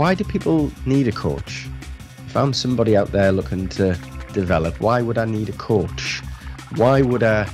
why 0.00 0.14
do 0.14 0.24
people 0.24 0.72
need 0.86 1.06
a 1.06 1.12
coach? 1.12 1.68
If 2.26 2.34
I'm 2.34 2.54
somebody 2.54 2.96
out 2.96 3.12
there 3.12 3.32
looking 3.32 3.68
to 3.80 3.98
develop, 4.32 4.80
why 4.80 5.02
would 5.02 5.18
I 5.18 5.26
need 5.26 5.50
a 5.50 5.58
coach? 5.70 6.22
Why 6.76 7.02
would 7.02 7.22
I, 7.22 7.46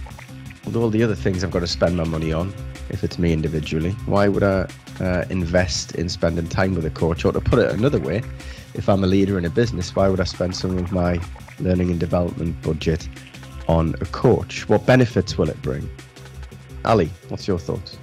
with 0.64 0.76
all 0.76 0.88
the 0.88 1.02
other 1.02 1.16
things 1.16 1.42
I've 1.42 1.50
got 1.50 1.64
to 1.66 1.66
spend 1.66 1.96
my 1.96 2.04
money 2.04 2.32
on, 2.32 2.54
if 2.88 3.02
it's 3.02 3.18
me 3.18 3.32
individually, 3.32 3.90
why 4.06 4.28
would 4.28 4.44
I 4.44 4.68
uh, 5.00 5.24
invest 5.28 5.96
in 5.96 6.08
spending 6.08 6.46
time 6.46 6.76
with 6.76 6.84
a 6.84 6.90
coach? 6.90 7.24
Or 7.24 7.32
to 7.32 7.40
put 7.40 7.58
it 7.58 7.68
another 7.72 7.98
way, 7.98 8.22
if 8.74 8.88
I'm 8.88 9.02
a 9.02 9.08
leader 9.08 9.38
in 9.38 9.44
a 9.44 9.50
business, 9.50 9.96
why 9.96 10.08
would 10.08 10.20
I 10.20 10.24
spend 10.36 10.54
some 10.54 10.78
of 10.78 10.92
my 10.92 11.18
learning 11.58 11.90
and 11.90 11.98
development 11.98 12.62
budget 12.62 13.08
on 13.66 13.96
a 14.00 14.04
coach? 14.04 14.68
What 14.68 14.86
benefits 14.86 15.36
will 15.36 15.50
it 15.50 15.60
bring? 15.62 15.90
Ali, 16.84 17.10
what's 17.28 17.48
your 17.48 17.58
thoughts? 17.58 17.98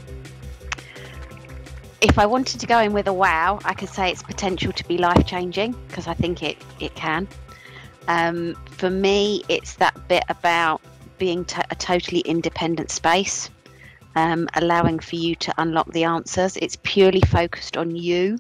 If 2.03 2.20
I 2.20 2.25
wanted 2.25 2.59
to 2.59 2.67
go 2.67 2.80
in 2.80 2.91
with 2.91 3.07
a 3.07 3.13
wow, 3.13 3.59
I 3.63 3.73
could 3.73 3.88
say 3.88 4.11
it's 4.11 4.21
potential 4.21 4.73
to 4.73 4.88
be 4.89 4.98
life 4.98 5.25
changing 5.25 5.71
because 5.88 6.05
I 6.05 6.13
think 6.13 6.44
it, 6.44 6.57
it 6.81 6.94
can. 6.95 7.30
Um, 8.09 8.55
for 8.66 8.89
me, 8.89 9.41
it's 9.48 9.75
that 9.75 10.09
bit 10.09 10.25
about 10.27 10.81
being 11.17 11.45
a 11.71 11.75
totally 11.75 12.19
independent 12.19 12.92
space, 12.92 13.50
um, 14.17 14.50
allowing 14.55 15.00
for 15.00 15.16
you 15.16 15.33
to 15.36 15.53
unlock 15.58 15.94
the 15.94 16.03
answers. 16.03 16.58
It's 16.58 16.77
purely 16.83 17.22
focused 17.22 17.77
on 17.77 17.95
you. 17.95 18.38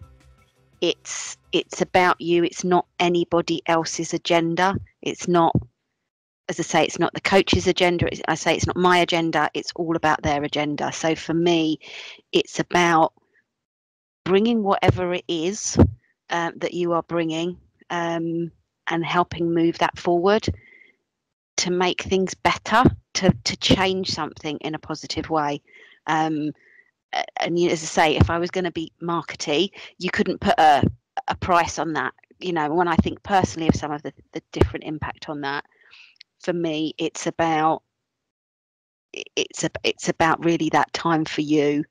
It's 0.81 1.37
it's 1.53 1.81
about 1.81 2.19
you. 2.19 2.43
It's 2.43 2.65
not 2.65 2.85
anybody 2.99 3.61
else's 3.67 4.13
agenda. 4.13 4.75
It's 5.01 5.29
not, 5.29 5.55
as 6.49 6.59
I 6.59 6.63
say, 6.63 6.83
it's 6.83 6.99
not 6.99 7.13
the 7.13 7.21
coach's 7.21 7.67
agenda. 7.67 8.07
It's, 8.11 8.21
I 8.27 8.35
say 8.35 8.57
it's 8.57 8.67
not 8.67 8.75
my 8.75 8.97
agenda. 8.97 9.49
It's 9.53 9.71
all 9.77 9.95
about 9.95 10.21
their 10.21 10.43
agenda. 10.43 10.91
So 10.91 11.15
for 11.15 11.33
me, 11.33 11.79
it's 12.33 12.59
about 12.59 13.13
bringing 14.23 14.63
whatever 14.63 15.13
it 15.13 15.25
is 15.27 15.77
uh, 16.29 16.51
that 16.57 16.73
you 16.73 16.93
are 16.93 17.03
bringing 17.03 17.57
um, 17.89 18.51
and 18.87 19.05
helping 19.05 19.53
move 19.53 19.77
that 19.77 19.97
forward 19.97 20.47
to 21.57 21.71
make 21.71 22.01
things 22.01 22.33
better, 22.33 22.83
to 23.13 23.33
to 23.43 23.57
change 23.57 24.09
something 24.09 24.57
in 24.59 24.75
a 24.75 24.79
positive 24.79 25.29
way. 25.29 25.61
Um, 26.07 26.51
and 27.39 27.59
as 27.59 27.83
I 27.83 27.85
say, 27.85 28.15
if 28.15 28.29
I 28.29 28.39
was 28.39 28.49
going 28.49 28.63
to 28.63 28.71
be 28.71 28.91
markety, 29.01 29.69
you 29.99 30.09
couldn't 30.09 30.41
put 30.41 30.55
a 30.57 30.83
a 31.27 31.35
price 31.35 31.77
on 31.79 31.93
that. 31.93 32.13
You 32.39 32.53
know, 32.53 32.73
when 32.73 32.87
I 32.87 32.95
think 32.97 33.21
personally 33.23 33.69
of 33.69 33.75
some 33.75 33.91
of 33.91 34.01
the, 34.01 34.11
the 34.33 34.41
different 34.51 34.85
impact 34.85 35.29
on 35.29 35.41
that, 35.41 35.63
for 36.39 36.53
me, 36.53 36.93
it's 36.97 37.27
about 37.27 37.83
it's 39.13 39.63
a, 39.63 39.69
it's 39.83 40.09
about 40.09 40.43
really 40.43 40.69
that 40.69 40.91
time 40.93 41.23
for 41.23 41.41
you 41.41 41.83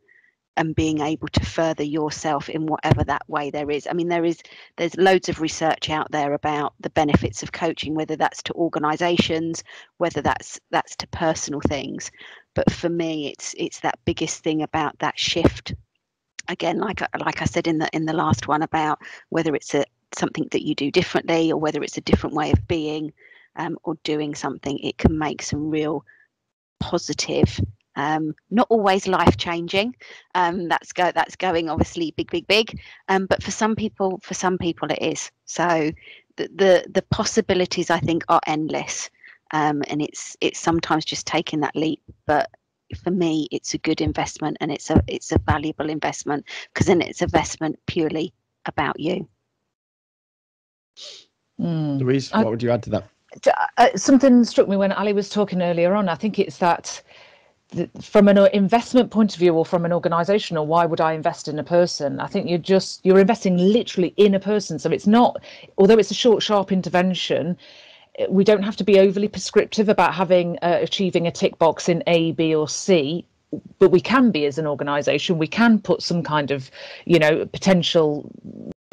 and 0.56 0.74
being 0.74 1.00
able 1.00 1.28
to 1.28 1.44
further 1.44 1.82
yourself 1.82 2.48
in 2.48 2.66
whatever 2.66 3.02
that 3.04 3.28
way 3.28 3.50
there 3.50 3.70
is. 3.70 3.86
I 3.86 3.94
mean 3.94 4.08
there 4.08 4.24
is 4.24 4.40
there's 4.76 4.96
loads 4.96 5.28
of 5.28 5.40
research 5.40 5.88
out 5.90 6.10
there 6.10 6.34
about 6.34 6.74
the 6.80 6.90
benefits 6.90 7.42
of 7.42 7.52
coaching 7.52 7.94
whether 7.94 8.16
that's 8.16 8.42
to 8.44 8.52
organizations 8.54 9.64
whether 9.98 10.20
that's 10.20 10.60
that's 10.70 10.96
to 10.96 11.06
personal 11.08 11.60
things. 11.60 12.10
But 12.54 12.70
for 12.70 12.88
me 12.88 13.28
it's 13.28 13.54
it's 13.56 13.80
that 13.80 13.98
biggest 14.04 14.42
thing 14.42 14.62
about 14.62 14.98
that 14.98 15.18
shift. 15.18 15.74
Again 16.48 16.78
like 16.78 17.00
like 17.24 17.40
i 17.40 17.46
said 17.46 17.66
in 17.66 17.78
the 17.78 17.88
in 17.92 18.04
the 18.04 18.12
last 18.12 18.48
one 18.48 18.62
about 18.62 19.00
whether 19.30 19.54
it's 19.54 19.74
a 19.74 19.84
something 20.14 20.46
that 20.50 20.66
you 20.66 20.74
do 20.74 20.90
differently 20.90 21.50
or 21.50 21.58
whether 21.58 21.82
it's 21.82 21.96
a 21.96 22.02
different 22.02 22.36
way 22.36 22.50
of 22.50 22.68
being 22.68 23.12
um, 23.56 23.78
or 23.84 23.94
doing 24.04 24.34
something 24.34 24.78
it 24.80 24.98
can 24.98 25.16
make 25.16 25.42
some 25.42 25.70
real 25.70 26.04
positive 26.80 27.58
um, 27.96 28.34
not 28.50 28.66
always 28.70 29.06
life 29.06 29.36
changing 29.36 29.94
um, 30.34 30.68
that's 30.68 30.92
go 30.92 31.12
that's 31.14 31.36
going 31.36 31.68
obviously 31.68 32.12
big 32.16 32.30
big 32.30 32.46
big. 32.46 32.78
Um, 33.08 33.26
but 33.26 33.42
for 33.42 33.50
some 33.50 33.76
people 33.76 34.20
for 34.22 34.34
some 34.34 34.58
people 34.58 34.90
it 34.90 35.02
is. 35.02 35.30
So 35.44 35.90
the 36.36 36.48
the, 36.54 36.86
the 36.90 37.02
possibilities 37.10 37.90
i 37.90 37.98
think 37.98 38.24
are 38.28 38.40
endless. 38.46 39.10
Um, 39.54 39.82
and 39.88 40.00
it's 40.00 40.36
it's 40.40 40.60
sometimes 40.60 41.04
just 41.04 41.26
taking 41.26 41.60
that 41.60 41.76
leap. 41.76 42.00
But 42.26 42.50
for 43.02 43.10
me 43.10 43.48
it's 43.50 43.74
a 43.74 43.78
good 43.78 44.00
investment 44.00 44.56
and 44.60 44.70
it's 44.70 44.90
a 44.90 45.02
it's 45.06 45.32
a 45.32 45.38
valuable 45.38 45.88
investment 45.88 46.44
because 46.72 46.86
then 46.86 47.00
it's 47.00 47.22
a 47.22 47.24
investment 47.24 47.78
purely 47.86 48.32
about 48.66 48.98
you. 49.00 49.28
Mm. 51.60 52.00
louise 52.00 52.32
what 52.32 52.46
I, 52.46 52.50
would 52.50 52.62
you 52.62 52.70
add 52.70 52.82
to 52.84 52.90
that? 52.90 53.04
Uh, 53.78 53.88
something 53.96 54.44
struck 54.44 54.68
me 54.68 54.76
when 54.76 54.92
ali 54.92 55.12
was 55.12 55.28
talking 55.28 55.62
earlier 55.62 55.94
on. 55.94 56.08
I 56.08 56.14
think 56.14 56.38
it's 56.38 56.58
that 56.58 57.02
from 58.00 58.28
an 58.28 58.38
investment 58.52 59.10
point 59.10 59.32
of 59.32 59.38
view 59.38 59.54
or 59.54 59.64
from 59.64 59.84
an 59.84 59.92
organization 59.92 60.56
or 60.56 60.66
why 60.66 60.84
would 60.84 61.00
i 61.00 61.12
invest 61.12 61.48
in 61.48 61.58
a 61.58 61.64
person 61.64 62.20
i 62.20 62.26
think 62.26 62.48
you're 62.48 62.58
just 62.58 63.00
you're 63.04 63.18
investing 63.18 63.56
literally 63.56 64.12
in 64.16 64.34
a 64.34 64.40
person 64.40 64.78
so 64.78 64.90
it's 64.90 65.06
not 65.06 65.42
although 65.78 65.98
it's 65.98 66.10
a 66.10 66.14
short 66.14 66.42
sharp 66.42 66.70
intervention 66.70 67.56
we 68.28 68.44
don't 68.44 68.62
have 68.62 68.76
to 68.76 68.84
be 68.84 68.98
overly 68.98 69.28
prescriptive 69.28 69.88
about 69.88 70.14
having 70.14 70.58
uh, 70.62 70.78
achieving 70.82 71.26
a 71.26 71.30
tick 71.30 71.58
box 71.58 71.88
in 71.88 72.02
A, 72.06 72.32
B, 72.32 72.54
or 72.54 72.68
C, 72.68 73.24
but 73.78 73.90
we 73.90 74.00
can 74.00 74.30
be 74.30 74.44
as 74.44 74.58
an 74.58 74.66
organisation. 74.66 75.38
We 75.38 75.46
can 75.46 75.78
put 75.78 76.02
some 76.02 76.22
kind 76.22 76.50
of, 76.50 76.70
you 77.04 77.18
know, 77.18 77.46
potential 77.46 78.30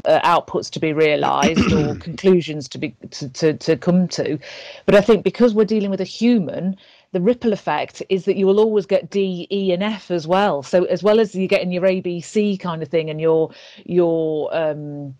uh, 0.04 0.20
outputs 0.20 0.70
to 0.70 0.80
be 0.80 0.92
realised 0.92 1.72
or 1.72 1.94
conclusions 2.00 2.68
to 2.68 2.78
be 2.78 2.94
to, 3.10 3.28
to 3.28 3.54
to 3.54 3.76
come 3.76 4.08
to. 4.08 4.38
But 4.86 4.94
I 4.94 5.00
think 5.02 5.22
because 5.22 5.54
we're 5.54 5.64
dealing 5.64 5.90
with 5.90 6.00
a 6.00 6.04
human, 6.04 6.76
the 7.12 7.20
ripple 7.20 7.52
effect 7.52 8.02
is 8.08 8.24
that 8.24 8.36
you 8.36 8.46
will 8.46 8.60
always 8.60 8.86
get 8.86 9.10
D, 9.10 9.46
E, 9.50 9.72
and 9.72 9.82
F 9.82 10.10
as 10.10 10.26
well. 10.26 10.62
So 10.62 10.84
as 10.84 11.02
well 11.02 11.18
as 11.18 11.34
you 11.34 11.48
getting 11.48 11.72
your 11.72 11.86
A, 11.86 12.00
B, 12.00 12.20
C 12.20 12.56
kind 12.56 12.82
of 12.82 12.88
thing, 12.88 13.10
and 13.10 13.20
your 13.20 13.50
your 13.84 14.54
um, 14.54 15.14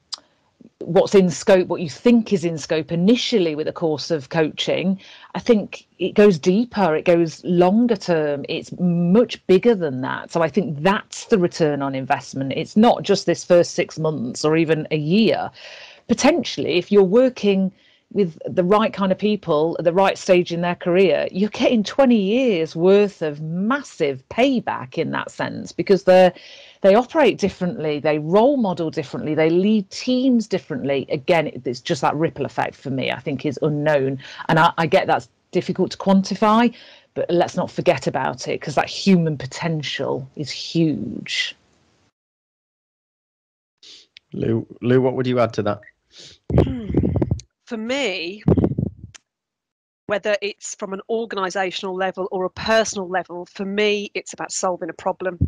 what's 0.79 1.15
in 1.15 1.31
scope, 1.31 1.69
what 1.69 1.81
you 1.81 1.91
think 1.91 2.33
is 2.33 2.45
in 2.45 2.57
scope 2.57 2.91
initially 2.91 3.55
with 3.55 3.69
a 3.69 3.73
course 3.73 4.11
of 4.11 4.29
coaching, 4.29 4.99
I 5.35 5.41
think 5.41 5.87
it 5.99 6.15
goes 6.15 6.39
deeper, 6.39 6.95
it 6.95 7.05
goes 7.05 7.45
longer 7.45 7.97
term, 7.97 8.45
it's 8.49 8.73
much 8.79 9.45
bigger 9.47 9.75
than 9.75 10.01
that. 10.03 10.33
So 10.33 10.43
I 10.43 10.49
think 10.49 10.83
that's 10.83 11.27
the 11.27 11.39
return 11.39 11.83
on 11.83 11.95
investment. 11.95 12.53
It's 12.57 12.77
not 12.77 13.03
just 13.03 13.27
this 13.27 13.45
first 13.45 13.75
six 13.75 13.99
months 13.99 14.45
or 14.45 14.57
even 14.57 14.89
a 14.91 14.97
year. 14.97 15.51
Potentially, 16.09 16.79
if 16.79 16.91
you're 16.91 17.05
working 17.05 17.73
with 18.13 18.39
the 18.45 18.65
right 18.65 18.93
kind 18.93 19.13
of 19.13 19.19
people 19.19 19.77
at 19.79 19.85
the 19.85 19.93
right 19.93 20.19
stage 20.19 20.53
in 20.53 20.63
their 20.63 20.75
career, 20.75 21.29
you're 21.31 21.51
getting 21.51 21.85
20 21.85 22.17
years 22.17 22.75
worth 22.75 23.23
of 23.23 23.41
massive 23.41 24.29
payback 24.29 24.99
in 24.99 25.13
that 25.13 25.31
sense 25.31 25.71
because 25.71 26.05
they're 26.05 26.33
they 26.83 26.95
operate 26.95 27.37
differently, 27.37 28.01
they 28.01 28.19
role 28.19 28.57
model 28.57 28.91
differently, 28.91 29.35
they 29.35 29.51
lead 29.51 29.89
teams 29.91 30.47
differently. 30.47 31.07
Again, 31.11 31.63
it's 31.67 31.81
just 31.81 32.01
that 32.01 32.17
ripple 32.17 32.47
effect 32.47 32.75
for 32.75 32.89
me, 32.89 33.13
I 33.13 33.19
think, 33.21 33.45
is 33.45 33.59
unknown. 33.61 34.19
And 34.49 34.59
I, 34.59 34.73
I 34.79 34.87
get 34.87 35.07
that's 35.07 35.29
difficult 35.51 35.91
to 35.91 35.99
quantify, 35.99 36.75
but 37.13 37.29
let's 37.29 37.55
not 37.55 37.71
forget 37.71 38.07
about 38.07 38.49
it 38.49 38.61
because 38.61 38.77
that 38.77 38.89
human 38.89 39.37
potential 39.37 40.27
is 40.37 40.51
huge. 40.51 41.55
Lou, 44.33 44.67
Lou, 44.81 45.03
what 45.03 45.15
would 45.17 45.27
you 45.27 45.39
add 45.39 45.53
to 45.55 45.63
that? 45.65 45.81
Hmm. 46.65 47.10
For 47.71 47.77
me, 47.77 48.43
whether 50.07 50.37
it's 50.43 50.75
from 50.75 50.93
an 50.93 51.01
organizational 51.09 51.95
level 51.95 52.27
or 52.33 52.45
a 52.45 52.51
personal 52.51 53.09
level, 53.09 53.47
for 53.47 53.65
me, 53.65 54.11
it's 54.13 54.33
about 54.33 54.51
solving 54.51 54.91
a 54.91 54.93
problem. 54.93 55.39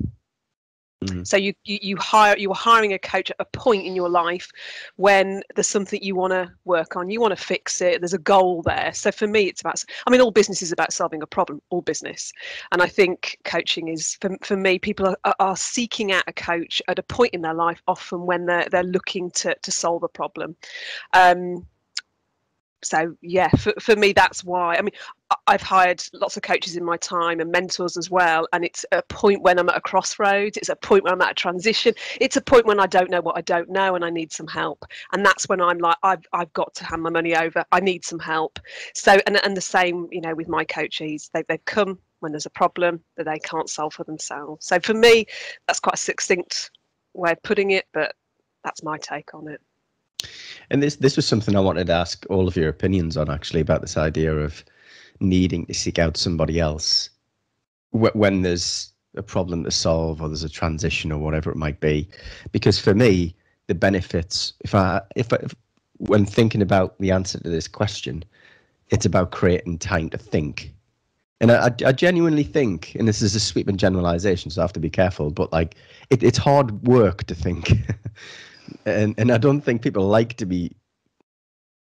Mm. 1.06 1.26
So 1.26 1.36
you, 1.36 1.52
you 1.64 1.80
you 1.82 1.96
hire 1.96 2.36
you 2.38 2.48
are 2.52 2.54
hiring 2.54 2.92
a 2.92 2.98
coach 3.00 3.32
at 3.32 3.36
a 3.40 3.44
point 3.46 3.84
in 3.84 3.96
your 3.96 4.08
life 4.08 4.52
when 4.94 5.42
there's 5.56 5.66
something 5.66 6.00
you 6.00 6.14
want 6.14 6.32
to 6.32 6.48
work 6.64 6.94
on, 6.94 7.10
you 7.10 7.20
want 7.20 7.36
to 7.36 7.44
fix 7.44 7.80
it. 7.80 8.00
There's 8.00 8.14
a 8.14 8.18
goal 8.18 8.62
there. 8.62 8.92
So 8.94 9.10
for 9.10 9.26
me, 9.26 9.48
it's 9.48 9.60
about. 9.60 9.84
I 10.06 10.10
mean, 10.12 10.20
all 10.20 10.30
business 10.30 10.62
is 10.62 10.70
about 10.70 10.92
solving 10.92 11.22
a 11.22 11.26
problem. 11.26 11.60
All 11.70 11.82
business, 11.82 12.32
and 12.70 12.80
I 12.80 12.86
think 12.86 13.36
coaching 13.42 13.88
is 13.88 14.16
for, 14.20 14.30
for 14.44 14.56
me. 14.56 14.78
People 14.78 15.16
are, 15.24 15.34
are 15.40 15.56
seeking 15.56 16.12
out 16.12 16.22
a 16.28 16.32
coach 16.32 16.80
at 16.86 17.00
a 17.00 17.02
point 17.02 17.34
in 17.34 17.42
their 17.42 17.54
life, 17.54 17.82
often 17.88 18.26
when 18.26 18.46
they're 18.46 18.68
they're 18.70 18.84
looking 18.84 19.28
to 19.32 19.56
to 19.60 19.72
solve 19.72 20.04
a 20.04 20.08
problem. 20.08 20.54
Um, 21.14 21.66
so 22.82 23.16
yeah 23.20 23.48
for, 23.48 23.72
for 23.80 23.96
me 23.96 24.12
that's 24.12 24.44
why. 24.44 24.76
I 24.76 24.82
mean 24.82 24.92
i've 25.46 25.62
hired 25.62 26.02
lots 26.12 26.36
of 26.36 26.42
coaches 26.42 26.76
in 26.76 26.84
my 26.84 26.96
time 26.98 27.40
and 27.40 27.50
mentors 27.50 27.96
as 27.96 28.10
well 28.10 28.46
and 28.52 28.64
it's 28.64 28.84
a 28.92 29.02
point 29.04 29.40
when 29.42 29.58
i'm 29.58 29.68
at 29.68 29.76
a 29.76 29.80
crossroads 29.80 30.56
it's 30.56 30.68
a 30.68 30.76
point 30.76 31.04
when 31.04 31.12
i'm 31.12 31.22
at 31.22 31.30
a 31.30 31.34
transition 31.34 31.94
it's 32.20 32.36
a 32.36 32.40
point 32.40 32.66
when 32.66 32.78
i 32.78 32.86
don't 32.86 33.10
know 33.10 33.20
what 33.20 33.36
i 33.36 33.40
don't 33.40 33.70
know 33.70 33.94
and 33.94 34.04
i 34.04 34.10
need 34.10 34.32
some 34.32 34.46
help. 34.46 34.84
And 35.12 35.24
that's 35.24 35.48
when 35.48 35.60
i'm 35.60 35.78
like 35.78 35.96
i've, 36.02 36.24
I've 36.32 36.52
got 36.52 36.74
to 36.74 36.84
hand 36.84 37.02
my 37.02 37.10
money 37.10 37.34
over 37.36 37.64
i 37.72 37.80
need 37.80 38.04
some 38.04 38.18
help. 38.18 38.58
So 38.94 39.18
and, 39.26 39.42
and 39.44 39.56
the 39.56 39.62
same 39.62 40.08
you 40.10 40.20
know 40.20 40.34
with 40.34 40.48
my 40.48 40.64
coaches 40.64 41.30
they, 41.32 41.42
they've 41.48 41.64
come 41.64 41.98
when 42.20 42.32
there's 42.32 42.46
a 42.46 42.50
problem 42.50 43.00
that 43.16 43.24
they 43.24 43.38
can't 43.40 43.68
solve 43.68 43.94
for 43.94 44.04
themselves. 44.04 44.66
So 44.66 44.78
for 44.80 44.94
me 44.94 45.26
that's 45.66 45.80
quite 45.80 45.94
a 45.94 45.98
succinct 45.98 46.70
way 47.14 47.32
of 47.32 47.42
putting 47.42 47.70
it 47.72 47.86
but 47.92 48.14
that's 48.64 48.82
my 48.82 48.98
take 48.98 49.34
on 49.34 49.48
it 49.48 49.60
and 50.70 50.82
this 50.82 50.96
this 50.96 51.16
was 51.16 51.26
something 51.26 51.56
I 51.56 51.60
wanted 51.60 51.86
to 51.88 51.92
ask 51.92 52.24
all 52.30 52.48
of 52.48 52.56
your 52.56 52.68
opinions 52.68 53.16
on 53.16 53.30
actually 53.30 53.60
about 53.60 53.80
this 53.80 53.96
idea 53.96 54.34
of 54.34 54.64
needing 55.20 55.66
to 55.66 55.74
seek 55.74 55.98
out 55.98 56.16
somebody 56.16 56.58
else 56.58 57.10
when 57.90 58.42
there's 58.42 58.92
a 59.16 59.22
problem 59.22 59.64
to 59.64 59.70
solve 59.70 60.22
or 60.22 60.28
there's 60.28 60.42
a 60.42 60.48
transition 60.48 61.12
or 61.12 61.18
whatever 61.18 61.50
it 61.50 61.56
might 61.56 61.80
be. 61.80 62.08
Because 62.50 62.78
for 62.78 62.94
me, 62.94 63.34
the 63.66 63.74
benefits. 63.74 64.54
If 64.60 64.74
I 64.74 65.00
if, 65.16 65.32
I, 65.32 65.36
if 65.42 65.54
when 65.98 66.26
thinking 66.26 66.62
about 66.62 66.98
the 66.98 67.10
answer 67.10 67.38
to 67.38 67.48
this 67.48 67.68
question, 67.68 68.24
it's 68.90 69.06
about 69.06 69.30
creating 69.30 69.78
time 69.78 70.10
to 70.10 70.18
think. 70.18 70.74
And 71.40 71.50
I, 71.50 71.72
I 71.84 71.92
genuinely 71.92 72.44
think, 72.44 72.94
and 72.94 73.08
this 73.08 73.20
is 73.20 73.34
a 73.34 73.40
sweeping 73.40 73.76
generalization, 73.76 74.50
so 74.50 74.60
I 74.60 74.64
have 74.64 74.72
to 74.74 74.80
be 74.80 74.90
careful. 74.90 75.30
But 75.30 75.52
like, 75.52 75.74
it, 76.10 76.22
it's 76.22 76.38
hard 76.38 76.86
work 76.86 77.24
to 77.24 77.34
think, 77.34 77.72
and 78.86 79.14
and 79.18 79.30
I 79.30 79.38
don't 79.38 79.60
think 79.60 79.82
people 79.82 80.06
like 80.06 80.36
to 80.38 80.46
be 80.46 80.72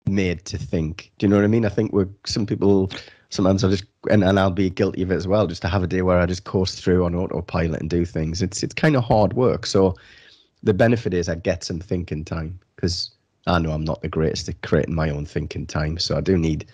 made 0.07 0.45
to 0.45 0.57
think. 0.57 1.12
Do 1.18 1.25
you 1.25 1.30
know 1.30 1.38
what 1.38 1.45
I 1.45 1.47
mean? 1.47 1.65
I 1.65 1.69
think 1.69 1.92
we're 1.92 2.09
some 2.25 2.45
people 2.45 2.92
sometimes 3.30 3.63
I 3.63 3.69
just 3.69 3.86
and, 4.09 4.24
and 4.24 4.39
I'll 4.39 4.51
be 4.51 4.69
guilty 4.69 5.01
of 5.01 5.12
it 5.12 5.15
as 5.15 5.27
well, 5.27 5.47
just 5.47 5.62
to 5.63 5.68
have 5.68 5.83
a 5.83 5.88
day 5.88 6.01
where 6.01 6.19
I 6.19 6.25
just 6.25 6.44
course 6.44 6.75
through 6.75 7.06
on 7.06 7.15
autopilot 7.15 7.81
and 7.81 7.89
do 7.89 8.06
things. 8.06 8.42
It's 8.42 8.63
it's 8.63 8.74
kind 8.74 8.95
of 8.95 9.03
hard 9.03 9.33
work. 9.33 9.65
So 9.65 9.95
the 10.63 10.74
benefit 10.74 11.13
is 11.13 11.30
I 11.30 11.36
get 11.36 11.63
some 11.63 11.80
thinking 11.80 12.25
time 12.25 12.59
because 12.75 13.12
I 13.48 13.59
know 13.59 13.71
I'm 13.71 13.86
not 13.86 14.01
the 14.01 14.09
greatest 14.09 14.50
at 14.50 14.62
creating 14.62 14.95
my 14.95 15.09
own 15.09 15.25
thinking 15.25 15.68
time. 15.68 15.98
So 16.00 16.18
I 16.18 16.21
do 16.21 16.38
need 16.38 16.65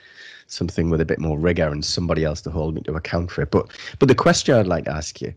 something 0.48 0.90
with 0.90 1.02
a 1.02 1.06
bit 1.06 1.20
more 1.20 1.40
rigor 1.40 1.68
and 1.68 1.84
somebody 1.84 2.24
else 2.24 2.42
to 2.42 2.52
hold 2.52 2.76
me 2.76 2.82
to 2.82 2.94
account 2.94 3.32
for 3.32 3.42
it. 3.42 3.52
But 3.52 3.72
but 4.00 4.08
the 4.08 4.16
question 4.16 4.56
I'd 4.56 4.68
like 4.68 4.86
to 4.86 4.94
ask 4.94 5.22
you 5.22 5.34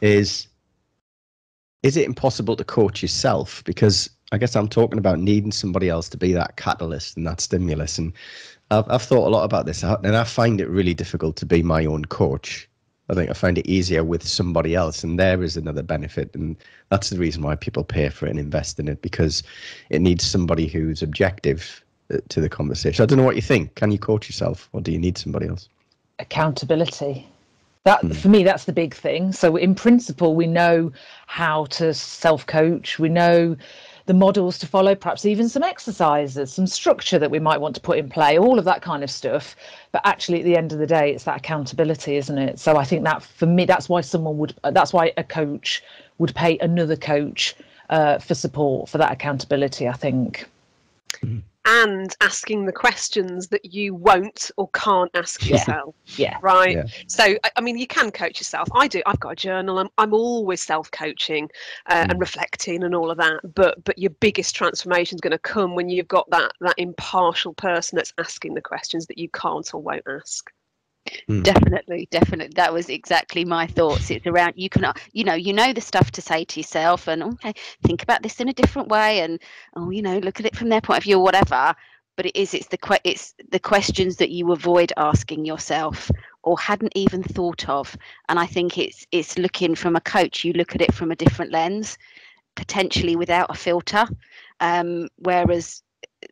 is 0.00 0.48
is 1.82 1.96
it 1.96 2.06
impossible 2.06 2.56
to 2.56 2.64
coach 2.64 3.02
yourself? 3.02 3.62
Because 3.64 4.08
I 4.32 4.38
guess 4.38 4.56
I'm 4.56 4.68
talking 4.68 4.98
about 4.98 5.18
needing 5.18 5.52
somebody 5.52 5.88
else 5.88 6.08
to 6.10 6.16
be 6.16 6.32
that 6.32 6.56
catalyst 6.56 7.16
and 7.16 7.26
that 7.26 7.40
stimulus. 7.40 7.98
And 7.98 8.12
I've, 8.70 8.88
I've 8.88 9.02
thought 9.02 9.26
a 9.26 9.30
lot 9.30 9.44
about 9.44 9.66
this, 9.66 9.82
and 9.82 10.16
I 10.16 10.24
find 10.24 10.60
it 10.60 10.68
really 10.68 10.94
difficult 10.94 11.36
to 11.36 11.46
be 11.46 11.62
my 11.62 11.84
own 11.84 12.04
coach. 12.06 12.68
I 13.08 13.14
think 13.14 13.28
I 13.30 13.34
find 13.34 13.58
it 13.58 13.66
easier 13.66 14.04
with 14.04 14.26
somebody 14.26 14.74
else, 14.74 15.04
and 15.04 15.18
there 15.18 15.42
is 15.42 15.56
another 15.56 15.82
benefit, 15.82 16.34
and 16.34 16.56
that's 16.88 17.10
the 17.10 17.18
reason 17.18 17.42
why 17.42 17.56
people 17.56 17.84
pay 17.84 18.08
for 18.08 18.26
it 18.26 18.30
and 18.30 18.38
invest 18.38 18.78
in 18.78 18.88
it 18.88 19.02
because 19.02 19.42
it 19.90 20.00
needs 20.00 20.24
somebody 20.24 20.66
who's 20.66 21.02
objective 21.02 21.84
uh, 22.14 22.18
to 22.28 22.40
the 22.40 22.48
conversation. 22.48 23.02
I 23.02 23.06
don't 23.06 23.18
know 23.18 23.24
what 23.24 23.36
you 23.36 23.42
think. 23.42 23.74
Can 23.74 23.90
you 23.90 23.98
coach 23.98 24.28
yourself, 24.28 24.68
or 24.72 24.80
do 24.80 24.92
you 24.92 24.98
need 24.98 25.18
somebody 25.18 25.48
else? 25.48 25.68
Accountability. 26.20 27.28
That 27.84 28.02
mm. 28.02 28.14
for 28.14 28.28
me, 28.28 28.44
that's 28.44 28.64
the 28.64 28.72
big 28.72 28.94
thing. 28.94 29.32
So 29.32 29.56
in 29.56 29.74
principle, 29.74 30.34
we 30.34 30.46
know 30.46 30.92
how 31.26 31.66
to 31.66 31.92
self-coach. 31.92 32.98
We 32.98 33.08
know 33.08 33.56
the 34.06 34.14
models 34.14 34.58
to 34.58 34.66
follow, 34.66 34.94
perhaps 34.94 35.24
even 35.24 35.48
some 35.48 35.62
exercises, 35.62 36.52
some 36.52 36.66
structure 36.66 37.18
that 37.18 37.30
we 37.30 37.38
might 37.38 37.60
want 37.60 37.74
to 37.76 37.80
put 37.80 37.98
in 37.98 38.08
play, 38.08 38.38
all 38.38 38.58
of 38.58 38.64
that 38.64 38.82
kind 38.82 39.04
of 39.04 39.10
stuff. 39.10 39.54
But 39.92 40.02
actually, 40.04 40.40
at 40.40 40.44
the 40.44 40.56
end 40.56 40.72
of 40.72 40.78
the 40.78 40.86
day, 40.86 41.12
it's 41.12 41.24
that 41.24 41.38
accountability, 41.38 42.16
isn't 42.16 42.38
it? 42.38 42.58
So 42.58 42.76
I 42.76 42.84
think 42.84 43.04
that 43.04 43.22
for 43.22 43.46
me, 43.46 43.64
that's 43.64 43.88
why 43.88 44.00
someone 44.00 44.38
would, 44.38 44.54
that's 44.72 44.92
why 44.92 45.12
a 45.16 45.24
coach 45.24 45.82
would 46.18 46.34
pay 46.34 46.58
another 46.58 46.96
coach 46.96 47.54
uh, 47.90 48.18
for 48.18 48.34
support 48.34 48.88
for 48.88 48.98
that 48.98 49.12
accountability. 49.12 49.88
I 49.88 49.94
think. 49.94 50.48
Mm-hmm 51.14 51.38
and 51.64 52.14
asking 52.20 52.66
the 52.66 52.72
questions 52.72 53.48
that 53.48 53.64
you 53.64 53.94
won't 53.94 54.50
or 54.56 54.68
can't 54.70 55.10
ask 55.14 55.44
yeah. 55.44 55.56
yourself. 55.56 55.94
Yeah. 56.16 56.38
Right. 56.42 56.76
Yeah. 56.76 56.84
So, 57.06 57.36
I 57.56 57.60
mean, 57.60 57.78
you 57.78 57.86
can 57.86 58.10
coach 58.10 58.40
yourself. 58.40 58.68
I 58.74 58.88
do. 58.88 59.02
I've 59.06 59.20
got 59.20 59.32
a 59.32 59.36
journal. 59.36 59.78
I'm, 59.78 59.88
I'm 59.98 60.12
always 60.12 60.62
self-coaching 60.62 61.48
uh, 61.86 62.04
mm. 62.04 62.10
and 62.10 62.20
reflecting 62.20 62.84
and 62.84 62.94
all 62.94 63.10
of 63.10 63.18
that. 63.18 63.40
But 63.54 63.82
but 63.84 63.98
your 63.98 64.10
biggest 64.10 64.54
transformation 64.54 65.16
is 65.16 65.20
going 65.20 65.32
to 65.32 65.38
come 65.38 65.74
when 65.74 65.88
you've 65.88 66.08
got 66.08 66.28
that 66.30 66.52
that 66.60 66.74
impartial 66.78 67.54
person 67.54 67.96
that's 67.96 68.12
asking 68.18 68.54
the 68.54 68.60
questions 68.60 69.06
that 69.06 69.18
you 69.18 69.28
can't 69.28 69.72
or 69.72 69.80
won't 69.80 70.02
ask. 70.08 70.50
Mm. 71.28 71.42
Definitely, 71.42 72.08
definitely. 72.10 72.52
That 72.54 72.72
was 72.72 72.88
exactly 72.88 73.44
my 73.44 73.66
thoughts. 73.66 74.10
It's 74.10 74.26
around 74.26 74.54
you 74.56 74.68
can, 74.68 74.92
you 75.12 75.24
know, 75.24 75.34
you 75.34 75.52
know 75.52 75.72
the 75.72 75.80
stuff 75.80 76.10
to 76.12 76.22
say 76.22 76.44
to 76.44 76.60
yourself, 76.60 77.08
and 77.08 77.22
okay, 77.22 77.52
think 77.82 78.02
about 78.02 78.22
this 78.22 78.40
in 78.40 78.48
a 78.48 78.52
different 78.52 78.88
way, 78.88 79.20
and 79.20 79.40
oh, 79.76 79.90
you 79.90 80.02
know, 80.02 80.18
look 80.18 80.40
at 80.40 80.46
it 80.46 80.56
from 80.56 80.68
their 80.68 80.80
point 80.80 80.98
of 80.98 81.04
view 81.04 81.18
or 81.18 81.22
whatever. 81.22 81.74
But 82.16 82.26
it 82.26 82.36
is, 82.36 82.52
it's 82.52 82.68
the 82.68 82.76
que- 82.76 83.00
it's 83.04 83.34
the 83.50 83.58
questions 83.58 84.16
that 84.16 84.30
you 84.30 84.52
avoid 84.52 84.92
asking 84.96 85.46
yourself 85.46 86.10
or 86.42 86.58
hadn't 86.58 86.92
even 86.94 87.22
thought 87.22 87.68
of. 87.68 87.96
And 88.28 88.38
I 88.38 88.46
think 88.46 88.78
it's 88.78 89.06
it's 89.12 89.38
looking 89.38 89.74
from 89.74 89.96
a 89.96 90.00
coach. 90.00 90.44
You 90.44 90.52
look 90.52 90.74
at 90.74 90.82
it 90.82 90.94
from 90.94 91.10
a 91.10 91.16
different 91.16 91.52
lens, 91.52 91.96
potentially 92.54 93.16
without 93.16 93.50
a 93.50 93.54
filter. 93.54 94.06
Um, 94.60 95.08
whereas 95.16 95.82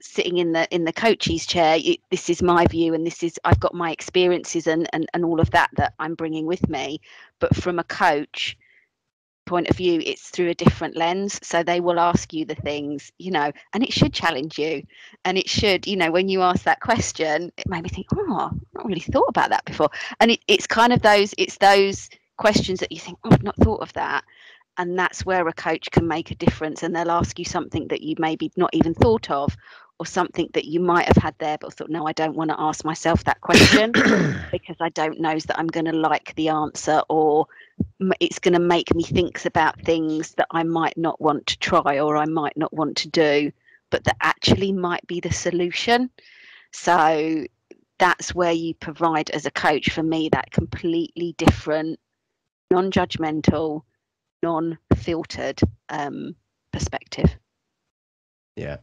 sitting 0.01 0.39
in 0.39 0.53
the 0.53 0.69
in 0.75 0.85
the 0.85 0.93
coach's 0.93 1.47
chair 1.47 1.79
this 2.11 2.31
is 2.31 2.43
my 2.43 2.67
view 2.67 2.95
and 2.95 3.07
this 3.07 3.23
is 3.23 3.39
i've 3.45 3.61
got 3.61 3.75
my 3.75 3.91
experiences 3.91 4.67
and, 4.67 4.89
and 4.93 5.07
and 5.15 5.25
all 5.25 5.41
of 5.41 5.51
that 5.51 5.71
that 5.77 5.95
i'm 5.99 6.15
bringing 6.15 6.47
with 6.47 6.69
me. 6.69 7.01
But 7.39 7.57
from 7.57 7.79
a 7.79 7.85
coach 7.85 8.57
point 9.47 9.69
of 9.69 9.77
view 9.77 10.01
it's 10.05 10.29
through 10.29 10.49
a 10.51 10.55
different 10.55 10.97
lens. 10.97 11.41
So 11.43 11.63
they 11.63 11.81
will 11.81 11.99
ask 11.99 12.33
you 12.33 12.45
the 12.45 12.55
things 12.55 13.11
you 13.19 13.31
know 13.31 13.51
and 13.73 13.83
it 13.83 13.93
should 13.93 14.13
challenge 14.13 14.59
you. 14.59 14.83
And 15.25 15.37
it 15.39 15.49
should 15.49 15.87
you 15.87 15.97
know 15.97 16.11
when 16.11 16.29
you 16.29 16.43
ask 16.43 16.63
that 16.65 16.81
question 16.81 17.53
it 17.57 17.69
made 17.69 17.83
me 17.83 17.89
think 17.89 18.07
oh 18.15 18.51
i've 18.53 18.75
not 18.75 18.87
really 18.87 19.01
thought 19.01 19.29
about 19.29 19.51
that 19.51 19.65
before. 19.65 19.91
And 20.21 20.31
it, 20.33 20.41
it's 20.49 20.67
kind 20.67 20.93
of 20.93 21.03
those 21.03 21.35
it's 21.39 21.59
those 21.59 22.11
questions 22.37 22.81
that 22.81 22.93
you 22.93 22.99
think 22.99 23.19
oh 23.25 23.31
i've 23.33 23.43
not 23.43 23.57
thought 23.57 23.81
of 23.81 23.93
that 23.93 24.25
and 24.79 24.99
that's 24.99 25.25
where 25.27 25.47
a 25.47 25.53
coach 25.53 25.91
can 25.91 26.07
make 26.07 26.31
a 26.31 26.35
difference 26.37 26.83
and 26.83 26.95
they'll 26.95 27.11
ask 27.11 27.39
you 27.39 27.45
something 27.45 27.89
that 27.89 28.03
you 28.03 28.15
maybe 28.19 28.51
not 28.57 28.71
even 28.73 28.95
thought 28.95 29.31
of 29.31 29.57
or 29.99 30.07
something 30.07 30.49
that 30.55 30.65
you 30.65 30.81
might 30.81 31.07
have 31.07 31.17
had 31.17 31.35
there 31.39 31.59
but 31.61 31.75
thought 31.75 31.91
no 31.91 32.07
i 32.07 32.13
don't 32.13 32.37
want 32.37 32.51
to 32.51 32.61
ask 32.61 32.85
myself 32.85 33.25
that 33.25 33.41
question 33.41 33.93
because 34.51 34.77
i 34.81 34.89
don't 34.91 35.21
know 35.21 35.39
that 35.39 35.59
i'm 35.59 35.67
going 35.67 35.85
to 35.85 35.93
like 35.93 36.35
the 36.37 36.49
answer 36.49 37.03
or 37.09 37.47
it's 38.21 38.39
going 38.39 38.55
to 38.55 38.61
make 38.61 38.95
me 38.95 39.03
think 39.03 39.45
about 39.45 39.81
things 39.83 40.35
that 40.37 40.47
i 40.53 40.63
might 40.63 40.97
not 40.97 41.21
want 41.21 41.47
to 41.47 41.59
try 41.59 41.99
or 41.99 42.17
i 42.17 42.25
might 42.25 42.57
not 42.57 42.73
want 42.73 42.97
to 42.97 43.09
do 43.09 43.53
but 43.91 44.05
that 44.05 44.17
actually 44.21 44.73
might 44.73 45.07
be 45.07 45.21
the 45.21 45.33
solution. 45.33 46.11
So 46.73 47.45
that's 47.99 48.35
where 48.35 48.53
you 48.53 48.75
provide 48.75 49.31
as 49.31 49.45
a 49.45 49.50
coach 49.50 49.91
for 49.91 50.03
me 50.03 50.29
that 50.31 50.50
completely 50.53 51.35
different 51.37 51.99
non-judgmental 52.71 53.83
non-filtered 54.42 55.61
um, 55.88 56.35
perspective. 56.73 57.37
Yeah, 58.56 58.78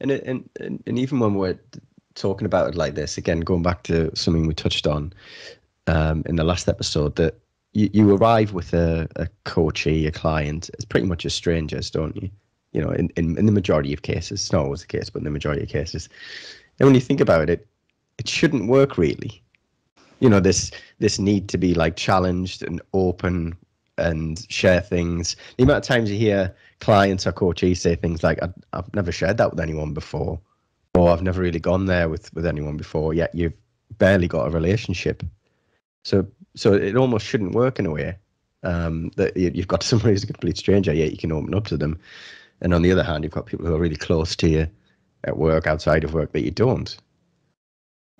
and, 0.00 0.10
and 0.10 0.48
and 0.60 0.82
and 0.86 0.98
even 0.98 1.18
when 1.20 1.34
we're 1.34 1.58
talking 2.14 2.46
about 2.46 2.68
it 2.68 2.74
like 2.74 2.94
this, 2.94 3.18
again, 3.18 3.40
going 3.40 3.62
back 3.62 3.82
to 3.84 4.14
something 4.14 4.46
we 4.46 4.54
touched 4.54 4.86
on 4.86 5.12
um, 5.86 6.22
in 6.26 6.36
the 6.36 6.44
last 6.44 6.68
episode, 6.68 7.16
that 7.16 7.38
you, 7.72 7.90
you 7.92 8.16
arrive 8.16 8.52
with 8.52 8.72
a, 8.72 9.08
a 9.16 9.28
coachee, 9.44 10.06
a 10.06 10.12
client, 10.12 10.70
it's 10.74 10.84
pretty 10.84 11.06
much 11.06 11.26
as 11.26 11.34
strangers, 11.34 11.90
don't 11.90 12.16
you? 12.16 12.30
You 12.72 12.82
know, 12.82 12.90
in, 12.90 13.10
in, 13.16 13.38
in 13.38 13.46
the 13.46 13.52
majority 13.52 13.92
of 13.92 14.02
cases, 14.02 14.40
it's 14.40 14.52
not 14.52 14.64
always 14.64 14.80
the 14.80 14.86
case, 14.86 15.10
but 15.10 15.20
in 15.20 15.24
the 15.24 15.30
majority 15.30 15.62
of 15.62 15.68
cases. 15.68 16.08
And 16.78 16.86
when 16.86 16.94
you 16.94 17.00
think 17.00 17.20
about 17.20 17.50
it, 17.50 17.66
it 18.18 18.28
shouldn't 18.28 18.68
work 18.68 18.98
really. 18.98 19.42
You 20.20 20.28
know, 20.28 20.40
this 20.40 20.70
this 21.00 21.18
need 21.18 21.48
to 21.48 21.58
be 21.58 21.74
like 21.74 21.96
challenged 21.96 22.62
and 22.62 22.80
open 22.92 23.56
and 23.98 24.44
share 24.50 24.80
things. 24.80 25.36
The 25.56 25.64
amount 25.64 25.84
of 25.84 25.88
times 25.88 26.10
you 26.10 26.18
hear 26.18 26.54
clients 26.80 27.26
or 27.26 27.32
coaches 27.32 27.80
say 27.80 27.94
things 27.94 28.22
like, 28.22 28.38
"I've 28.72 28.94
never 28.94 29.12
shared 29.12 29.36
that 29.38 29.50
with 29.50 29.60
anyone 29.60 29.94
before," 29.94 30.40
or 30.94 31.10
"I've 31.10 31.22
never 31.22 31.40
really 31.40 31.60
gone 31.60 31.86
there 31.86 32.08
with 32.08 32.32
with 32.34 32.46
anyone 32.46 32.76
before," 32.76 33.14
yet 33.14 33.34
you've 33.34 33.54
barely 33.98 34.28
got 34.28 34.46
a 34.46 34.50
relationship. 34.50 35.22
So, 36.02 36.26
so 36.54 36.74
it 36.74 36.96
almost 36.96 37.26
shouldn't 37.26 37.54
work 37.54 37.78
in 37.78 37.86
a 37.86 37.90
way 37.90 38.16
um, 38.62 39.10
that 39.16 39.36
you've 39.36 39.68
got 39.68 39.82
somebody 39.90 40.12
who's 40.12 40.24
a 40.24 40.28
complete 40.28 40.58
stranger, 40.58 40.92
yet 40.92 41.12
you 41.12 41.18
can 41.18 41.32
open 41.32 41.54
up 41.54 41.66
to 41.68 41.76
them. 41.76 41.98
And 42.60 42.74
on 42.74 42.82
the 42.82 42.92
other 42.92 43.02
hand, 43.02 43.24
you've 43.24 43.32
got 43.32 43.46
people 43.46 43.66
who 43.66 43.74
are 43.74 43.80
really 43.80 43.96
close 43.96 44.36
to 44.36 44.48
you 44.48 44.68
at 45.24 45.36
work, 45.36 45.66
outside 45.66 46.04
of 46.04 46.14
work, 46.14 46.32
that 46.32 46.44
you 46.44 46.50
don't 46.50 46.96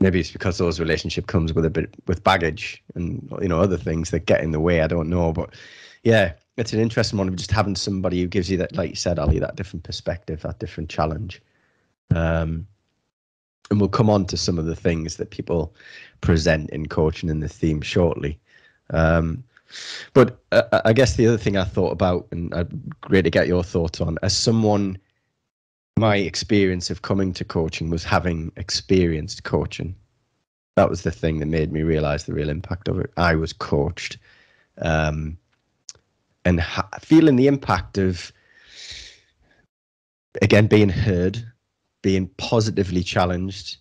maybe 0.01 0.21
it's 0.21 0.31
because 0.31 0.59
those 0.59 0.81
relationship 0.81 1.27
comes 1.27 1.53
with 1.53 1.65
a 1.65 1.71
bit 1.71 1.95
with 2.07 2.25
baggage 2.25 2.83
and 2.95 3.29
you 3.41 3.49
know 3.49 3.61
other 3.61 3.79
things 3.79 4.11
that 4.11 4.27
get 4.27 4.43
in 4.43 4.51
the 4.51 4.61
way. 4.61 4.81
I 4.81 4.87
don't 4.87 5.09
know, 5.09 5.33
but 5.33 5.55
yeah, 6.03 6.33
it's 6.57 6.73
an 6.73 6.81
interesting 6.81 7.19
one 7.19 7.29
of 7.29 7.37
just 7.37 7.51
having 7.51 7.77
somebody 7.77 8.21
who 8.21 8.29
gives 8.29 8.51
you 8.51 8.57
that, 8.59 8.77
like 8.77 8.91
you 8.91 8.97
said, 8.97 9.19
Ali, 9.19 9.39
that 9.39 9.57
different 9.57 9.85
perspective, 9.85 10.43
that 10.43 10.59
different 10.59 10.91
challenge. 10.91 11.43
Um, 12.15 12.67
and 13.71 13.81
we'll 13.81 13.89
come 13.89 14.11
on 14.11 14.27
to 14.27 14.37
some 14.37 14.59
of 14.59 14.67
the 14.67 14.77
things 14.77 15.17
that 15.17 15.31
people 15.31 15.75
present 16.21 16.71
in 16.71 16.87
coaching 16.87 17.31
in 17.31 17.41
the 17.41 17.49
theme 17.49 17.81
shortly. 17.81 18.39
Um, 18.91 19.43
but 20.13 20.39
uh, 20.53 20.83
I 20.85 20.93
guess 20.93 21.17
the 21.17 21.27
other 21.27 21.39
thing 21.39 21.57
I 21.57 21.65
thought 21.65 21.91
about, 21.91 22.29
and 22.31 22.55
I'd 22.55 23.01
great 23.01 23.23
to 23.23 23.31
get 23.31 23.49
your 23.49 23.65
thoughts 23.65 24.01
on, 24.01 24.19
as 24.23 24.37
someone 24.37 24.99
my 25.97 26.17
experience 26.17 26.91
of 26.91 27.03
coming 27.03 27.33
to 27.33 27.45
coaching 27.45 27.89
was 27.91 28.05
having 28.05 28.51
experienced 28.57 29.45
coaching. 29.45 29.95
That 30.77 30.91
was 30.91 31.03
the 31.03 31.13
thing 31.13 31.39
that 31.39 31.47
made 31.47 31.73
me 31.73 31.83
realize 31.83 32.25
the 32.25 32.35
real 32.35 32.49
impact 32.49 32.89
of 32.89 32.99
it. 32.99 33.13
I 33.17 33.37
was 33.37 33.53
coached, 33.53 34.19
um, 34.79 35.39
and 36.45 36.61
ha- 36.61 36.89
feeling 37.01 37.37
the 37.37 37.47
impact 37.47 37.97
of 37.97 38.33
again 40.43 40.67
being 40.67 40.89
heard, 40.89 41.45
being 42.03 42.29
positively 42.39 43.05
challenged. 43.05 43.77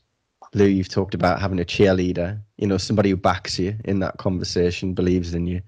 Lou, 0.53 0.65
you've 0.65 0.89
talked 0.89 1.15
about 1.15 1.41
having 1.41 1.59
a 1.59 1.65
cheerleader. 1.65 2.39
You 2.57 2.67
know, 2.67 2.77
somebody 2.77 3.09
who 3.09 3.17
backs 3.17 3.57
you 3.57 3.75
in 3.85 3.99
that 3.99 4.17
conversation, 4.17 4.93
believes 4.93 5.33
in 5.33 5.47
you, 5.47 5.61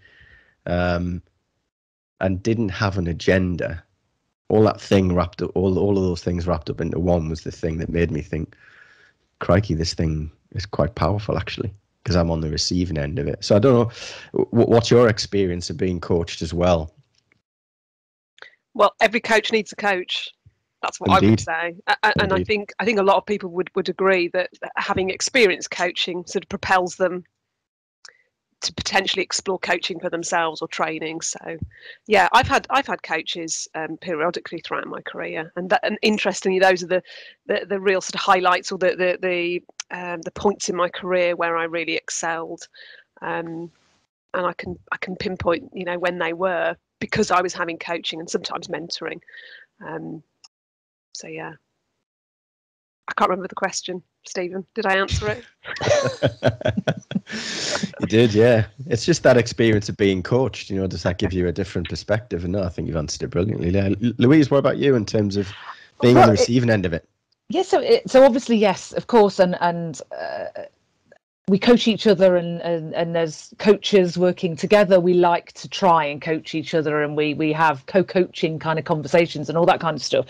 um, 0.68 1.24
and 2.22 2.44
didn't 2.44 2.70
have 2.70 3.00
an 3.00 3.08
agenda 3.08 3.84
all 4.50 4.64
that 4.64 4.80
thing 4.80 5.14
wrapped 5.14 5.42
up, 5.42 5.52
all 5.56 5.78
all 5.80 5.98
of 5.98 6.04
those 6.04 6.24
things 6.24 6.48
wrapped 6.48 6.70
up 6.70 6.82
into 6.82 7.00
one 7.00 7.30
was 7.30 7.42
the 7.42 7.52
thing 7.52 7.78
that 7.80 7.90
made 7.90 8.12
me 8.12 8.22
think, 8.22 8.56
crikey, 9.40 9.74
this 9.74 9.94
thing 9.94 10.32
is 10.52 10.66
quite 10.66 10.96
powerful 10.96 11.38
actually, 11.38 11.74
because 12.04 12.16
I'm 12.16 12.32
on 12.32 12.42
the 12.42 12.50
receiving 12.50 12.98
end 12.98 13.20
of 13.20 13.28
it. 13.28 13.44
So 13.44 13.56
I 13.56 13.60
don't 13.60 13.74
know, 13.74 14.44
what's 14.52 14.92
your 14.92 15.10
experience 15.10 15.70
of 15.70 15.78
being 15.78 16.00
coached 16.00 16.42
as 16.42 16.54
well? 16.54 16.94
Well, 18.74 18.94
every 19.02 19.22
coach 19.22 19.52
needs 19.52 19.72
a 19.72 19.76
coach. 19.76 20.30
That's 20.82 21.00
what 21.00 21.10
Indeed. 21.10 21.26
I 21.26 21.30
would 21.30 21.40
say, 21.40 21.76
and 22.04 22.32
Indeed. 22.32 22.42
I 22.42 22.44
think 22.44 22.74
I 22.80 22.86
think 22.86 23.00
a 23.00 23.04
lot 23.04 23.18
of 23.18 23.26
people 23.26 23.50
would 23.52 23.72
would 23.76 23.90
agree 23.90 24.28
that 24.30 24.52
having 24.78 25.10
experienced 25.10 25.72
coaching 25.72 26.26
sort 26.28 26.44
of 26.44 26.50
propels 26.50 26.96
them 26.98 27.24
to 28.62 28.74
potentially 28.74 29.22
explore 29.22 29.60
coaching 29.60 30.00
for 30.00 30.10
themselves 30.10 30.62
or 30.62 30.68
training. 30.68 31.22
So, 31.22 31.58
yeah, 32.08 32.28
I've 32.32 32.48
had 32.48 32.66
I've 32.70 32.88
had 32.88 33.04
coaches 33.04 33.68
um, 33.76 33.98
periodically 33.98 34.60
throughout 34.60 34.88
my 34.88 35.02
career, 35.02 35.52
and 35.56 35.70
that 35.70 35.82
and 35.84 35.98
interestingly, 36.02 36.60
those 36.60 36.84
are 36.84 36.88
the 36.88 37.04
the, 37.48 37.66
the 37.68 37.80
real 37.80 38.02
sort 38.02 38.16
of 38.16 38.22
highlights 38.22 38.72
or 38.72 38.78
the 38.78 38.96
the 38.96 39.18
the, 39.22 39.98
um, 39.98 40.22
the 40.22 40.32
points 40.32 40.70
in 40.70 40.76
my 40.76 40.90
career 40.90 41.36
where 41.36 41.58
I 41.58 41.66
really 41.66 41.96
excelled. 41.96 42.68
Um, 43.22 43.72
and 44.34 44.46
I 44.46 44.54
can 44.54 44.78
I 44.92 44.98
can 44.98 45.16
pinpoint 45.16 45.70
you 45.74 45.86
know 45.86 45.98
when 45.98 46.20
they 46.20 46.34
were 46.34 46.76
because 47.00 47.32
I 47.32 47.42
was 47.42 47.54
having 47.54 47.78
coaching 47.78 48.20
and 48.20 48.30
sometimes 48.30 48.68
mentoring. 48.68 49.22
Um, 49.86 50.24
so 51.14 51.28
yeah, 51.28 51.54
I 53.08 53.14
can't 53.14 53.30
remember 53.30 53.48
the 53.48 53.56
question, 53.56 54.02
Stephen. 54.26 54.66
Did 54.74 54.86
I 54.88 54.98
answer 54.98 55.30
it? 55.30 55.44
you 58.00 58.08
did, 58.08 58.34
yeah. 58.34 58.66
It's 58.88 59.06
just 59.06 59.22
that 59.24 59.38
experience 59.38 59.90
of 59.90 59.98
being 59.98 60.24
coached. 60.24 60.70
You 60.70 60.78
know, 60.78 60.88
does 60.88 61.04
that 61.04 61.20
give 61.20 61.32
you 61.32 61.48
a 61.48 61.52
different 61.52 61.88
perspective? 61.88 62.44
And 62.44 62.54
no, 62.54 62.64
I 62.64 62.70
think 62.70 62.88
you've 62.88 62.98
answered 62.98 63.24
it 63.24 63.30
brilliantly. 63.30 63.72
Louise, 64.18 64.50
what 64.50 64.58
about 64.58 64.78
you 64.78 64.96
in 64.96 65.06
terms 65.06 65.38
of 65.38 65.52
being 66.02 66.16
well, 66.16 66.24
on 66.24 66.30
the 66.30 66.40
receiving 66.40 66.70
it, 66.70 66.74
end 66.74 66.86
of 66.86 66.94
it? 66.94 67.08
Yes, 67.50 67.72
yeah, 67.72 67.80
so 67.80 67.80
it, 67.80 68.10
so 68.10 68.24
obviously 68.24 68.58
yes, 68.58 68.92
of 68.94 69.06
course, 69.06 69.40
and 69.40 69.56
and 69.62 70.02
uh, 70.12 70.64
we 71.48 71.60
coach 71.60 71.88
each 71.88 72.08
other 72.08 72.38
and, 72.38 72.60
and 72.62 72.96
and 72.96 73.16
as 73.16 73.54
coaches 73.60 74.18
working 74.18 74.56
together 74.56 75.00
we 75.00 75.14
like 75.14 75.52
to 75.52 75.70
try 75.70 76.04
and 76.04 76.22
coach 76.22 76.56
each 76.56 76.74
other 76.74 77.04
and 77.04 77.16
we 77.16 77.36
we 77.36 77.54
have 77.54 77.86
co-coaching 77.86 78.58
kind 78.58 78.80
of 78.80 78.86
conversations 78.86 79.48
and 79.48 79.58
all 79.58 79.66
that 79.66 79.80
kind 79.80 79.96
of 79.96 80.04
stuff 80.04 80.26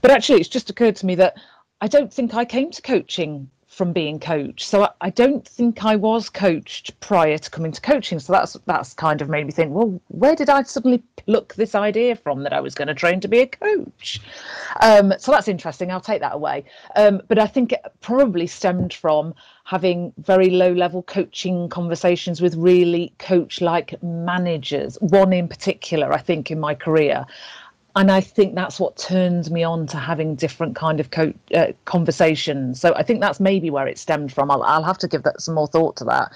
but 0.00 0.12
actually 0.12 0.38
it's 0.38 0.48
just 0.48 0.70
occurred 0.70 0.94
to 0.94 1.06
me 1.06 1.16
that 1.16 1.36
i 1.80 1.88
don't 1.88 2.12
think 2.12 2.34
i 2.34 2.44
came 2.44 2.70
to 2.70 2.82
coaching 2.82 3.50
from 3.70 3.92
being 3.92 4.18
coached. 4.18 4.66
So 4.66 4.82
I, 4.82 4.90
I, 5.00 5.10
don't 5.10 5.46
think 5.46 5.84
I 5.84 5.94
was 5.94 6.28
coached 6.28 6.98
prior 6.98 7.38
to 7.38 7.50
coming 7.50 7.70
to 7.70 7.80
coaching. 7.80 8.18
So 8.18 8.32
that's 8.32 8.56
that's 8.66 8.92
kind 8.92 9.22
of 9.22 9.28
made 9.28 9.46
me 9.46 9.52
think, 9.52 9.72
well, 9.72 10.00
where 10.08 10.34
did 10.34 10.50
I 10.50 10.64
suddenly 10.64 11.02
pluck 11.16 11.54
this 11.54 11.76
idea 11.76 12.16
from 12.16 12.42
that 12.42 12.52
I 12.52 12.60
was 12.60 12.74
going 12.74 12.88
to 12.88 12.94
train 12.94 13.20
to 13.20 13.28
be 13.28 13.38
a 13.38 13.46
coach? 13.46 14.20
Um, 14.82 15.14
so 15.18 15.30
that's 15.30 15.46
interesting. 15.46 15.92
I'll 15.92 16.00
take 16.00 16.20
that 16.20 16.34
away. 16.34 16.64
Um, 16.96 17.22
but 17.28 17.38
I 17.38 17.46
think 17.46 17.72
it 17.72 17.80
probably 18.00 18.48
stemmed 18.48 18.92
from 18.92 19.34
having 19.64 20.12
very 20.18 20.50
low 20.50 20.72
level 20.72 21.04
coaching 21.04 21.68
conversations 21.68 22.42
with 22.42 22.56
really 22.56 23.14
coach 23.18 23.60
like 23.60 24.02
managers. 24.02 24.98
One 25.00 25.32
in 25.32 25.46
particular, 25.46 26.12
I 26.12 26.18
think, 26.18 26.50
in 26.50 26.58
my 26.58 26.74
career 26.74 27.24
and 27.96 28.10
I 28.10 28.20
think 28.20 28.54
that's 28.54 28.78
what 28.78 28.96
turns 28.96 29.50
me 29.50 29.62
on 29.64 29.86
to 29.88 29.96
having 29.96 30.34
different 30.34 30.76
kind 30.76 31.00
of 31.00 31.10
co- 31.10 31.34
uh, 31.54 31.72
conversations. 31.86 32.80
So 32.80 32.94
I 32.94 33.02
think 33.02 33.20
that's 33.20 33.40
maybe 33.40 33.70
where 33.70 33.86
it 33.86 33.98
stemmed 33.98 34.32
from. 34.32 34.50
I'll, 34.50 34.62
I'll 34.62 34.84
have 34.84 34.98
to 34.98 35.08
give 35.08 35.22
that 35.24 35.40
some 35.40 35.54
more 35.54 35.66
thought 35.66 35.96
to 35.96 36.04
that. 36.04 36.32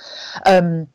Um, 0.47 0.89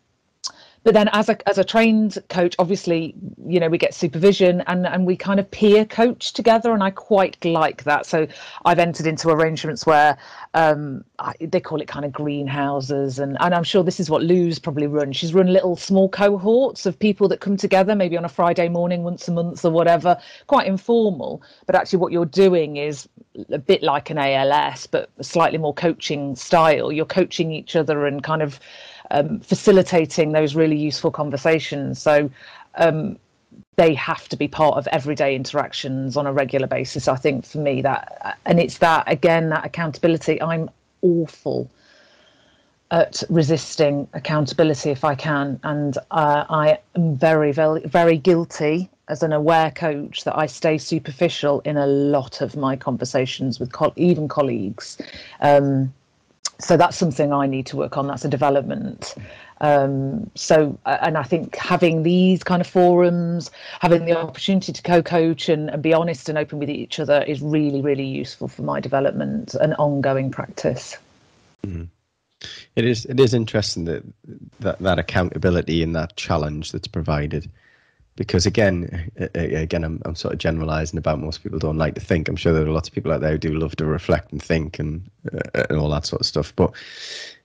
but 0.90 0.96
then 0.96 1.10
as 1.10 1.30
a 1.30 1.48
as 1.48 1.60
a 1.60 1.64
trained 1.64 2.18
coach 2.30 2.56
obviously 2.58 3.14
you 3.46 3.60
know 3.60 3.70
we 3.70 3.78
get 3.78 3.94
supervision 3.94 4.62
and 4.62 4.88
and 4.88 5.06
we 5.06 5.16
kind 5.16 5.40
of 5.40 5.52
peer 5.52 5.86
coach 5.86 6.34
together 6.34 6.72
and 6.74 6.82
i 6.82 6.90
quite 6.90 7.38
like 7.46 7.84
that. 7.84 8.08
So 8.08 8.26
i've 8.66 8.80
entered 8.80 9.06
into 9.06 9.30
arrangements 9.30 9.86
where 9.86 10.18
um, 10.56 11.04
I, 11.20 11.36
they 11.40 11.60
call 11.60 11.80
it 11.80 11.88
kind 11.88 12.06
of 12.06 12.12
greenhouses 12.12 13.20
and 13.20 13.38
and 13.40 13.54
i'm 13.54 13.64
sure 13.64 13.84
this 13.84 14.00
is 14.00 14.10
what 14.10 14.24
lou's 14.24 14.58
probably 14.58 14.88
run. 14.88 15.12
She's 15.12 15.32
run 15.32 15.54
little 15.54 15.76
small 15.76 16.10
cohorts 16.10 16.88
of 16.88 16.98
people 16.98 17.28
that 17.28 17.40
come 17.40 17.56
together 17.56 17.94
maybe 17.94 18.18
on 18.18 18.26
a 18.26 18.30
friday 18.30 18.68
morning 18.68 19.04
once 19.04 19.28
a 19.28 19.32
month 19.32 19.64
or 19.64 19.70
whatever 19.70 20.20
quite 20.48 20.66
informal. 20.66 21.44
But 21.68 21.76
actually 21.76 22.00
what 22.00 22.12
you're 22.12 22.26
doing 22.26 22.78
is 22.78 23.08
a 23.52 23.60
bit 23.60 23.84
like 23.84 24.10
an 24.10 24.18
als 24.18 24.88
but 24.88 25.12
slightly 25.22 25.60
more 25.60 25.76
coaching 25.76 26.36
style. 26.36 26.92
You're 26.92 27.06
coaching 27.06 27.52
each 27.52 27.76
other 27.76 28.08
and 28.08 28.24
kind 28.24 28.42
of 28.42 28.60
um, 29.12 29.40
facilitating 29.40 30.32
those 30.32 30.56
really 30.56 30.78
useful 30.78 31.12
conversations. 31.12 32.02
So 32.02 32.30
um, 32.76 33.18
they 33.76 33.94
have 33.94 34.28
to 34.30 34.38
be 34.38 34.48
part 34.48 34.78
of 34.78 34.88
everyday 34.88 35.36
interactions 35.36 36.18
on 36.18 36.28
a 36.28 36.34
regular 36.34 36.68
basis. 36.68 37.08
I 37.08 37.16
think 37.16 37.46
for 37.46 37.60
me 37.60 37.82
that, 37.82 38.38
and 38.46 38.60
it's 38.60 38.78
that 38.80 39.04
again 39.08 39.50
that 39.50 39.66
accountability. 39.66 40.42
I'm 40.42 40.70
awful 41.02 41.70
at 42.92 43.24
resisting 43.30 44.08
accountability 44.14 44.90
if 44.90 45.04
I 45.04 45.16
can, 45.16 45.60
and 45.64 45.98
uh, 46.12 46.46
I 46.50 46.80
am 46.96 47.16
very, 47.16 47.52
very, 47.52 47.82
very 47.82 48.18
guilty 48.18 48.90
as 49.10 49.24
an 49.24 49.34
aware 49.34 49.72
coach 49.72 50.24
that 50.24 50.38
I 50.38 50.46
stay 50.46 50.78
superficial 50.78 51.62
in 51.62 51.78
a 51.78 51.88
lot 51.88 52.42
of 52.42 52.56
my 52.56 52.76
conversations 52.76 53.60
with 53.60 53.72
co- 53.72 53.94
even 53.96 54.28
colleagues. 54.28 54.98
Um, 55.42 55.94
so 56.60 56.78
that's 56.78 56.98
something 56.98 57.32
I 57.34 57.48
need 57.48 57.66
to 57.68 57.78
work 57.78 57.98
on. 57.98 58.08
That's 58.08 58.26
a 58.26 58.30
development. 58.30 59.16
Um, 59.62 60.30
so, 60.36 60.78
and 60.86 61.18
I 61.18 61.24
think 61.24 61.56
having 61.56 62.04
these 62.04 62.44
kind 62.44 62.62
of 62.62 62.68
forums, 62.68 63.52
having 63.82 64.06
the 64.06 64.18
opportunity 64.18 64.72
to 64.72 64.82
co-coach 64.82 65.50
and, 65.50 65.70
and, 65.70 65.84
be 65.84 65.94
honest 65.94 66.30
and 66.30 66.38
open 66.38 66.60
with 66.60 66.70
each 66.70 67.00
other 67.00 67.24
is 67.24 67.42
really, 67.42 67.82
really 67.82 68.06
useful 68.06 68.48
for 68.48 68.62
my 68.62 68.80
development 68.80 69.56
and 69.56 69.74
ongoing 69.76 70.32
practice. 70.32 70.98
Mm-hmm. 71.66 71.86
It 72.78 72.86
is. 72.86 73.06
It 73.06 73.20
is 73.20 73.34
interesting 73.34 73.84
that 73.86 74.04
that 74.62 74.80
that 74.80 74.98
accountability 74.98 75.84
and 75.84 75.94
that 75.96 76.16
challenge 76.16 76.72
that's 76.72 76.88
provided 76.88 77.52
because 78.20 78.46
again, 78.46 79.10
again, 79.34 79.86
I'm, 79.86 80.02
I'm 80.04 80.14
sort 80.14 80.34
of 80.34 80.40
generalizing 80.40 81.00
about 81.00 81.22
most 81.22 81.42
people 81.42 81.58
don't 81.58 81.78
like 81.78 81.96
to 81.96 82.02
think. 82.02 82.28
I'm 82.28 82.36
sure 82.36 82.52
there 82.52 82.66
are 82.66 82.70
lots 82.70 82.90
of 82.90 82.94
people 82.94 83.14
out 83.14 83.22
there 83.22 83.32
who 83.32 83.38
do 83.38 83.54
love 83.54 83.78
to 83.78 83.86
reflect 83.86 84.34
and 84.34 84.44
think 84.44 84.78
and 84.78 85.10
uh, 85.34 85.64
and 85.70 85.80
all 85.80 85.90
that 85.92 86.06
sort 86.06 86.20
of 86.20 86.26
stuff. 86.26 86.54
But 86.58 86.74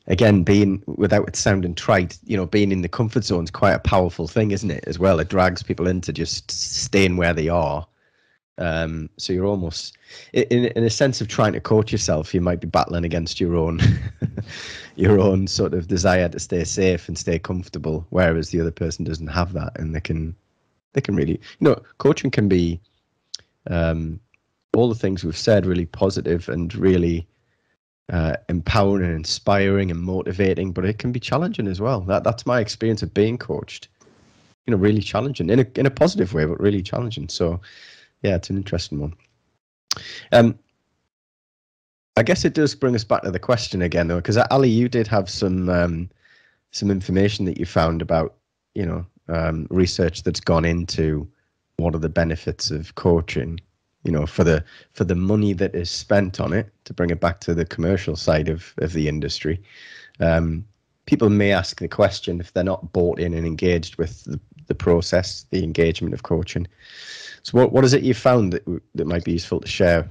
again, 0.09 0.43
being 0.43 0.83
without 0.87 1.28
it 1.28 1.37
sounding 1.37 1.76
trite, 1.76 2.19
you 2.25 2.37
know, 2.37 2.45
being 2.45 2.73
in 2.73 2.83
the 2.83 2.88
comfort 2.88 3.23
zone 3.23 3.45
is 3.45 3.52
quite 3.52 3.75
a 3.75 3.78
powerful 3.78 4.26
thing, 4.26 4.50
isn't 4.50 4.71
it? 4.73 4.83
As 4.88 4.99
well, 4.99 5.21
it 5.21 5.28
drags 5.28 5.62
people 5.62 5.87
into 5.87 6.12
just 6.12 6.50
staying 6.50 7.16
where 7.16 7.33
they 7.33 7.49
are. 7.49 7.87
Um, 8.59 9.09
so 9.16 9.33
you're 9.33 9.47
almost, 9.47 9.97
in 10.33 10.64
in 10.64 10.83
a 10.83 10.90
sense 10.90 11.21
of 11.21 11.28
trying 11.28 11.52
to 11.52 11.61
coach 11.61 11.93
yourself, 11.93 12.35
you 12.35 12.40
might 12.40 12.61
be 12.61 12.66
battling 12.66 13.04
against 13.04 13.38
your 13.38 13.54
own, 13.54 13.78
your 14.97 15.21
own 15.21 15.47
sort 15.47 15.73
of 15.73 15.87
desire 15.87 16.28
to 16.31 16.40
stay 16.40 16.64
safe 16.64 17.07
and 17.07 17.16
stay 17.16 17.38
comfortable, 17.38 18.04
whereas 18.11 18.50
the 18.50 18.61
other 18.61 18.73
person 18.73 19.04
doesn't 19.04 19.28
have 19.28 19.52
that, 19.52 19.78
and 19.78 19.95
they 19.95 20.00
can 20.00 20.35
they 20.94 21.00
can 21.00 21.14
really, 21.14 21.32
you 21.32 21.68
know, 21.68 21.80
coaching 21.98 22.30
can 22.30 22.48
be 22.48 22.80
um, 23.68 24.18
all 24.74 24.88
the 24.88 24.94
things 24.94 25.22
we've 25.22 25.36
said 25.36 25.66
really 25.66 25.86
positive 25.86 26.48
and 26.48 26.74
really 26.74 27.26
uh, 28.12 28.36
empowering 28.48 29.04
and 29.04 29.14
inspiring 29.14 29.90
and 29.90 30.00
motivating, 30.00 30.72
but 30.72 30.84
it 30.84 30.98
can 30.98 31.12
be 31.12 31.20
challenging 31.20 31.66
as 31.66 31.80
well. 31.80 32.00
That 32.00 32.24
that's 32.24 32.46
my 32.46 32.60
experience 32.60 33.02
of 33.02 33.14
being 33.14 33.38
coached. 33.38 33.88
You 34.66 34.70
know, 34.70 34.78
really 34.78 35.00
challenging 35.00 35.50
in 35.50 35.60
a 35.60 35.66
in 35.76 35.86
a 35.86 35.90
positive 35.90 36.32
way, 36.32 36.44
but 36.44 36.60
really 36.60 36.82
challenging. 36.82 37.28
So, 37.28 37.60
yeah, 38.22 38.36
it's 38.36 38.50
an 38.50 38.56
interesting 38.56 38.98
one. 39.00 39.14
Um, 40.32 40.58
I 42.16 42.22
guess 42.22 42.44
it 42.44 42.54
does 42.54 42.74
bring 42.74 42.94
us 42.94 43.04
back 43.04 43.22
to 43.22 43.30
the 43.30 43.38
question 43.38 43.82
again, 43.82 44.08
though, 44.08 44.16
because 44.16 44.36
Ali, 44.36 44.70
you 44.70 44.88
did 44.88 45.06
have 45.08 45.28
some 45.28 45.68
um, 45.68 46.10
some 46.70 46.90
information 46.90 47.44
that 47.46 47.58
you 47.58 47.66
found 47.66 48.02
about 48.02 48.34
you 48.74 48.86
know 48.86 49.06
um, 49.28 49.66
research 49.71 50.23
that's 50.23 50.40
gone 50.40 50.64
into 50.64 51.28
what 51.76 51.95
are 51.95 51.99
the 51.99 52.09
benefits 52.09 52.71
of 52.71 52.95
coaching 52.95 53.59
you 54.04 54.12
know 54.12 54.26
for 54.26 54.45
the 54.45 54.62
for 54.93 55.04
the 55.04 55.14
money 55.14 55.52
that 55.52 55.75
is 55.75 55.90
spent 55.90 56.40
on 56.40 56.52
it 56.52 56.71
to 56.85 56.93
bring 56.93 57.11
it 57.11 57.21
back 57.21 57.40
to 57.40 57.54
the 57.54 57.64
commercial 57.64 58.16
side 58.16 58.49
of 58.49 58.75
of 58.78 58.93
the 58.93 59.09
industry 59.09 59.61
um, 60.21 60.64
people 61.07 61.28
may 61.28 61.52
ask 61.52 61.81
the 61.81 61.88
question 61.88 62.40
if 62.40 62.52
they're 62.52 62.64
not 62.64 62.93
bought 62.93 63.19
in 63.19 63.35
and 63.35 63.47
engaged 63.47 63.97
with 63.97 64.25
the, 64.25 64.38
the 64.66 64.75
process 64.75 65.47
the 65.50 65.64
engagement 65.64 66.14
of 66.14 66.23
coaching 66.23 66.66
so 67.43 67.59
what, 67.59 67.73
what 67.73 67.85
is 67.85 67.93
it 67.93 68.02
you 68.02 68.14
found 68.14 68.52
that 68.52 68.83
that 68.95 69.07
might 69.07 69.25
be 69.25 69.33
useful 69.33 69.61
to 69.61 69.69
share 69.69 70.09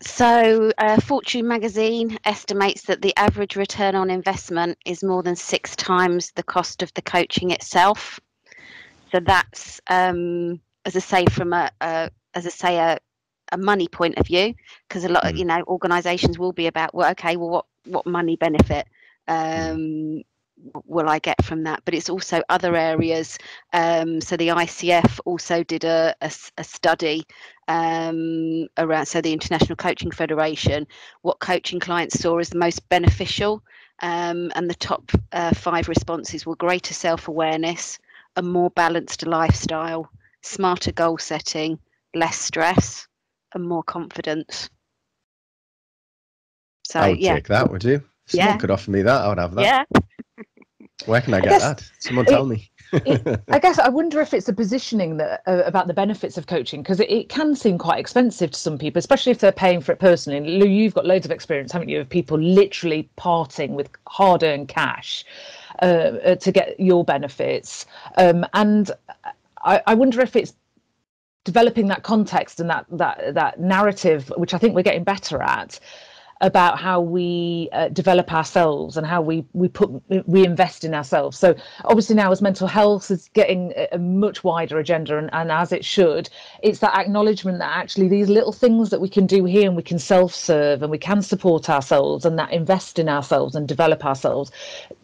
so, 0.00 0.70
uh, 0.78 1.00
Fortune 1.00 1.48
magazine 1.48 2.18
estimates 2.24 2.82
that 2.82 3.02
the 3.02 3.14
average 3.16 3.56
return 3.56 3.94
on 3.94 4.10
investment 4.10 4.78
is 4.84 5.02
more 5.02 5.22
than 5.24 5.36
six 5.36 5.74
times 5.74 6.32
the 6.36 6.42
cost 6.44 6.82
of 6.82 6.94
the 6.94 7.02
coaching 7.02 7.50
itself. 7.50 8.20
So 9.12 9.20
that's, 9.20 9.80
um, 9.88 10.60
as 10.84 10.96
I 10.96 11.00
say, 11.00 11.26
from 11.26 11.52
a, 11.52 11.70
a 11.80 12.10
as 12.34 12.46
I 12.46 12.50
say, 12.50 12.78
a, 12.78 12.98
a 13.52 13.58
money 13.58 13.88
point 13.88 14.18
of 14.18 14.26
view, 14.26 14.54
because 14.88 15.04
a 15.04 15.08
lot 15.08 15.24
mm. 15.24 15.30
of 15.30 15.36
you 15.36 15.44
know 15.44 15.62
organisations 15.68 16.38
will 16.38 16.52
be 16.52 16.66
about 16.66 16.94
well, 16.94 17.10
okay, 17.12 17.36
well, 17.36 17.50
what 17.50 17.66
what 17.84 18.06
money 18.06 18.36
benefit 18.36 18.86
mm. 19.28 19.70
um, 19.70 20.22
will 20.84 21.08
I 21.08 21.18
get 21.18 21.44
from 21.44 21.64
that? 21.64 21.82
But 21.84 21.94
it's 21.94 22.10
also 22.10 22.42
other 22.48 22.74
areas. 22.76 23.38
Um, 23.72 24.20
so 24.20 24.36
the 24.36 24.48
ICF 24.48 25.20
also 25.24 25.62
did 25.62 25.84
a, 25.84 26.14
a, 26.20 26.32
a 26.58 26.64
study 26.64 27.24
um, 27.68 28.66
around 28.78 29.06
so 29.06 29.20
the 29.20 29.32
International 29.32 29.76
Coaching 29.76 30.10
Federation, 30.10 30.86
what 31.22 31.38
coaching 31.40 31.80
clients 31.80 32.18
saw 32.20 32.38
as 32.38 32.50
the 32.50 32.58
most 32.58 32.88
beneficial, 32.88 33.62
um, 34.00 34.52
and 34.54 34.68
the 34.68 34.74
top 34.74 35.10
uh, 35.32 35.54
five 35.54 35.88
responses 35.88 36.44
were 36.44 36.56
greater 36.56 36.94
self-awareness, 36.94 37.98
a 38.36 38.42
more 38.42 38.70
balanced 38.70 39.26
lifestyle, 39.26 40.10
smarter 40.42 40.92
goal 40.92 41.18
setting, 41.18 41.78
less 42.14 42.38
stress, 42.38 43.06
and 43.54 43.66
more 43.66 43.82
confidence. 43.82 44.70
So 46.84 47.00
I 47.00 47.10
would 47.10 47.18
yeah. 47.20 47.34
take 47.34 47.48
that, 47.48 47.70
would 47.70 47.84
you? 47.84 48.02
Someone 48.26 48.48
yeah. 48.48 48.56
could 48.58 48.70
offer 48.70 48.90
me 48.90 49.02
that, 49.02 49.22
I 49.22 49.28
would 49.28 49.38
have 49.38 49.54
that. 49.54 49.86
Yeah. 49.92 50.00
Where 51.06 51.20
can 51.20 51.34
I 51.34 51.40
get 51.40 51.54
I 51.54 51.58
that? 51.58 51.90
Someone 51.98 52.26
tell 52.26 52.46
me 52.46 52.70
it, 52.92 53.40
I 53.48 53.58
guess 53.58 53.78
I 53.78 53.88
wonder 53.88 54.20
if 54.20 54.32
it's 54.34 54.48
a 54.48 54.52
positioning 54.52 55.16
that 55.18 55.42
uh, 55.46 55.62
about 55.64 55.86
the 55.86 55.94
benefits 55.94 56.38
of 56.38 56.46
coaching 56.46 56.82
because 56.82 57.00
it, 57.00 57.10
it, 57.10 57.28
can 57.28 57.54
seem 57.54 57.78
quite 57.78 57.98
expensive 57.98 58.50
to 58.52 58.58
some 58.58 58.78
people, 58.78 58.98
especially 58.98 59.32
if 59.32 59.38
they're 59.38 59.52
paying 59.52 59.80
for 59.80 59.92
it 59.92 59.98
personally. 59.98 60.38
And 60.38 60.46
Lou, 60.58 60.66
you've 60.66 60.94
got 60.94 61.06
loads 61.06 61.26
of 61.26 61.32
experience, 61.32 61.72
haven't 61.72 61.88
you, 61.88 62.00
of 62.00 62.08
people 62.08 62.38
literally 62.38 63.08
parting 63.16 63.74
with 63.74 63.90
hard-earned 64.06 64.68
cash 64.68 65.24
uh, 65.82 65.84
uh, 65.84 66.36
to 66.36 66.52
get 66.52 66.78
your 66.78 67.04
benefits. 67.04 67.86
Um, 68.16 68.46
and 68.54 68.90
I, 69.62 69.82
I 69.86 69.94
wonder 69.94 70.20
if 70.20 70.36
it's 70.36 70.54
developing 71.44 71.86
that 71.88 72.02
context 72.02 72.58
and 72.60 72.68
that 72.70 72.86
that 72.90 73.34
that 73.34 73.60
narrative, 73.60 74.32
which 74.36 74.54
I 74.54 74.58
think 74.58 74.74
we're 74.74 74.82
getting 74.82 75.04
better 75.04 75.42
at, 75.42 75.78
about 76.42 76.78
how 76.78 77.00
we 77.00 77.68
uh, 77.72 77.88
develop 77.88 78.32
ourselves 78.32 78.96
and 78.96 79.06
how 79.06 79.22
we 79.22 79.44
we 79.54 79.68
put 79.68 79.90
we 80.26 80.44
invest 80.44 80.84
in 80.84 80.92
ourselves. 80.92 81.38
So 81.38 81.54
obviously 81.84 82.14
now 82.14 82.30
as 82.30 82.42
mental 82.42 82.66
health 82.66 83.10
is 83.10 83.30
getting 83.32 83.72
a, 83.92 83.98
much 83.98 84.44
wider 84.44 84.78
agenda 84.78 85.16
and, 85.16 85.30
and 85.32 85.50
as 85.50 85.72
it 85.72 85.84
should, 85.84 86.28
it's 86.62 86.80
that 86.80 86.94
acknowledgement 86.94 87.58
that 87.58 87.74
actually 87.74 88.08
these 88.08 88.28
little 88.28 88.52
things 88.52 88.90
that 88.90 89.00
we 89.00 89.08
can 89.08 89.26
do 89.26 89.44
here 89.46 89.66
and 89.66 89.76
we 89.76 89.82
can 89.82 89.98
self-serve 89.98 90.82
and 90.82 90.90
we 90.90 90.98
can 90.98 91.22
support 91.22 91.70
ourselves 91.70 92.26
and 92.26 92.38
that 92.38 92.52
invest 92.52 92.98
in 92.98 93.08
ourselves 93.08 93.54
and 93.54 93.66
develop 93.66 94.04
ourselves, 94.04 94.50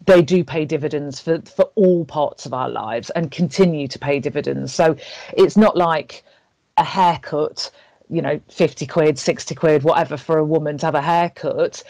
they 0.05 0.21
do 0.21 0.43
pay 0.43 0.65
dividends 0.65 1.19
for 1.19 1.41
for 1.41 1.65
all 1.75 2.05
parts 2.05 2.45
of 2.45 2.53
our 2.53 2.69
lives 2.69 3.09
and 3.11 3.31
continue 3.31 3.87
to 3.87 3.97
pay 3.97 4.19
dividends. 4.19 4.73
So 4.73 4.95
it's 5.35 5.57
not 5.57 5.75
like 5.75 6.23
a 6.77 6.83
haircut 6.83 7.71
you 8.13 8.21
know 8.21 8.39
50 8.49 8.85
quid 8.85 9.17
60 9.17 9.55
quid 9.55 9.83
whatever 9.83 10.17
for 10.17 10.37
a 10.37 10.45
woman 10.45 10.77
to 10.77 10.85
have 10.85 10.95
a 10.95 11.01
haircut. 11.01 11.83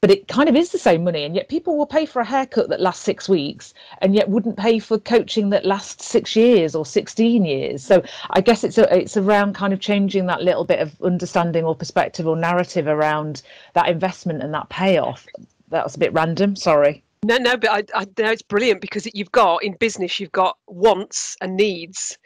But 0.00 0.10
it 0.10 0.28
kind 0.28 0.48
of 0.48 0.56
is 0.56 0.70
the 0.70 0.78
same 0.78 1.04
money 1.04 1.24
and 1.24 1.34
yet 1.34 1.50
people 1.50 1.76
will 1.76 1.84
pay 1.84 2.06
for 2.06 2.20
a 2.20 2.24
haircut 2.24 2.70
that 2.70 2.80
lasts 2.80 3.04
six 3.04 3.28
weeks 3.28 3.74
and 4.00 4.14
yet 4.14 4.30
wouldn't 4.30 4.56
pay 4.56 4.78
for 4.78 4.98
coaching 4.98 5.50
that 5.50 5.66
lasts 5.66 6.06
six 6.06 6.34
years 6.34 6.74
or 6.74 6.86
16 6.86 7.44
years. 7.44 7.82
So 7.82 8.02
i 8.30 8.40
guess 8.40 8.64
it's 8.64 8.78
a, 8.78 8.96
it's 8.96 9.18
around 9.18 9.54
kind 9.54 9.74
of 9.74 9.80
changing 9.80 10.24
that 10.26 10.42
little 10.42 10.64
bit 10.64 10.78
of 10.78 10.96
understanding 11.02 11.64
or 11.64 11.74
perspective 11.74 12.26
or 12.26 12.34
narrative 12.34 12.86
around 12.86 13.42
that 13.74 13.90
investment 13.90 14.42
and 14.42 14.54
that 14.54 14.70
payoff. 14.70 15.26
That 15.68 15.84
was 15.84 15.96
a 15.96 15.98
bit 15.98 16.14
random 16.14 16.56
sorry. 16.56 17.04
No, 17.22 17.36
no, 17.36 17.58
but 17.58 17.70
I, 17.70 17.82
I 17.94 18.04
know 18.16 18.30
it's 18.30 18.40
brilliant 18.40 18.80
because 18.80 19.06
you've 19.12 19.32
got 19.32 19.62
in 19.62 19.74
business, 19.74 20.18
you've 20.18 20.32
got 20.32 20.56
wants 20.66 21.36
and 21.42 21.54
needs, 21.54 22.16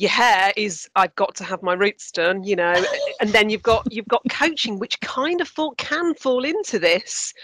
your 0.00 0.10
hair 0.10 0.50
is 0.56 0.88
I've 0.96 1.14
got 1.14 1.34
to 1.36 1.44
have 1.44 1.62
my 1.62 1.74
roots 1.74 2.10
done, 2.10 2.42
you 2.42 2.56
know, 2.56 2.74
and 3.20 3.30
then 3.30 3.50
you've 3.50 3.62
got 3.62 3.86
you've 3.92 4.08
got 4.08 4.22
coaching, 4.30 4.78
which 4.78 4.98
kind 5.00 5.42
of 5.42 5.48
fall, 5.48 5.74
can 5.76 6.14
fall 6.14 6.44
into 6.44 6.78
this. 6.78 7.34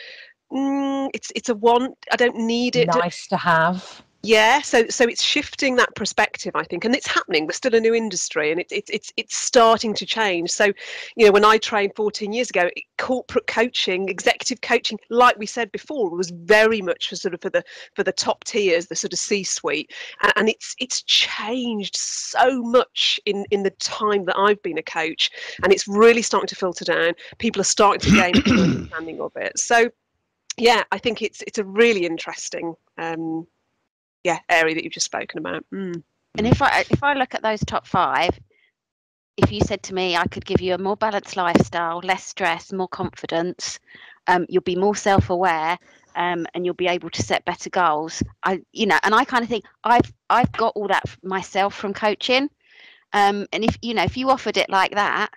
Mm, 0.51 1.11
it's 1.12 1.31
it's 1.37 1.51
a 1.51 1.55
want. 1.55 1.95
I 2.11 2.16
don't 2.16 2.37
need 2.37 2.77
it. 2.77 2.87
Nice 2.87 3.25
to, 3.25 3.31
to 3.31 3.37
have 3.37 4.03
yeah 4.27 4.61
so 4.61 4.87
so 4.89 5.05
it's 5.05 5.23
shifting 5.23 5.77
that 5.77 5.95
perspective 5.95 6.51
i 6.57 6.65
think 6.65 6.85
and 6.85 6.95
it's 6.95 7.07
happening 7.07 7.47
we're 7.47 7.53
still 7.53 7.75
a 7.75 7.81
new 7.81 7.95
industry 7.95 8.51
and 8.51 8.61
it's 8.61 8.73
it's 8.73 8.91
it's, 8.91 9.12
it's 9.17 9.37
starting 9.37 9.95
to 9.95 10.05
change. 10.05 10.51
So 10.51 10.67
you 11.15 11.27
know 11.27 11.33
when 11.33 11.45
i 11.45 11.59
trained 11.59 11.93
14 11.95 12.33
years 12.33 12.51
ago 12.51 12.69
corporate 12.99 13.47
coaching 13.47 14.09
executive 14.09 14.61
coaching 14.61 14.99
like 15.11 15.39
we 15.39 15.47
said 15.47 15.71
before 15.71 16.11
was 16.11 16.31
very 16.31 16.83
much 16.83 17.09
for 17.09 17.17
sort 17.17 17.35
of 17.35 17.41
for 17.41 17.51
the 17.51 17.62
for 17.95 18.03
the 18.03 18.12
top 18.12 18.43
tiers 18.45 18.87
the 18.87 18.97
sort 18.97 19.12
of 19.12 19.19
c 19.19 19.45
suite 19.45 19.93
and, 20.23 20.33
and 20.37 20.49
it's 20.49 20.75
it's 20.81 21.03
changed 21.03 21.97
so 21.97 22.62
much 22.62 23.21
in 23.27 23.45
in 23.51 23.62
the 23.62 23.71
time 23.71 24.25
that 24.25 24.37
i've 24.37 24.62
been 24.62 24.79
a 24.79 24.83
coach 24.83 25.31
and 25.62 25.73
it's 25.73 25.87
really 25.87 26.23
starting 26.23 26.49
to 26.49 26.57
filter 26.57 26.85
down. 26.85 27.12
People 27.39 27.61
are 27.61 27.65
starting 27.65 28.01
to 28.01 28.17
gain 28.17 28.37
an 28.37 28.61
understanding 28.65 29.21
of 29.21 29.33
it. 29.37 29.59
So 29.59 29.91
yeah 30.59 30.83
i 30.91 30.97
think 30.97 31.21
it's 31.21 31.43
it's 31.43 31.59
a 31.59 31.65
really 31.65 32.07
interesting 32.07 32.75
um, 32.97 33.47
yeah 34.27 34.41
area 34.49 34.75
that 34.75 34.85
you've 34.85 34.93
just 34.93 35.07
spoken 35.07 35.39
about. 35.39 35.65
Mm. 35.73 36.03
And 36.37 36.47
if 36.47 36.61
I 36.61 36.85
if 36.91 37.03
I 37.03 37.15
look 37.15 37.35
at 37.35 37.43
those 37.43 37.61
top 37.61 37.87
five, 37.87 38.39
if 39.37 39.53
you 39.53 39.61
said 39.61 39.83
to 39.85 39.95
me 39.95 40.17
I 40.17 40.27
could 40.27 40.45
give 40.45 40.61
you 40.61 40.75
a 40.75 40.79
more 40.79 40.97
balanced 40.97 41.37
lifestyle, 41.37 42.01
less 42.03 42.25
stress, 42.25 42.73
more 42.73 42.89
confidence, 42.89 43.79
um, 44.27 44.47
you'll 44.49 44.62
be 44.62 44.77
more 44.77 44.97
self-aware, 44.97 45.79
um, 46.17 46.47
and 46.53 46.65
you'll 46.65 46.75
be 46.75 46.89
able 46.89 47.11
to 47.11 47.23
set 47.23 47.45
better 47.45 47.71
goals. 47.71 48.23
I, 48.43 48.61
you 48.73 48.87
know, 48.87 48.99
and 49.05 49.15
I 49.15 49.25
kind 49.25 49.45
of 49.45 49.49
think 49.49 49.65
I've 49.85 50.12
I've 50.29 50.53
got 50.53 50.75
all 50.75 50.89
that 50.89 51.05
myself 51.23 51.75
from 51.75 51.95
coaching. 51.95 52.51
Um, 53.12 53.47
and 53.53 53.65
if 53.65 53.79
you 53.81 53.95
know, 53.95 54.03
if 54.03 54.17
you 54.17 54.29
offered 54.31 54.57
it 54.57 54.69
like 54.69 54.95
that, 54.95 55.31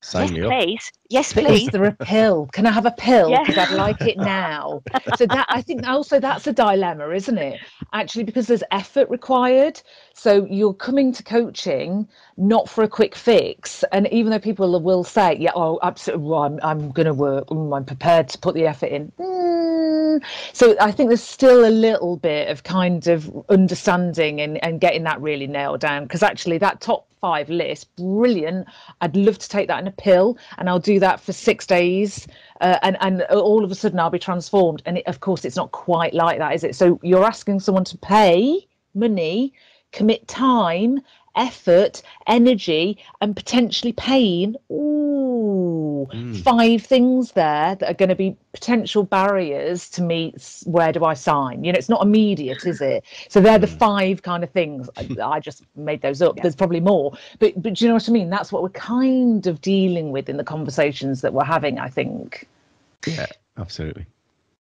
Sign 0.00 0.34
yes, 0.34 0.46
please. 0.46 0.92
Yes, 1.12 1.34
please. 1.34 1.64
Is 1.64 1.68
there 1.68 1.84
a 1.84 1.92
pill? 1.92 2.48
Can 2.54 2.66
I 2.66 2.70
have 2.70 2.86
a 2.86 2.90
pill? 2.90 3.28
Because. 3.38 3.58
I'd 3.58 3.76
like 3.76 4.00
it 4.00 4.16
now. 4.16 4.82
so 5.16 5.26
that 5.26 5.44
I 5.50 5.60
think 5.60 5.86
also 5.86 6.18
that's 6.18 6.46
a 6.46 6.54
dilemma, 6.54 7.10
isn't 7.10 7.36
it? 7.36 7.60
Actually, 7.92 8.24
because 8.24 8.46
there's 8.46 8.62
effort 8.70 9.10
required. 9.10 9.82
So 10.14 10.46
you're 10.46 10.72
coming 10.72 11.12
to 11.12 11.22
coaching 11.22 12.08
not 12.38 12.66
for 12.66 12.82
a 12.82 12.88
quick 12.88 13.14
fix. 13.14 13.84
And 13.92 14.08
even 14.08 14.30
though 14.30 14.38
people 14.38 14.80
will 14.80 15.04
say, 15.04 15.36
"Yeah, 15.38 15.52
oh, 15.54 15.78
absolutely, 15.82 16.26
well, 16.28 16.44
I'm 16.44 16.58
I'm 16.62 16.90
going 16.90 17.06
to 17.06 17.14
work. 17.14 17.48
Mm, 17.48 17.76
I'm 17.76 17.84
prepared 17.84 18.30
to 18.30 18.38
put 18.38 18.54
the 18.54 18.66
effort 18.66 18.86
in." 18.86 19.12
Mm. 19.18 20.24
So 20.54 20.76
I 20.80 20.92
think 20.92 21.10
there's 21.10 21.22
still 21.22 21.66
a 21.66 21.74
little 21.88 22.16
bit 22.16 22.48
of 22.48 22.62
kind 22.62 23.06
of 23.06 23.30
understanding 23.50 24.40
and 24.40 24.64
and 24.64 24.80
getting 24.80 25.02
that 25.02 25.20
really 25.20 25.46
nailed 25.46 25.80
down. 25.80 26.04
Because 26.04 26.22
actually, 26.22 26.56
that 26.58 26.80
top 26.80 27.06
five 27.22 27.48
list. 27.48 27.94
Brilliant. 27.96 28.66
I'd 29.00 29.16
love 29.16 29.38
to 29.38 29.48
take 29.48 29.68
that 29.68 29.80
in 29.80 29.86
a 29.86 29.92
pill 29.92 30.36
and 30.58 30.68
I'll 30.68 30.80
do 30.80 30.98
that 31.02 31.20
for 31.20 31.32
six 31.32 31.66
days. 31.66 32.26
Uh, 32.60 32.78
and, 32.82 32.96
and 33.00 33.22
all 33.22 33.64
of 33.64 33.70
a 33.70 33.74
sudden 33.74 34.00
I'll 34.00 34.10
be 34.10 34.18
transformed. 34.18 34.82
And 34.86 34.98
it, 34.98 35.06
of 35.06 35.20
course, 35.20 35.44
it's 35.44 35.56
not 35.56 35.70
quite 35.72 36.14
like 36.14 36.38
that, 36.38 36.54
is 36.54 36.64
it? 36.64 36.74
So 36.74 36.98
you're 37.02 37.24
asking 37.24 37.60
someone 37.60 37.84
to 37.84 37.98
pay 37.98 38.66
money, 38.94 39.52
commit 39.92 40.26
time, 40.28 41.00
effort, 41.36 42.02
energy, 42.26 42.98
and 43.20 43.34
potentially 43.34 43.92
pain. 43.92 44.56
Ooh, 44.70 46.08
mm. 46.12 46.42
five 46.42 46.82
things 46.82 47.32
there 47.32 47.74
that 47.74 47.90
are 47.90 47.94
going 47.94 48.08
to 48.08 48.14
be 48.14 48.36
potential 48.52 49.02
barriers 49.02 49.88
to 49.90 50.02
me. 50.02 50.34
Where 50.64 50.92
do 50.92 51.04
I 51.04 51.14
sign? 51.14 51.64
You 51.64 51.72
know, 51.72 51.78
it's 51.78 51.88
not 51.88 52.02
immediate, 52.02 52.66
is 52.66 52.80
it? 52.80 53.04
So 53.28 53.40
they're 53.40 53.58
the 53.58 53.66
hmm. 53.66 53.78
five 53.78 54.22
kind 54.22 54.44
of 54.44 54.50
things. 54.50 54.88
I, 54.96 55.08
I 55.22 55.40
just 55.40 55.62
made 55.76 56.02
those 56.02 56.22
up. 56.22 56.36
Yeah. 56.36 56.42
There's 56.42 56.56
probably 56.56 56.80
more, 56.80 57.16
but 57.38 57.60
but 57.60 57.74
do 57.74 57.84
you 57.84 57.88
know 57.88 57.94
what 57.94 58.08
I 58.08 58.12
mean? 58.12 58.30
That's 58.30 58.52
what 58.52 58.62
we're 58.62 58.70
kind 58.70 59.46
of 59.46 59.60
dealing 59.60 60.12
with 60.12 60.28
in 60.28 60.36
the 60.36 60.44
conversations 60.44 61.20
that 61.22 61.32
we're 61.32 61.44
having. 61.44 61.78
I 61.78 61.88
think. 61.88 62.48
Yeah, 63.06 63.26
absolutely 63.58 64.06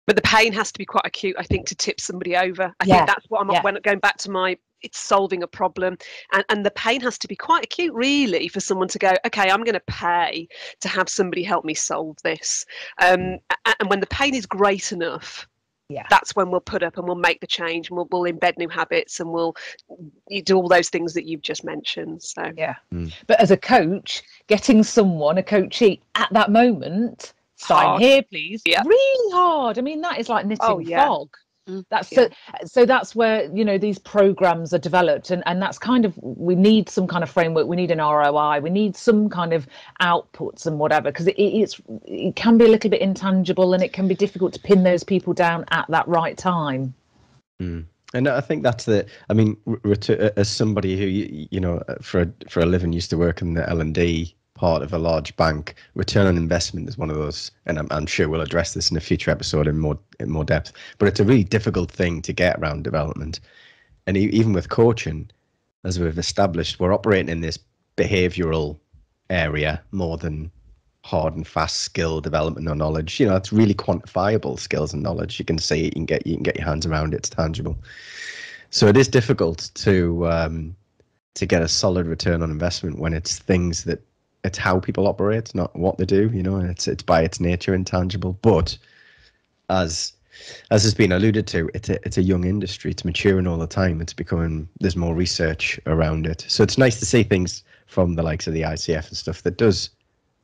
but 0.09 0.15
the 0.15 0.21
pain 0.23 0.51
has 0.53 0.71
to 0.71 0.79
be 0.79 0.85
quite 0.85 1.05
acute 1.05 1.35
i 1.37 1.43
think 1.43 1.67
to 1.67 1.75
tip 1.75 2.01
somebody 2.01 2.35
over 2.35 2.73
i 2.79 2.85
yeah. 2.85 2.95
think 2.95 3.07
that's 3.07 3.25
what 3.29 3.41
i'm 3.41 3.49
yeah. 3.51 3.61
when 3.61 3.77
going 3.83 3.99
back 3.99 4.17
to 4.17 4.31
my 4.31 4.57
it's 4.81 4.99
solving 4.99 5.43
a 5.43 5.47
problem 5.47 5.97
and, 6.33 6.45
and 6.49 6.65
the 6.65 6.71
pain 6.71 7.01
has 7.01 7.17
to 7.17 7.27
be 7.27 7.35
quite 7.35 7.63
acute 7.63 7.93
really 7.93 8.47
for 8.47 8.59
someone 8.59 8.87
to 8.87 8.99
go 8.99 9.13
okay 9.25 9.49
i'm 9.49 9.63
going 9.63 9.73
to 9.73 9.83
pay 9.87 10.47
to 10.79 10.87
have 10.87 11.09
somebody 11.09 11.43
help 11.43 11.65
me 11.65 11.73
solve 11.73 12.17
this 12.23 12.65
um, 13.01 13.37
and 13.79 13.89
when 13.89 13.99
the 13.99 14.07
pain 14.07 14.33
is 14.33 14.45
great 14.45 14.91
enough 14.91 15.47
yeah. 15.89 16.05
that's 16.09 16.35
when 16.35 16.51
we'll 16.51 16.61
put 16.61 16.83
up 16.83 16.97
and 16.97 17.07
we'll 17.07 17.15
make 17.15 17.41
the 17.41 17.47
change 17.47 17.89
and 17.89 17.97
we'll, 17.97 18.07
we'll 18.11 18.31
embed 18.31 18.57
new 18.57 18.69
habits 18.69 19.19
and 19.19 19.29
we'll 19.29 19.55
you 20.27 20.41
do 20.41 20.55
all 20.55 20.67
those 20.67 20.89
things 20.89 21.13
that 21.13 21.25
you've 21.25 21.41
just 21.41 21.63
mentioned 21.63 22.21
so 22.21 22.51
yeah 22.55 22.75
mm. 22.93 23.11
but 23.27 23.39
as 23.39 23.51
a 23.51 23.57
coach 23.57 24.21
getting 24.47 24.83
someone 24.83 25.37
a 25.39 25.43
coachee 25.43 25.99
at 26.15 26.31
that 26.31 26.51
moment 26.51 27.33
sign 27.55 27.85
hard. 27.85 28.01
here 28.01 28.23
please 28.23 28.61
yeah 28.65 28.83
really 28.85 29.33
hard 29.33 29.77
i 29.77 29.81
mean 29.81 29.99
that 29.99 30.19
is 30.19 30.29
like 30.29 30.45
knitting 30.45 30.59
oh, 30.61 30.79
yeah. 30.79 31.05
fog 31.05 31.29
that's 31.89 32.11
yeah. 32.11 32.27
so 32.27 32.65
so 32.65 32.85
that's 32.85 33.15
where 33.15 33.49
you 33.55 33.63
know 33.63 33.77
these 33.77 33.99
programs 33.99 34.73
are 34.73 34.79
developed 34.79 35.31
and 35.31 35.43
and 35.45 35.61
that's 35.61 35.77
kind 35.77 36.05
of 36.05 36.17
we 36.21 36.55
need 36.55 36.89
some 36.89 37.07
kind 37.07 37.23
of 37.23 37.29
framework 37.29 37.67
we 37.67 37.75
need 37.75 37.91
an 37.91 37.99
roi 37.99 38.59
we 38.59 38.69
need 38.69 38.95
some 38.95 39.29
kind 39.29 39.53
of 39.53 39.67
outputs 40.01 40.65
and 40.65 40.79
whatever 40.79 41.11
because 41.11 41.27
it, 41.27 41.35
it's 41.37 41.81
it 42.05 42.35
can 42.35 42.57
be 42.57 42.65
a 42.65 42.69
little 42.69 42.89
bit 42.89 43.01
intangible 43.01 43.73
and 43.73 43.83
it 43.83 43.93
can 43.93 44.07
be 44.07 44.15
difficult 44.15 44.53
to 44.53 44.59
pin 44.59 44.83
those 44.83 45.03
people 45.03 45.33
down 45.33 45.65
at 45.71 45.85
that 45.89 46.07
right 46.07 46.37
time 46.37 46.93
mm. 47.61 47.85
And 48.15 48.27
I 48.27 48.41
think 48.41 48.63
that's 48.63 48.85
the. 48.85 49.05
I 49.29 49.35
mean, 49.35 49.55
as 50.35 50.49
somebody 50.49 50.97
who 50.97 51.05
you 51.51 51.59
know 51.59 51.83
for 52.01 52.21
a, 52.21 52.49
for 52.49 52.61
a 52.61 52.65
living 52.65 52.91
used 52.91 53.11
to 53.11 53.19
work 53.19 53.39
in 53.43 53.53
the 53.53 53.69
L 53.69 53.81
and 53.81 53.93
D 53.93 54.35
part 54.59 54.83
of 54.83 54.91
a 54.91 54.97
large 54.97 55.33
bank, 55.37 55.75
return 55.95 56.27
on 56.27 56.35
investment 56.35 56.89
is 56.89 56.97
one 56.97 57.09
of 57.09 57.15
those, 57.15 57.49
and 57.65 57.79
I'm, 57.79 57.87
I'm, 57.91 58.05
sure 58.05 58.27
we'll 58.27 58.41
address 58.41 58.73
this 58.73 58.91
in 58.91 58.97
a 58.97 58.99
future 58.99 59.31
episode 59.31 59.67
in 59.67 59.79
more 59.79 59.97
in 60.19 60.29
more 60.29 60.43
depth. 60.43 60.73
But 60.97 61.07
it's 61.07 61.21
a 61.21 61.23
really 61.23 61.45
difficult 61.45 61.89
thing 61.89 62.21
to 62.23 62.33
get 62.33 62.59
around 62.59 62.83
development, 62.83 63.39
and 64.05 64.17
even 64.17 64.51
with 64.51 64.67
coaching, 64.67 65.31
as 65.85 65.97
we've 65.97 66.17
established, 66.17 66.77
we're 66.77 66.93
operating 66.93 67.29
in 67.29 67.39
this 67.39 67.57
behavioral 67.95 68.77
area 69.29 69.81
more 69.91 70.17
than 70.17 70.51
hard 71.05 71.35
and 71.37 71.47
fast 71.47 71.77
skill 71.77 72.19
development 72.19 72.67
or 72.67 72.75
knowledge. 72.75 73.17
You 73.17 73.27
know, 73.27 73.37
it's 73.37 73.53
really 73.53 73.73
quantifiable 73.73 74.59
skills 74.59 74.93
and 74.93 75.01
knowledge. 75.01 75.39
You 75.39 75.45
can 75.45 75.57
see 75.57 75.85
it, 75.85 75.95
you 75.95 76.01
can 76.01 76.05
get 76.05 76.27
you 76.27 76.33
can 76.33 76.43
get 76.43 76.57
your 76.57 76.67
hands 76.67 76.85
around 76.85 77.13
it. 77.13 77.17
It's 77.19 77.29
tangible. 77.29 77.77
So 78.71 78.87
it 78.87 78.97
is 78.97 79.07
difficult 79.07 79.71
to 79.75 80.27
um, 80.29 80.75
to 81.35 81.45
get 81.45 81.61
a 81.61 81.69
solid 81.69 82.07
return 82.07 82.43
on 82.43 82.51
investment 82.51 82.99
when 82.99 83.13
it's 83.13 83.39
things 83.39 83.85
that 83.85 84.03
it's 84.43 84.57
how 84.57 84.79
people 84.79 85.07
operate, 85.07 85.53
not 85.53 85.75
what 85.75 85.97
they 85.97 86.05
do. 86.05 86.29
You 86.33 86.43
know, 86.43 86.57
it's 86.57 86.87
it's 86.87 87.03
by 87.03 87.21
its 87.23 87.39
nature 87.39 87.73
intangible. 87.73 88.33
But 88.41 88.77
as 89.69 90.13
as 90.71 90.83
has 90.83 90.93
been 90.93 91.11
alluded 91.11 91.47
to, 91.47 91.69
it's 91.73 91.89
a 91.89 92.05
it's 92.05 92.17
a 92.17 92.23
young 92.23 92.45
industry. 92.45 92.91
It's 92.91 93.05
maturing 93.05 93.47
all 93.47 93.57
the 93.57 93.67
time. 93.67 94.01
It's 94.01 94.13
becoming 94.13 94.67
there's 94.79 94.95
more 94.95 95.15
research 95.15 95.79
around 95.85 96.25
it. 96.25 96.45
So 96.47 96.63
it's 96.63 96.77
nice 96.77 96.99
to 96.99 97.05
see 97.05 97.23
things 97.23 97.63
from 97.87 98.15
the 98.15 98.23
likes 98.23 98.47
of 98.47 98.53
the 98.53 98.61
ICF 98.61 99.07
and 99.07 99.17
stuff 99.17 99.41
that 99.43 99.57
does, 99.57 99.89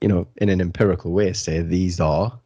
you 0.01 0.07
know, 0.07 0.27
in 0.37 0.49
an 0.49 0.61
empirical 0.61 1.11
way, 1.11 1.31
say 1.31 1.61
these 1.61 1.99
are 1.99 2.37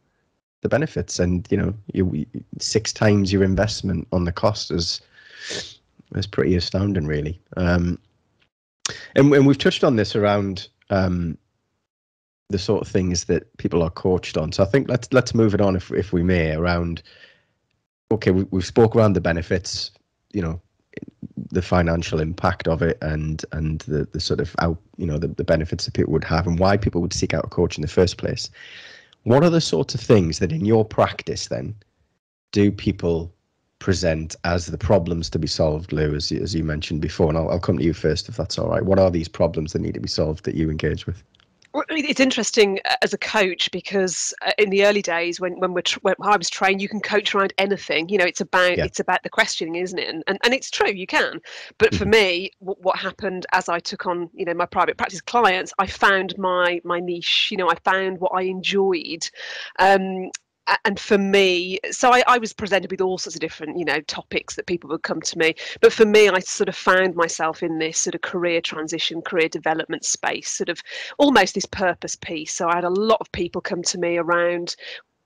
the 0.60 0.68
benefits, 0.68 1.18
and 1.18 1.46
you 1.50 1.56
know, 1.56 1.74
you 1.92 2.26
six 2.58 2.92
times 2.92 3.32
your 3.32 3.42
investment 3.42 4.06
on 4.12 4.24
the 4.24 4.32
cost 4.32 4.70
is 4.70 5.00
is 6.14 6.26
pretty 6.26 6.54
astounding, 6.54 7.06
really. 7.06 7.40
Um, 7.56 7.98
and, 9.14 9.32
and 9.32 9.46
we've 9.46 9.58
touched 9.58 9.84
on 9.84 9.96
this 9.96 10.16
around 10.16 10.68
um, 10.90 11.38
the 12.50 12.58
sort 12.58 12.82
of 12.82 12.88
things 12.88 13.24
that 13.24 13.56
people 13.56 13.82
are 13.82 13.90
coached 13.90 14.36
on. 14.36 14.52
So 14.52 14.62
I 14.62 14.66
think 14.66 14.88
let's 14.88 15.12
let's 15.12 15.34
move 15.34 15.54
it 15.54 15.60
on 15.60 15.76
if 15.76 15.90
if 15.92 16.12
we 16.12 16.22
may 16.22 16.52
around. 16.52 17.02
Okay, 18.12 18.32
we, 18.32 18.42
we've 18.50 18.66
spoke 18.66 18.96
around 18.96 19.12
the 19.12 19.20
benefits, 19.20 19.92
you 20.32 20.42
know, 20.42 20.60
the 21.52 21.62
financial 21.62 22.20
impact 22.20 22.66
of 22.66 22.82
it, 22.82 22.98
and 23.00 23.44
and 23.52 23.80
the 23.82 24.06
the 24.12 24.20
sort 24.20 24.40
of 24.40 24.54
out, 24.58 24.78
you 24.96 25.06
know, 25.06 25.16
the, 25.16 25.28
the 25.28 25.44
benefits 25.44 25.84
that 25.84 25.94
people 25.94 26.12
would 26.12 26.24
have, 26.24 26.46
and 26.46 26.58
why 26.58 26.76
people 26.76 27.00
would 27.00 27.12
seek 27.12 27.32
out 27.32 27.44
a 27.44 27.48
coach 27.48 27.78
in 27.78 27.82
the 27.82 27.88
first 27.88 28.18
place. 28.18 28.50
What 29.22 29.44
are 29.44 29.50
the 29.50 29.60
sorts 29.60 29.94
of 29.94 30.00
things 30.00 30.38
that 30.38 30.50
in 30.50 30.64
your 30.64 30.84
practice 30.84 31.48
then 31.48 31.74
do 32.52 32.72
people 32.72 33.32
present 33.78 34.34
as 34.44 34.66
the 34.66 34.78
problems 34.78 35.30
to 35.30 35.38
be 35.38 35.46
solved, 35.46 35.92
Lou, 35.92 36.14
as, 36.14 36.32
as 36.32 36.54
you 36.54 36.64
mentioned 36.64 37.00
before? 37.00 37.28
And 37.28 37.38
I'll, 37.38 37.50
I'll 37.50 37.60
come 37.60 37.78
to 37.78 37.84
you 37.84 37.92
first 37.92 38.28
if 38.28 38.36
that's 38.36 38.58
all 38.58 38.68
right. 38.68 38.84
What 38.84 38.98
are 38.98 39.10
these 39.10 39.28
problems 39.28 39.72
that 39.72 39.82
need 39.82 39.94
to 39.94 40.00
be 40.00 40.08
solved 40.08 40.44
that 40.44 40.54
you 40.54 40.70
engage 40.70 41.06
with? 41.06 41.22
It's 41.72 42.20
interesting 42.20 42.80
uh, 42.84 42.96
as 43.02 43.14
a 43.14 43.18
coach 43.18 43.70
because 43.70 44.34
uh, 44.44 44.52
in 44.58 44.70
the 44.70 44.84
early 44.84 45.02
days 45.02 45.40
when 45.40 45.58
when, 45.60 45.72
when 45.72 46.14
I 46.22 46.36
was 46.36 46.50
trained, 46.50 46.82
you 46.82 46.88
can 46.88 47.00
coach 47.00 47.34
around 47.34 47.52
anything. 47.58 48.08
You 48.08 48.18
know, 48.18 48.24
it's 48.24 48.40
about 48.40 48.76
yeah. 48.76 48.84
it's 48.84 49.00
about 49.00 49.22
the 49.22 49.30
questioning, 49.30 49.76
isn't 49.76 49.98
it? 49.98 50.08
And, 50.08 50.24
and 50.26 50.38
and 50.42 50.52
it's 50.52 50.70
true, 50.70 50.90
you 50.90 51.06
can. 51.06 51.40
But 51.78 51.94
for 51.94 52.04
mm-hmm. 52.04 52.10
me, 52.10 52.50
w- 52.60 52.80
what 52.82 52.98
happened 52.98 53.46
as 53.52 53.68
I 53.68 53.78
took 53.78 54.06
on 54.06 54.28
you 54.34 54.44
know 54.44 54.54
my 54.54 54.66
private 54.66 54.96
practice 54.96 55.20
clients, 55.20 55.72
I 55.78 55.86
found 55.86 56.36
my 56.38 56.80
my 56.84 56.98
niche. 56.98 57.48
You 57.50 57.58
know, 57.58 57.70
I 57.70 57.76
found 57.84 58.18
what 58.18 58.32
I 58.34 58.42
enjoyed, 58.42 59.28
um, 59.78 60.30
and 60.84 60.98
for 60.98 61.18
me, 61.18 61.78
so 61.90 62.12
I, 62.12 62.22
I, 62.26 62.38
was 62.38 62.52
presented 62.52 62.90
with 62.90 63.00
all 63.00 63.18
sorts 63.18 63.36
of 63.36 63.40
different, 63.40 63.78
you 63.78 63.84
know, 63.84 64.00
topics 64.02 64.54
that 64.56 64.66
people 64.66 64.88
would 64.90 65.02
come 65.02 65.20
to 65.20 65.38
me. 65.38 65.54
But 65.80 65.92
for 65.92 66.04
me, 66.04 66.28
I 66.28 66.38
sort 66.40 66.68
of 66.68 66.76
found 66.76 67.14
myself 67.14 67.62
in 67.62 67.78
this 67.78 67.98
sort 67.98 68.14
of 68.14 68.20
career 68.20 68.60
transition, 68.60 69.22
career 69.22 69.48
development 69.48 70.04
space, 70.04 70.50
sort 70.50 70.68
of 70.68 70.80
almost 71.18 71.54
this 71.54 71.66
purpose 71.66 72.16
piece. 72.16 72.54
So 72.54 72.68
I 72.68 72.76
had 72.76 72.84
a 72.84 72.90
lot 72.90 73.18
of 73.20 73.30
people 73.32 73.60
come 73.60 73.82
to 73.84 73.98
me 73.98 74.18
around 74.18 74.76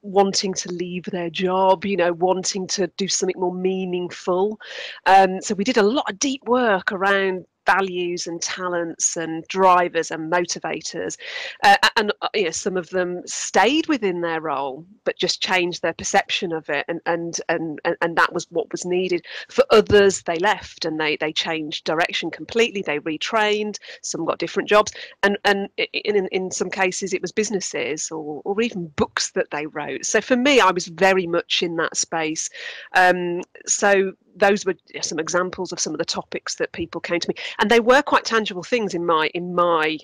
wanting 0.03 0.53
to 0.53 0.71
leave 0.71 1.05
their 1.07 1.31
job, 1.31 1.85
you 1.85 1.97
know, 1.97 2.13
wanting 2.13 2.67
to 2.67 2.87
do 2.97 3.09
something 3.09 3.41
more 3.41 3.55
meaningful. 3.55 4.61
Um, 5.07 5.41
so 5.41 5.55
we 5.55 5.65
did 5.65 5.79
a 5.79 5.83
lot 5.83 6.11
of 6.11 6.19
deep 6.19 6.43
work 6.45 6.93
around 6.93 7.47
values 7.67 8.27
and 8.27 8.41
talents 8.41 9.17
and 9.17 9.45
drivers 9.49 10.11
and 10.11 10.33
motivators 10.33 11.17
uh, 11.63 11.77
and 11.97 12.13
uh, 12.23 12.29
you 12.35 12.45
know 12.45 12.51
some 12.51 12.77
of 12.77 12.91
them 12.91 13.23
stayed 13.27 13.87
within 13.89 14.21
their 14.21 14.41
role 14.41 14.85
but 15.05 15.19
just 15.19 15.43
changed 15.43 15.83
their 15.83 15.93
perception 15.95 16.53
of 16.53 16.69
it 16.69 16.85
and 16.89 17.01
and 17.07 17.41
and 17.49 17.81
and 18.01 18.17
that 18.17 18.33
was 18.33 18.47
what 18.51 18.71
was 18.73 18.85
needed. 18.85 19.25
For 19.49 19.65
others 19.71 20.23
they 20.23 20.37
left 20.39 20.85
and 20.85 21.01
they 21.01 21.17
they 21.17 21.33
changed 21.33 21.85
direction 21.85 22.31
completely. 22.31 22.83
They 22.83 22.99
retrained 23.01 23.79
some 24.03 24.25
got 24.25 24.39
different 24.39 24.69
jobs 24.69 24.93
and 25.23 25.39
and 25.45 25.69
in 25.77 26.29
in 26.29 26.51
some 26.51 26.71
cases 26.71 27.13
it 27.13 27.23
was 27.23 27.33
businesses 27.33 28.11
or 28.11 28.43
or 28.45 28.61
even 28.61 28.89
books 28.97 29.31
that 29.33 29.51
they 29.51 29.67
wrote. 29.67 30.05
So 30.05 30.21
for 30.21 30.37
me 30.37 30.61
i 30.61 30.71
was 30.71 30.87
very 30.87 31.27
much 31.27 31.63
in 31.63 31.77
that 31.77 31.97
space. 31.97 32.49
Um, 32.95 33.43
so 33.67 34.13
those 34.37 34.65
were 34.65 34.75
some 35.03 35.19
examples 35.19 35.73
of 35.73 35.81
some 35.81 35.93
of 35.95 35.99
the 35.99 36.05
topics 36.05 36.57
that 36.57 36.73
people 36.73 37.01
came 37.01 37.21
to 37.21 37.29
me, 37.29 37.35
and 37.61 37.71
they 37.71 37.81
were 37.81 38.03
quite 38.03 38.25
tangible 38.25 38.63
things 38.63 38.95
in 38.95 39.07
my 39.07 39.31
in 39.35 39.55
my 39.55 39.99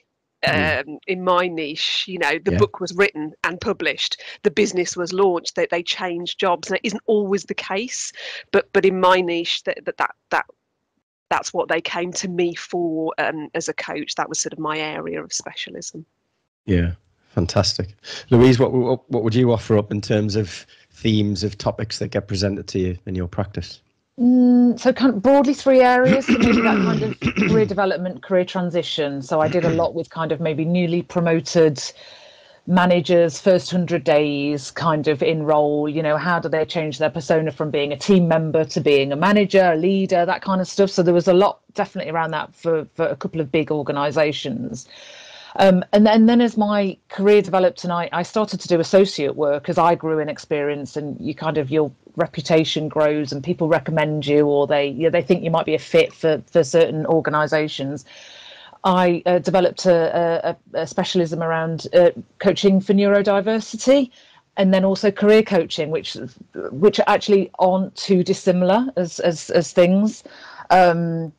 mm. 0.45 0.89
um, 0.89 0.99
in 1.07 1.23
my 1.23 1.49
niche. 1.49 2.05
You 2.07 2.19
know, 2.19 2.39
the 2.45 2.53
yeah. 2.53 2.59
book 2.59 2.81
was 2.81 2.95
written 2.95 3.33
and 3.45 3.61
published, 3.61 4.23
the 4.43 4.51
business 4.51 4.97
was 4.97 5.13
launched, 5.13 5.55
that 5.57 5.71
they, 5.71 5.79
they 5.79 5.83
changed 5.83 6.39
jobs, 6.39 6.69
and 6.69 6.77
it 6.77 6.87
isn't 6.87 7.03
always 7.07 7.45
the 7.45 7.55
case, 7.55 8.13
but 8.53 8.73
but 8.73 8.85
in 8.85 9.01
my 9.01 9.21
niche, 9.21 9.65
that 9.65 9.85
that 9.85 9.97
that, 9.99 10.15
that 10.31 10.47
that's 11.29 11.55
what 11.55 11.69
they 11.69 11.81
came 11.81 12.13
to 12.13 12.29
me 12.29 12.55
for 12.55 13.15
um, 13.19 13.49
as 13.55 13.69
a 13.69 13.75
coach. 13.75 14.15
That 14.17 14.29
was 14.29 14.41
sort 14.41 14.53
of 14.53 14.59
my 14.59 14.79
area 14.79 15.23
of 15.23 15.33
specialism. 15.33 16.05
Yeah, 16.67 16.93
fantastic, 17.31 17.95
Louise. 18.31 18.59
What, 18.59 18.73
what 18.73 19.11
what 19.11 19.23
would 19.23 19.35
you 19.35 19.53
offer 19.53 19.79
up 19.79 19.91
in 19.91 20.01
terms 20.01 20.37
of 20.37 20.67
themes 20.93 21.45
of 21.45 21.57
topics 21.57 21.99
that 21.99 22.09
get 22.09 22.29
presented 22.29 22.67
to 22.69 22.79
you 22.79 22.99
in 23.07 23.15
your 23.15 23.29
practice? 23.29 23.81
Mm, 24.19 24.79
so 24.79 24.93
kind 24.93 25.15
of 25.15 25.23
broadly 25.23 25.55
three 25.55 25.81
areas 25.81 26.27
so 26.27 26.37
maybe 26.37 26.61
that 26.61 26.77
kind 26.77 27.03
of 27.03 27.21
career 27.49 27.65
development 27.65 28.23
career 28.23 28.45
transition. 28.45 29.23
So 29.23 29.41
i 29.41 29.49
did 29.49 29.65
a 29.65 29.71
lot 29.71 29.95
with 29.95 30.11
kind 30.11 30.33
of 30.33 30.41
maybe 30.41 30.65
newly 30.65 31.03
promoted 31.03 31.81
managers 32.67 33.41
first 33.41 33.73
100 33.73 34.05
days 34.05 34.71
kind 34.73 35.09
of 35.09 35.23
in 35.23 35.43
role 35.45 35.89
you 35.89 36.03
know 36.03 36.17
how 36.19 36.39
do 36.39 36.49
they 36.49 36.65
change 36.67 36.99
their 36.99 37.11
persona 37.11 37.51
from 37.51 37.71
being 37.71 37.93
a 37.93 37.97
team 37.97 38.29
member 38.29 38.65
to 38.65 38.81
being 38.81 39.11
a 39.13 39.17
manager 39.17 39.73
a 39.73 39.77
leader 39.77 40.27
that 40.27 40.43
kind 40.43 40.61
of 40.61 40.69
stuff. 40.69 40.91
So 40.91 41.03
there 41.03 41.15
was 41.15 41.29
a 41.29 41.33
lot 41.33 41.61
definitely 41.75 42.11
around 42.11 42.33
that 42.33 42.55
for, 42.55 42.87
for 42.95 43.07
a 43.07 43.17
couple 43.17 43.41
of 43.41 43.51
big 43.51 43.71
organizations. 43.71 44.87
Um, 45.57 45.85
and 45.93 46.07
then, 46.07 46.27
then 46.27 46.41
as 46.41 46.57
my 46.57 46.97
career 47.09 47.43
developed 47.43 47.83
and 47.85 47.93
I, 47.93 48.09
I 48.13 48.23
started 48.23 48.61
to 48.61 48.69
do 48.69 48.79
associate 48.79 49.35
work 49.35 49.69
as 49.69 49.79
I 49.79 49.95
grew 49.95 50.19
in 50.21 50.29
experience 50.29 50.97
and 50.97 51.21
you 51.21 51.35
kind 51.35 51.59
of 51.59 51.71
your 51.71 51.91
reputation 52.17 52.89
grows 52.89 53.33
and 53.33 53.43
people 53.43 53.69
recommend 53.69 54.27
you 54.27 54.47
or 54.47 54.67
they 54.67 54.89
you 54.89 55.05
know, 55.05 55.11
they 55.11 55.23
think 55.23 55.43
you 55.43 55.51
might 55.51 55.67
be 55.67 55.75
a 55.75 55.79
fit 55.79 56.13
for 56.13 56.43
for 56.51 56.65
certain 56.65 57.07
organizations 57.07 58.05
I 58.85 59.23
uh, 59.27 59.39
developed 59.39 59.85
a, 59.87 60.57
a, 60.75 60.81
a, 60.81 60.87
specialism 60.87 61.43
around 61.43 61.87
uh, 61.93 62.11
coaching 62.39 62.81
for 62.81 62.95
neurodiversity 62.95 64.11
and 64.57 64.73
then 64.73 64.85
also 64.85 65.11
career 65.11 65.43
coaching 65.43 65.91
which 65.91 66.17
which 66.55 66.99
actually 67.07 67.51
aren't 67.59 67.95
too 67.95 68.23
dissimilar 68.25 68.87
as 68.97 69.21
as, 69.21 69.51
as 69.51 69.73
things. 69.73 70.25
Um, 70.71 71.33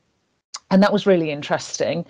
and 0.69 0.81
that 0.81 0.93
was 0.93 1.05
really 1.05 1.31
interesting 1.31 2.05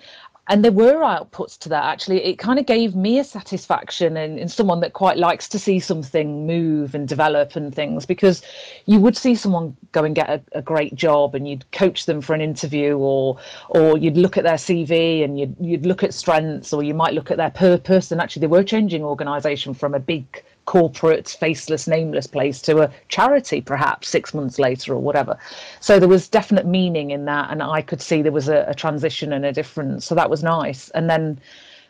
and 0.48 0.64
there 0.64 0.72
were 0.72 0.96
outputs 0.96 1.56
to 1.58 1.68
that 1.68 1.84
actually. 1.84 2.22
It 2.24 2.38
kind 2.38 2.58
of 2.58 2.66
gave 2.66 2.96
me 2.96 3.18
a 3.18 3.24
satisfaction 3.24 4.16
in, 4.16 4.38
in 4.38 4.48
someone 4.48 4.80
that 4.80 4.92
quite 4.92 5.16
likes 5.16 5.48
to 5.50 5.58
see 5.58 5.78
something 5.78 6.46
move 6.46 6.94
and 6.94 7.06
develop 7.06 7.54
and 7.54 7.72
things 7.72 8.04
because 8.04 8.42
you 8.86 8.98
would 8.98 9.16
see 9.16 9.36
someone 9.36 9.76
go 9.92 10.02
and 10.02 10.14
get 10.16 10.28
a, 10.28 10.42
a 10.52 10.62
great 10.62 10.96
job 10.96 11.36
and 11.36 11.48
you'd 11.48 11.70
coach 11.70 12.06
them 12.06 12.20
for 12.20 12.34
an 12.34 12.40
interview 12.40 12.96
or 12.98 13.38
or 13.68 13.96
you'd 13.96 14.16
look 14.16 14.36
at 14.36 14.42
their 14.42 14.54
cv 14.54 15.22
and 15.22 15.38
you'd, 15.38 15.54
you'd 15.60 15.86
look 15.86 16.02
at 16.02 16.12
strengths 16.12 16.72
or 16.72 16.82
you 16.82 16.92
might 16.92 17.14
look 17.14 17.30
at 17.30 17.36
their 17.36 17.50
purpose. 17.50 18.10
And 18.10 18.20
actually 18.20 18.40
they 18.40 18.48
were 18.48 18.64
changing 18.64 19.04
organization 19.04 19.74
from 19.74 19.94
a 19.94 20.00
big 20.00 20.42
corporate, 20.64 21.28
faceless, 21.28 21.88
nameless 21.88 22.26
place 22.26 22.62
to 22.62 22.82
a 22.82 22.90
charity, 23.08 23.60
perhaps 23.60 24.08
six 24.08 24.32
months 24.32 24.58
later 24.58 24.92
or 24.92 24.98
whatever. 24.98 25.36
So 25.80 25.98
there 25.98 26.08
was 26.08 26.28
definite 26.28 26.66
meaning 26.66 27.10
in 27.10 27.24
that, 27.24 27.50
and 27.50 27.62
I 27.62 27.82
could 27.82 28.00
see 28.00 28.22
there 28.22 28.32
was 28.32 28.48
a, 28.48 28.64
a 28.68 28.74
transition 28.74 29.32
and 29.32 29.44
a 29.44 29.52
difference. 29.52 30.06
So 30.06 30.14
that 30.14 30.30
was 30.30 30.42
nice. 30.42 30.88
And 30.90 31.10
then 31.10 31.40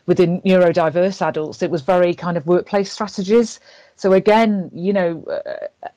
within 0.05 0.41
neurodiverse 0.41 1.21
adults, 1.21 1.61
it 1.61 1.71
was 1.71 1.81
very 1.81 2.13
kind 2.13 2.35
of 2.35 2.45
workplace 2.45 2.91
strategies. 2.91 3.59
So 3.95 4.13
again, 4.13 4.69
you 4.73 4.91
know, 4.91 5.23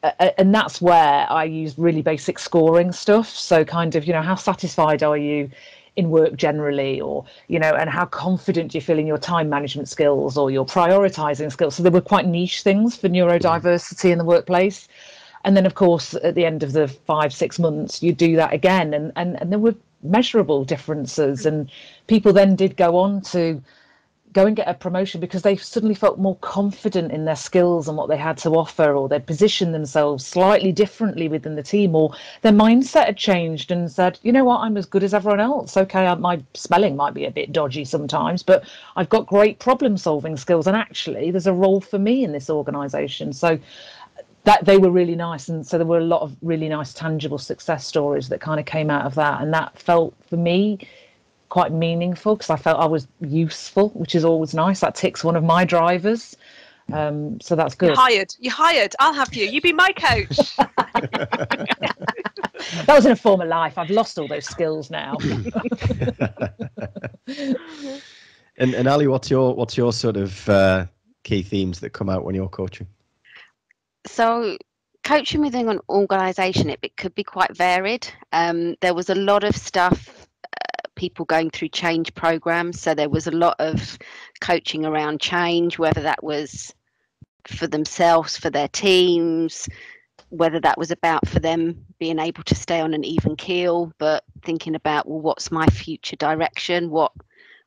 uh, 0.02 0.10
uh, 0.20 0.30
and 0.38 0.54
that's 0.54 0.80
where 0.80 1.26
I 1.30 1.44
use 1.44 1.78
really 1.78 2.02
basic 2.02 2.38
scoring 2.38 2.92
stuff. 2.92 3.28
So 3.28 3.64
kind 3.64 3.96
of, 3.96 4.04
you 4.04 4.12
know, 4.12 4.22
how 4.22 4.34
satisfied 4.34 5.02
are 5.02 5.16
you 5.16 5.50
in 5.96 6.10
work 6.10 6.36
generally 6.36 7.00
or 7.00 7.24
you 7.48 7.58
know 7.58 7.74
and 7.74 7.88
how 7.90 8.04
confident 8.04 8.72
do 8.72 8.78
you 8.78 8.82
feel 8.82 8.98
in 8.98 9.06
your 9.06 9.18
time 9.18 9.48
management 9.48 9.88
skills 9.88 10.36
or 10.36 10.50
your 10.50 10.66
prioritizing 10.66 11.50
skills? 11.50 11.74
So 11.74 11.82
there 11.82 11.92
were 11.92 12.00
quite 12.00 12.26
niche 12.26 12.62
things 12.62 12.96
for 12.96 13.08
neurodiversity 13.08 14.10
in 14.10 14.18
the 14.18 14.24
workplace. 14.24 14.88
And 15.44 15.56
then 15.56 15.66
of 15.66 15.74
course 15.74 16.14
at 16.14 16.34
the 16.34 16.44
end 16.44 16.62
of 16.62 16.72
the 16.72 16.88
five 16.88 17.32
six 17.32 17.58
months 17.58 18.02
you 18.02 18.12
do 18.12 18.36
that 18.36 18.52
again. 18.52 18.94
And 18.94 19.12
and, 19.16 19.40
and 19.40 19.50
there 19.50 19.58
were 19.58 19.74
measurable 20.02 20.64
differences. 20.64 21.46
And 21.46 21.70
people 22.06 22.32
then 22.32 22.56
did 22.56 22.76
go 22.76 22.98
on 22.98 23.20
to 23.22 23.62
go 24.36 24.44
and 24.44 24.54
get 24.54 24.68
a 24.68 24.74
promotion 24.74 25.18
because 25.18 25.40
they 25.40 25.56
suddenly 25.56 25.94
felt 25.94 26.18
more 26.18 26.36
confident 26.36 27.10
in 27.10 27.24
their 27.24 27.34
skills 27.34 27.88
and 27.88 27.96
what 27.96 28.10
they 28.10 28.18
had 28.18 28.36
to 28.36 28.50
offer, 28.50 28.94
or 28.94 29.08
they 29.08 29.18
positioned 29.18 29.72
themselves 29.74 30.26
slightly 30.26 30.72
differently 30.72 31.26
within 31.26 31.56
the 31.56 31.62
team, 31.62 31.96
or 31.96 32.14
their 32.42 32.52
mindset 32.52 33.06
had 33.06 33.16
changed 33.16 33.70
and 33.70 33.90
said, 33.90 34.18
you 34.22 34.30
know 34.30 34.44
what, 34.44 34.60
I'm 34.60 34.76
as 34.76 34.84
good 34.84 35.02
as 35.02 35.14
everyone 35.14 35.40
else. 35.40 35.74
Okay, 35.74 36.14
my 36.16 36.38
spelling 36.52 36.96
might 36.96 37.14
be 37.14 37.24
a 37.24 37.30
bit 37.30 37.50
dodgy 37.50 37.86
sometimes, 37.86 38.42
but 38.42 38.62
I've 38.94 39.08
got 39.08 39.26
great 39.26 39.58
problem 39.58 39.96
solving 39.96 40.36
skills, 40.36 40.66
and 40.66 40.76
actually, 40.76 41.30
there's 41.30 41.46
a 41.46 41.54
role 41.54 41.80
for 41.80 41.98
me 41.98 42.22
in 42.22 42.32
this 42.32 42.50
organisation. 42.50 43.32
So 43.32 43.58
that 44.44 44.66
they 44.66 44.76
were 44.76 44.90
really 44.90 45.16
nice 45.16 45.48
and 45.48 45.66
so 45.66 45.76
there 45.76 45.86
were 45.86 45.98
a 45.98 46.04
lot 46.04 46.22
of 46.22 46.36
really 46.40 46.68
nice 46.68 46.94
tangible 46.94 47.36
success 47.36 47.84
stories 47.84 48.28
that 48.28 48.40
kind 48.40 48.60
of 48.60 48.66
came 48.66 48.90
out 48.90 49.04
of 49.04 49.16
that 49.16 49.42
and 49.42 49.52
that 49.52 49.76
felt 49.76 50.14
for 50.28 50.36
me 50.36 50.78
quite 51.48 51.72
meaningful 51.72 52.36
because 52.36 52.50
I 52.50 52.56
felt 52.56 52.80
I 52.80 52.86
was 52.86 53.08
useful, 53.20 53.90
which 53.90 54.14
is 54.14 54.24
always 54.24 54.54
nice. 54.54 54.80
That 54.80 54.94
ticks 54.94 55.24
one 55.24 55.36
of 55.36 55.44
my 55.44 55.64
drivers. 55.64 56.36
Um, 56.92 57.40
so 57.40 57.56
that's 57.56 57.74
good. 57.74 57.88
You're 57.88 57.96
hired. 57.96 58.34
You're 58.38 58.52
hired. 58.52 58.94
I'll 59.00 59.12
have 59.12 59.34
you. 59.34 59.46
You 59.46 59.60
be 59.60 59.72
my 59.72 59.92
coach. 59.92 60.56
that 62.86 62.94
was 62.94 63.06
in 63.06 63.12
a 63.12 63.16
former 63.16 63.44
life. 63.44 63.76
I've 63.76 63.90
lost 63.90 64.18
all 64.18 64.28
those 64.28 64.46
skills 64.46 64.90
now. 64.90 65.16
and 68.56 68.74
and 68.74 68.88
Ali, 68.88 69.08
what's 69.08 69.30
your 69.30 69.54
what's 69.54 69.76
your 69.76 69.92
sort 69.92 70.16
of 70.16 70.48
uh, 70.48 70.86
key 71.24 71.42
themes 71.42 71.80
that 71.80 71.90
come 71.90 72.08
out 72.08 72.24
when 72.24 72.34
you're 72.34 72.48
coaching? 72.48 72.86
So 74.06 74.56
coaching 75.02 75.40
within 75.40 75.68
an 75.68 75.80
organisation, 75.88 76.70
it, 76.70 76.78
it, 76.82 76.96
could 76.96 77.14
be 77.14 77.24
quite 77.24 77.56
varied. 77.56 78.08
Um, 78.32 78.76
there 78.80 78.94
was 78.94 79.10
a 79.10 79.14
lot 79.14 79.44
of 79.44 79.56
stuff 79.56 80.15
people 80.96 81.24
going 81.24 81.50
through 81.50 81.68
change 81.68 82.12
programs. 82.14 82.80
So 82.80 82.94
there 82.94 83.08
was 83.08 83.26
a 83.26 83.30
lot 83.30 83.56
of 83.58 83.98
coaching 84.40 84.84
around 84.84 85.20
change, 85.20 85.78
whether 85.78 86.02
that 86.02 86.24
was 86.24 86.74
for 87.46 87.66
themselves, 87.66 88.36
for 88.36 88.50
their 88.50 88.68
teams, 88.68 89.68
whether 90.30 90.58
that 90.60 90.78
was 90.78 90.90
about 90.90 91.28
for 91.28 91.38
them 91.38 91.86
being 91.98 92.18
able 92.18 92.42
to 92.42 92.54
stay 92.54 92.80
on 92.80 92.94
an 92.94 93.04
even 93.04 93.36
keel, 93.36 93.92
but 93.98 94.24
thinking 94.42 94.74
about, 94.74 95.08
well, 95.08 95.20
what's 95.20 95.52
my 95.52 95.66
future 95.66 96.16
direction? 96.16 96.90
What 96.90 97.12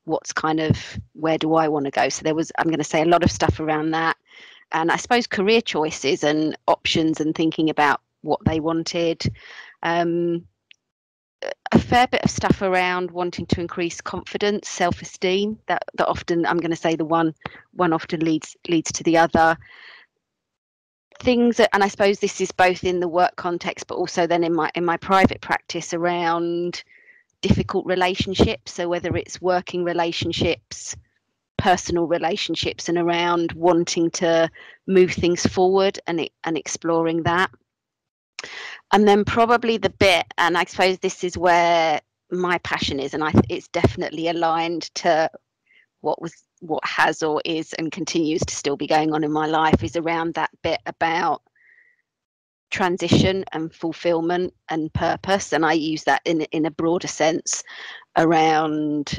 what's 0.06 0.34
kind 0.34 0.60
of 0.60 0.78
where 1.13 1.38
do 1.38 1.54
I 1.54 1.68
want 1.68 1.86
to 1.86 1.92
go? 1.92 2.10
So 2.10 2.24
there 2.24 2.36
was, 2.36 2.52
I'm 2.58 2.68
going 2.68 2.80
to 2.80 2.84
say, 2.84 3.02
a 3.02 3.06
lot 3.06 3.24
of 3.24 3.32
stuff 3.32 3.60
around 3.60 3.92
that. 3.92 4.18
And 4.72 4.92
I 4.92 4.98
suppose 4.98 5.28
career 5.28 5.62
choices 5.62 6.24
and 6.24 6.58
options 6.68 7.20
and 7.20 7.34
thinking 7.36 7.70
about 7.70 8.02
what 8.22 8.39
they 8.46 8.60
wanted. 8.60 9.24
Um, 9.84 10.46
a 11.71 11.80
fair 11.80 12.08
bit 12.08 12.23
of 12.23 12.30
stuff 12.30 12.62
around 12.62 13.12
wanting 13.12 13.45
to 13.47 13.62
increase 13.62 14.02
confidence, 14.02 14.67
self-esteem. 14.69 15.60
That 15.67 15.84
that 15.95 16.08
often 16.08 16.45
I'm 16.45 16.58
going 16.58 16.71
to 16.71 16.78
say 16.78 16.95
the 16.95 17.06
one 17.06 17.34
one 17.73 17.93
often 17.93 18.21
leads 18.21 18.56
leads 18.67 18.91
to 18.93 19.04
the 19.04 19.17
other. 19.17 19.58
Things 21.19 21.58
that, 21.58 21.69
and 21.73 21.84
I 21.84 21.89
suppose 21.89 22.19
this 22.19 22.39
is 22.39 22.52
both 22.52 22.84
in 22.86 23.02
the 23.02 23.08
work 23.08 23.36
context, 23.36 23.88
but 23.88 23.95
also 23.95 24.25
then 24.25 24.43
in 24.43 24.54
my 24.54 24.71
in 24.75 24.86
my 24.86 24.97
private 24.97 25.41
practice 25.41 25.93
around 25.93 26.84
difficult 27.41 27.86
relationships. 27.86 28.73
So 28.73 28.88
whether 28.88 29.15
it's 29.15 29.41
working 29.41 29.84
relationships, 29.84 30.95
personal 31.58 32.08
relationships, 32.08 32.89
and 32.89 32.97
around 32.97 33.52
wanting 33.54 34.12
to 34.12 34.49
move 34.88 35.12
things 35.12 35.45
forward 35.45 35.99
and 36.08 36.30
and 36.43 36.58
exploring 36.58 37.23
that 37.23 37.52
and 38.91 39.08
then 39.08 39.23
probably 39.25 39.78
the 39.78 39.89
bit 39.89 40.25
and 40.38 40.58
i 40.58 40.63
suppose 40.63 40.97
this 40.99 41.23
is 41.23 41.38
where 41.38 41.99
my 42.32 42.58
passion 42.60 42.99
is 42.99 43.13
and 43.13 43.23
i 43.23 43.32
it's 43.49 43.67
definitely 43.69 44.28
aligned 44.28 44.84
to 44.95 45.30
what 46.02 46.21
was 46.21 46.34
what 46.62 46.84
has 46.86 47.23
or 47.23 47.41
is 47.45 47.73
and 47.73 47.91
continues 47.91 48.41
to 48.41 48.56
still 48.56 48.75
be 48.75 48.88
going 48.88 49.13
on 49.13 49.23
in 49.23 49.32
my 49.32 49.45
life 49.45 49.84
is 49.84 49.95
around 49.95 50.34
that 50.34 50.49
bit 50.62 50.80
about 50.86 51.41
transition 52.69 53.43
and 53.52 53.73
fulfillment 53.73 54.54
and 54.69 54.93
purpose. 54.93 55.54
And 55.54 55.65
i 55.65 55.73
use 55.73 56.04
that 56.04 56.21
in 56.25 56.41
in 56.52 56.65
a 56.65 56.71
broader 56.71 57.08
sense 57.08 57.63
around 58.17 59.15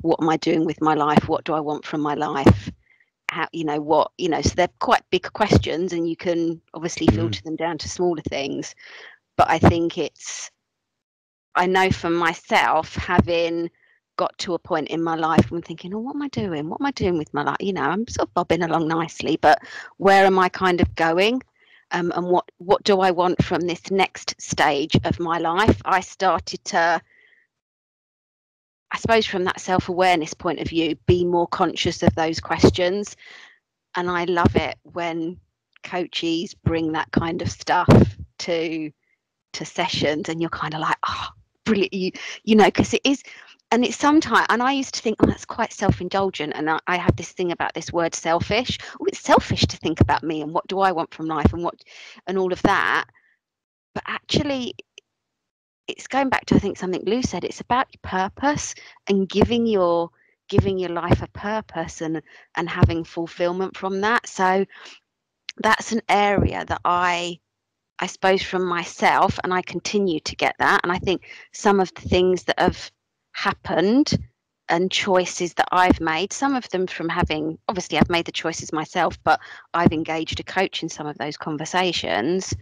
what 0.00 0.20
am 0.22 0.28
i 0.28 0.36
doing 0.36 0.64
with 0.64 0.80
my 0.80 0.94
life? 0.94 1.28
What 1.28 1.44
do 1.44 1.54
i 1.54 1.60
want 1.60 1.84
from 1.84 2.00
my 2.00 2.14
life 2.14 2.70
how 3.34 3.48
you 3.52 3.64
know 3.64 3.80
what 3.80 4.12
you 4.16 4.28
know 4.28 4.40
so 4.40 4.52
they're 4.54 4.68
quite 4.78 5.02
big 5.10 5.30
questions 5.32 5.92
and 5.92 6.08
you 6.08 6.16
can 6.16 6.60
obviously 6.72 7.06
mm. 7.08 7.14
filter 7.14 7.40
mm. 7.40 7.44
them 7.44 7.56
down 7.56 7.76
to 7.76 7.88
smaller 7.88 8.22
things 8.28 8.74
but 9.36 9.50
I 9.50 9.58
think 9.58 9.98
it's 9.98 10.50
I 11.54 11.66
know 11.66 11.90
for 11.90 12.10
myself 12.10 12.94
having 12.94 13.70
got 14.16 14.36
to 14.38 14.54
a 14.54 14.58
point 14.58 14.88
in 14.88 15.02
my 15.02 15.16
life 15.16 15.50
when 15.50 15.62
thinking, 15.62 15.94
oh, 15.94 15.98
what 15.98 16.14
am 16.14 16.22
I 16.22 16.28
doing? 16.28 16.68
What 16.68 16.80
am 16.80 16.86
I 16.86 16.90
doing 16.92 17.18
with 17.18 17.32
my 17.34 17.42
life? 17.42 17.56
You 17.60 17.72
know, 17.72 17.82
I'm 17.82 18.06
sort 18.06 18.28
of 18.28 18.34
bobbing 18.34 18.62
along 18.62 18.88
nicely, 18.88 19.38
but 19.40 19.58
where 19.96 20.24
am 20.24 20.38
I 20.38 20.48
kind 20.48 20.80
of 20.80 20.94
going? 20.94 21.42
Um, 21.90 22.12
and 22.16 22.26
what 22.26 22.50
what 22.58 22.82
do 22.84 23.00
I 23.00 23.10
want 23.10 23.42
from 23.44 23.62
this 23.62 23.90
next 23.90 24.40
stage 24.40 24.96
of 25.04 25.20
my 25.20 25.38
life? 25.38 25.80
I 25.84 26.00
started 26.00 26.64
to, 26.66 27.00
I 28.94 28.96
suppose, 28.96 29.26
from 29.26 29.42
that 29.44 29.58
self 29.58 29.88
awareness 29.88 30.34
point 30.34 30.60
of 30.60 30.68
view, 30.68 30.94
be 31.06 31.24
more 31.24 31.48
conscious 31.48 32.04
of 32.04 32.14
those 32.14 32.38
questions. 32.38 33.16
And 33.96 34.08
I 34.08 34.22
love 34.24 34.54
it 34.54 34.76
when 34.84 35.40
coaches 35.82 36.54
bring 36.54 36.92
that 36.92 37.10
kind 37.10 37.42
of 37.42 37.50
stuff 37.50 37.88
to 38.38 38.92
to 39.54 39.64
sessions 39.64 40.28
and 40.28 40.40
you're 40.40 40.50
kind 40.50 40.74
of 40.74 40.80
like 40.80 40.96
oh 41.06 41.28
brilliant 41.64 41.92
you, 41.92 42.10
you 42.44 42.56
know 42.56 42.64
because 42.64 42.94
it 42.94 43.02
is 43.04 43.22
and 43.70 43.84
it's 43.84 43.96
sometimes 43.96 44.46
and 44.48 44.62
i 44.62 44.72
used 44.72 44.94
to 44.94 45.00
think 45.00 45.16
oh 45.20 45.26
that's 45.26 45.44
quite 45.44 45.72
self-indulgent 45.72 46.52
and 46.56 46.68
I, 46.68 46.78
I 46.88 46.96
have 46.96 47.14
this 47.14 47.30
thing 47.32 47.52
about 47.52 47.74
this 47.74 47.92
word 47.92 48.14
selfish 48.14 48.78
oh 49.00 49.04
it's 49.06 49.20
selfish 49.20 49.62
to 49.66 49.76
think 49.76 50.00
about 50.00 50.24
me 50.24 50.42
and 50.42 50.52
what 50.52 50.66
do 50.66 50.80
i 50.80 50.90
want 50.90 51.14
from 51.14 51.26
life 51.26 51.52
and 51.52 51.62
what 51.62 51.74
and 52.26 52.36
all 52.38 52.52
of 52.52 52.62
that 52.62 53.04
but 53.94 54.02
actually 54.06 54.74
it's 55.86 56.06
going 56.06 56.28
back 56.28 56.44
to 56.46 56.54
i 56.54 56.58
think 56.58 56.76
something 56.76 57.02
lou 57.06 57.22
said 57.22 57.44
it's 57.44 57.60
about 57.60 57.86
purpose 58.02 58.74
and 59.08 59.28
giving 59.28 59.66
your 59.66 60.10
giving 60.48 60.78
your 60.78 60.90
life 60.90 61.22
a 61.22 61.28
purpose 61.28 62.00
and 62.00 62.22
and 62.56 62.68
having 62.68 63.04
fulfillment 63.04 63.76
from 63.76 64.00
that 64.00 64.26
so 64.26 64.64
that's 65.58 65.92
an 65.92 66.02
area 66.08 66.64
that 66.64 66.80
i 66.84 67.38
I 68.00 68.06
suppose, 68.06 68.42
from 68.42 68.66
myself, 68.66 69.38
and 69.44 69.54
I 69.54 69.62
continue 69.62 70.20
to 70.20 70.36
get 70.36 70.56
that. 70.58 70.80
And 70.82 70.92
I 70.92 70.98
think 70.98 71.30
some 71.52 71.78
of 71.78 71.94
the 71.94 72.02
things 72.02 72.42
that 72.44 72.58
have 72.58 72.90
happened 73.32 74.18
and 74.68 74.90
choices 74.90 75.54
that 75.54 75.68
I've 75.70 76.00
made, 76.00 76.32
some 76.32 76.54
of 76.54 76.68
them 76.70 76.86
from 76.86 77.08
having 77.08 77.58
obviously 77.68 77.98
I've 77.98 78.10
made 78.10 78.24
the 78.24 78.32
choices 78.32 78.72
myself, 78.72 79.18
but 79.22 79.40
I've 79.74 79.92
engaged 79.92 80.40
a 80.40 80.42
coach 80.42 80.82
in 80.82 80.88
some 80.88 81.06
of 81.06 81.18
those 81.18 81.36
conversations, 81.36 82.54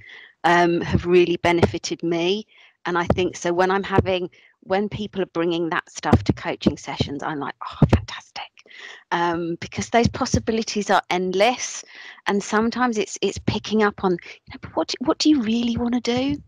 um, 0.44 0.80
have 0.80 1.06
really 1.06 1.36
benefited 1.36 2.02
me. 2.02 2.46
And 2.86 2.98
I 2.98 3.06
think 3.06 3.36
so 3.36 3.52
when 3.52 3.70
I'm 3.70 3.84
having, 3.84 4.30
when 4.60 4.88
people 4.88 5.22
are 5.22 5.26
bringing 5.26 5.70
that 5.70 5.88
stuff 5.90 6.24
to 6.24 6.32
coaching 6.32 6.76
sessions, 6.76 7.22
I'm 7.22 7.38
like, 7.38 7.54
oh, 7.62 7.86
fantastic 7.86 8.12
um, 9.10 9.56
because 9.60 9.90
those 9.90 10.08
possibilities 10.08 10.90
are 10.90 11.02
endless, 11.10 11.84
and 12.26 12.42
sometimes 12.42 12.98
it's 12.98 13.18
it's 13.22 13.38
picking 13.46 13.82
up 13.82 14.04
on 14.04 14.12
you 14.12 14.54
know, 14.54 14.70
what 14.74 14.94
what 15.00 15.18
do 15.18 15.30
you 15.30 15.42
really 15.42 15.76
want 15.76 15.94
to 15.94 16.00
do? 16.00 16.42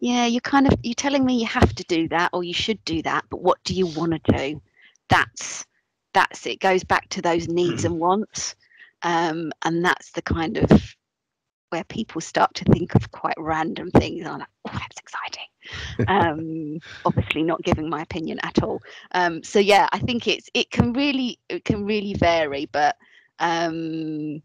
Yeah, 0.00 0.26
you're 0.26 0.40
kind 0.40 0.66
of 0.66 0.74
you're 0.82 0.94
telling 0.94 1.24
me 1.24 1.38
you 1.38 1.46
have 1.46 1.74
to 1.74 1.84
do 1.84 2.08
that 2.08 2.30
or 2.32 2.44
you 2.44 2.54
should 2.54 2.84
do 2.84 3.02
that, 3.02 3.24
but 3.30 3.40
what 3.40 3.62
do 3.64 3.74
you 3.74 3.86
want 3.86 4.12
to 4.12 4.32
do? 4.32 4.62
That's 5.08 5.64
that's 6.12 6.46
it 6.46 6.60
goes 6.60 6.84
back 6.84 7.08
to 7.10 7.22
those 7.22 7.48
needs 7.48 7.84
and 7.84 7.98
wants, 7.98 8.56
um, 9.02 9.52
and 9.64 9.84
that's 9.84 10.10
the 10.12 10.22
kind 10.22 10.58
of 10.58 10.96
where 11.72 11.84
people 11.84 12.20
start 12.20 12.52
to 12.54 12.64
think 12.66 12.94
of 12.94 13.10
quite 13.10 13.34
random 13.38 13.90
things. 13.90 14.26
I'm 14.26 14.38
like, 14.40 14.48
oh, 14.68 14.78
that's 14.78 14.98
exciting. 14.98 16.06
um, 16.08 16.78
obviously, 17.06 17.42
not 17.42 17.62
giving 17.62 17.88
my 17.88 18.02
opinion 18.02 18.38
at 18.42 18.62
all. 18.62 18.82
Um, 19.12 19.42
so 19.42 19.58
yeah, 19.58 19.88
I 19.90 19.98
think 19.98 20.28
it's 20.28 20.50
it 20.52 20.70
can 20.70 20.92
really 20.92 21.38
it 21.48 21.64
can 21.64 21.86
really 21.86 22.14
vary, 22.14 22.66
but 22.66 22.96
um, 23.38 24.42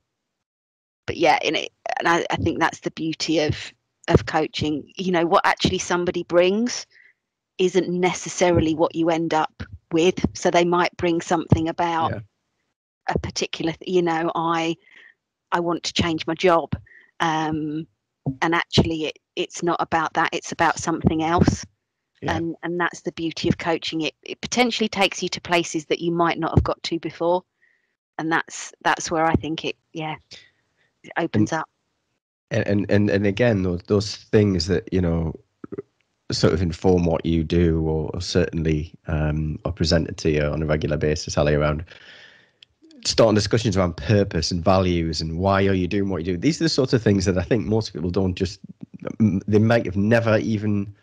but 1.06 1.18
yeah, 1.18 1.38
in 1.42 1.56
it, 1.56 1.70
and 2.00 2.08
I, 2.08 2.26
I 2.32 2.38
think 2.38 2.60
that's 2.60 2.80
the 2.80 2.92
beauty 2.92 3.40
of 3.42 3.74
of 4.08 4.26
coaching. 4.26 4.92
You 4.96 5.12
know, 5.12 5.26
what 5.26 5.46
actually 5.46 5.80
somebody 5.80 6.24
brings 6.24 6.88
isn't 7.58 7.90
necessarily 7.90 8.74
what 8.74 8.96
you 8.96 9.10
end 9.10 9.34
up 9.34 9.64
with. 9.92 10.26
So 10.34 10.50
they 10.50 10.66
might 10.66 10.96
bring 10.98 11.22
something 11.22 11.68
about 11.68 12.12
yeah. 12.12 12.20
a 13.10 13.20
particular, 13.20 13.74
you 13.82 14.02
know, 14.02 14.32
I 14.34 14.78
I 15.52 15.60
want 15.60 15.84
to 15.84 15.94
change 15.94 16.28
my 16.28 16.36
job 16.36 16.74
um, 17.20 17.88
and 18.42 18.56
actually 18.56 19.06
it, 19.06 19.20
it's 19.36 19.64
not 19.64 19.78
about 19.80 20.14
that 20.14 20.30
it's 20.34 20.52
about 20.52 20.80
something 20.80 21.24
else. 21.24 21.66
Yeah. 22.22 22.36
and 22.36 22.56
and 22.64 22.80
that's 22.80 23.02
the 23.02 23.12
beauty 23.12 23.48
of 23.48 23.60
coaching. 23.60 24.02
It 24.02 24.16
it 24.24 24.42
potentially 24.42 24.90
takes 24.90 25.22
you 25.22 25.30
to 25.30 25.42
places 25.42 25.86
that 25.86 26.00
you 26.00 26.12
might 26.12 26.40
not 26.40 26.52
have 26.56 26.64
got 26.64 26.82
to 26.84 27.00
before. 27.00 27.44
And 28.18 28.32
that's 28.32 28.74
that's 28.84 29.12
where 29.12 29.26
i 29.26 29.36
think 29.36 29.64
it 29.64 29.76
yeah 29.94 30.16
it 31.04 31.12
opens 31.18 31.52
and, 31.52 31.62
up. 31.62 31.70
And 32.50 32.90
and 32.90 33.10
and 33.12 33.28
again 33.28 33.62
those 33.62 33.84
those 33.84 34.16
things 34.16 34.66
that 34.68 34.92
you 34.92 35.02
know 35.02 35.36
sort 36.32 36.54
of 36.54 36.62
inform 36.62 37.06
what 37.06 37.26
you 37.26 37.44
do 37.44 37.82
or, 37.88 38.22
certainly 38.22 38.94
um, 39.08 39.60
are 39.64 39.72
presented 39.72 40.18
to 40.18 40.30
you 40.30 40.42
on 40.42 40.62
a 40.62 40.66
regular 40.66 40.98
basis 40.98 41.38
Ali 41.38 41.54
around 41.54 41.86
starting 43.08 43.36
discussions 43.36 43.78
around 43.78 43.96
purpose 43.96 44.52
and 44.52 44.64
values 44.64 45.22
and 45.22 45.40
why 45.40 45.66
are 45.66 45.74
you 45.74 45.88
doing 45.88 46.10
what 46.10 46.26
you 46.26 46.34
do. 46.34 46.38
These 46.38 46.60
are 46.60 46.66
the 46.66 46.70
sorts 46.70 46.94
of 46.94 47.02
things 47.02 47.26
that 47.26 47.38
I 47.38 47.44
think 47.44 47.66
most 47.66 47.94
people 47.94 48.10
don't 48.10 48.36
just, 48.36 48.60
they 49.20 49.60
might 49.60 49.86
have 49.86 49.96
never 49.96 50.38
even 50.40 50.94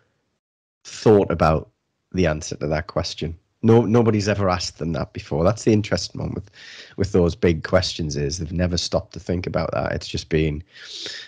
thought 0.85 1.31
about 1.31 1.71
the 2.13 2.27
answer 2.27 2.57
to 2.57 2.67
that 2.67 2.89
question. 2.89 3.37
No, 3.63 3.87
nobody's 3.87 4.29
ever 4.29 4.51
asked 4.51 4.79
them 4.79 4.93
that 4.93 5.15
before. 5.15 5.43
That's 5.43 5.65
the 5.65 5.73
interesting 5.73 6.21
one 6.21 6.35
with, 6.35 6.51
with 6.99 7.13
those 7.13 7.35
big 7.35 7.65
questions 7.65 8.15
is 8.17 8.37
they've 8.37 8.53
never 8.53 8.77
stopped 8.77 9.15
to 9.15 9.21
think 9.21 9.47
about 9.47 9.73
that. 9.73 9.93
It's 9.93 10.07
just 10.07 10.29
been, 10.29 10.63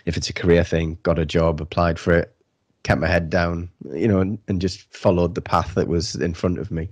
if 0.05 0.19
it's 0.19 0.29
a 0.29 0.35
career 0.35 0.63
thing, 0.63 0.99
got 1.03 1.19
a 1.19 1.25
job, 1.25 1.63
applied 1.63 1.99
for 1.99 2.13
it, 2.13 2.37
kept 2.83 3.01
my 3.01 3.09
head 3.09 3.31
down, 3.31 3.71
you 3.95 4.07
know, 4.07 4.21
and, 4.21 4.39
and 4.49 4.61
just 4.61 4.83
followed 4.95 5.35
the 5.35 5.41
path 5.41 5.75
that 5.75 5.89
was 5.89 6.15
in 6.17 6.35
front 6.35 6.59
of 6.59 6.71
me. 6.71 6.91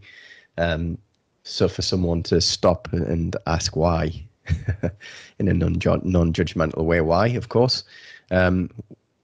Um, 0.57 0.97
so 1.45 1.69
for 1.69 1.83
someone 1.83 2.23
to 2.25 2.41
stop 2.41 2.93
and 2.93 3.37
ask 3.47 3.77
why, 3.77 4.25
in 5.39 5.49
a 5.49 5.55
non 5.55 5.79
non-judgmental 6.05 6.85
way, 6.85 7.01
why, 7.01 7.29
of 7.29 7.49
course, 7.49 7.85
um, 8.31 8.71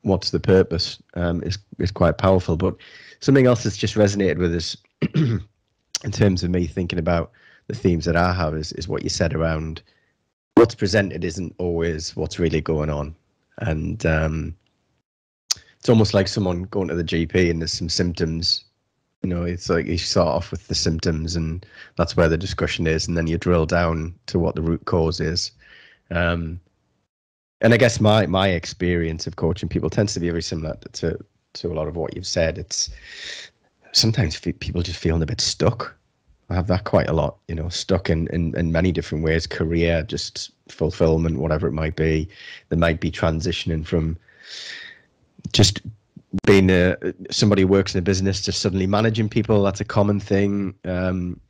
what's 0.02 0.30
the 0.30 0.40
purpose, 0.40 1.02
um, 1.14 1.42
is 1.42 1.58
is 1.78 1.90
quite 1.90 2.18
powerful. 2.18 2.56
But 2.56 2.76
something 3.20 3.46
else 3.46 3.62
that's 3.64 3.76
just 3.76 3.94
resonated 3.94 4.38
with 4.38 4.54
us 4.54 4.76
in 5.14 6.10
terms 6.12 6.42
of 6.42 6.50
me 6.50 6.66
thinking 6.66 6.98
about 6.98 7.32
the 7.66 7.74
themes 7.74 8.04
that 8.04 8.16
I 8.16 8.32
have 8.32 8.54
is, 8.54 8.72
is 8.72 8.88
what 8.88 9.02
you 9.02 9.08
said 9.08 9.34
around 9.34 9.82
what's 10.54 10.74
presented 10.74 11.24
isn't 11.24 11.54
always 11.58 12.16
what's 12.16 12.38
really 12.38 12.60
going 12.60 12.90
on. 12.90 13.14
And 13.58 14.04
um, 14.04 14.56
it's 15.78 15.88
almost 15.88 16.14
like 16.14 16.28
someone 16.28 16.64
going 16.64 16.88
to 16.88 16.94
the 16.94 17.04
GP 17.04 17.50
and 17.50 17.60
there's 17.60 17.72
some 17.72 17.88
symptoms. 17.88 18.64
You 19.22 19.28
know, 19.28 19.42
it's 19.42 19.68
like 19.68 19.86
you 19.86 19.98
start 19.98 20.28
off 20.28 20.50
with 20.50 20.66
the 20.68 20.74
symptoms 20.74 21.36
and 21.36 21.64
that's 21.96 22.16
where 22.16 22.28
the 22.28 22.38
discussion 22.38 22.86
is. 22.86 23.06
And 23.06 23.16
then 23.16 23.26
you 23.26 23.36
drill 23.36 23.66
down 23.66 24.14
to 24.26 24.38
what 24.38 24.54
the 24.54 24.62
root 24.62 24.84
cause 24.86 25.20
is. 25.20 25.52
Um, 26.10 26.60
and 27.60 27.74
I 27.74 27.76
guess 27.76 28.00
my 28.00 28.26
my 28.26 28.48
experience 28.48 29.26
of 29.26 29.36
coaching 29.36 29.68
people 29.68 29.90
tends 29.90 30.14
to 30.14 30.20
be 30.20 30.30
very 30.30 30.42
similar 30.42 30.76
to 30.92 31.18
to 31.52 31.72
a 31.72 31.74
lot 31.74 31.88
of 31.88 31.96
what 31.96 32.16
you've 32.16 32.26
said. 32.26 32.56
It's 32.58 32.90
sometimes 33.92 34.38
people 34.38 34.82
just 34.82 34.98
feeling 34.98 35.22
a 35.22 35.26
bit 35.26 35.40
stuck. 35.40 35.94
I 36.48 36.54
have 36.54 36.66
that 36.66 36.84
quite 36.84 37.08
a 37.08 37.12
lot, 37.12 37.36
you 37.46 37.54
know, 37.54 37.68
stuck 37.68 38.10
in, 38.10 38.26
in, 38.28 38.56
in 38.56 38.72
many 38.72 38.90
different 38.90 39.22
ways, 39.22 39.46
career, 39.46 40.02
just 40.02 40.50
fulfillment, 40.68 41.38
whatever 41.38 41.68
it 41.68 41.72
might 41.72 41.94
be. 41.94 42.28
There 42.68 42.78
might 42.78 43.00
be 43.00 43.12
transitioning 43.12 43.86
from 43.86 44.16
just 45.52 45.80
being 46.46 46.70
a, 46.70 46.96
somebody 47.30 47.62
who 47.62 47.68
works 47.68 47.94
in 47.94 47.98
a 47.98 48.02
business 48.02 48.40
to 48.42 48.52
suddenly 48.52 48.86
managing 48.86 49.28
people. 49.28 49.62
That's 49.62 49.80
a 49.80 49.84
common 49.84 50.20
thing. 50.20 50.74
Um, 50.84 51.40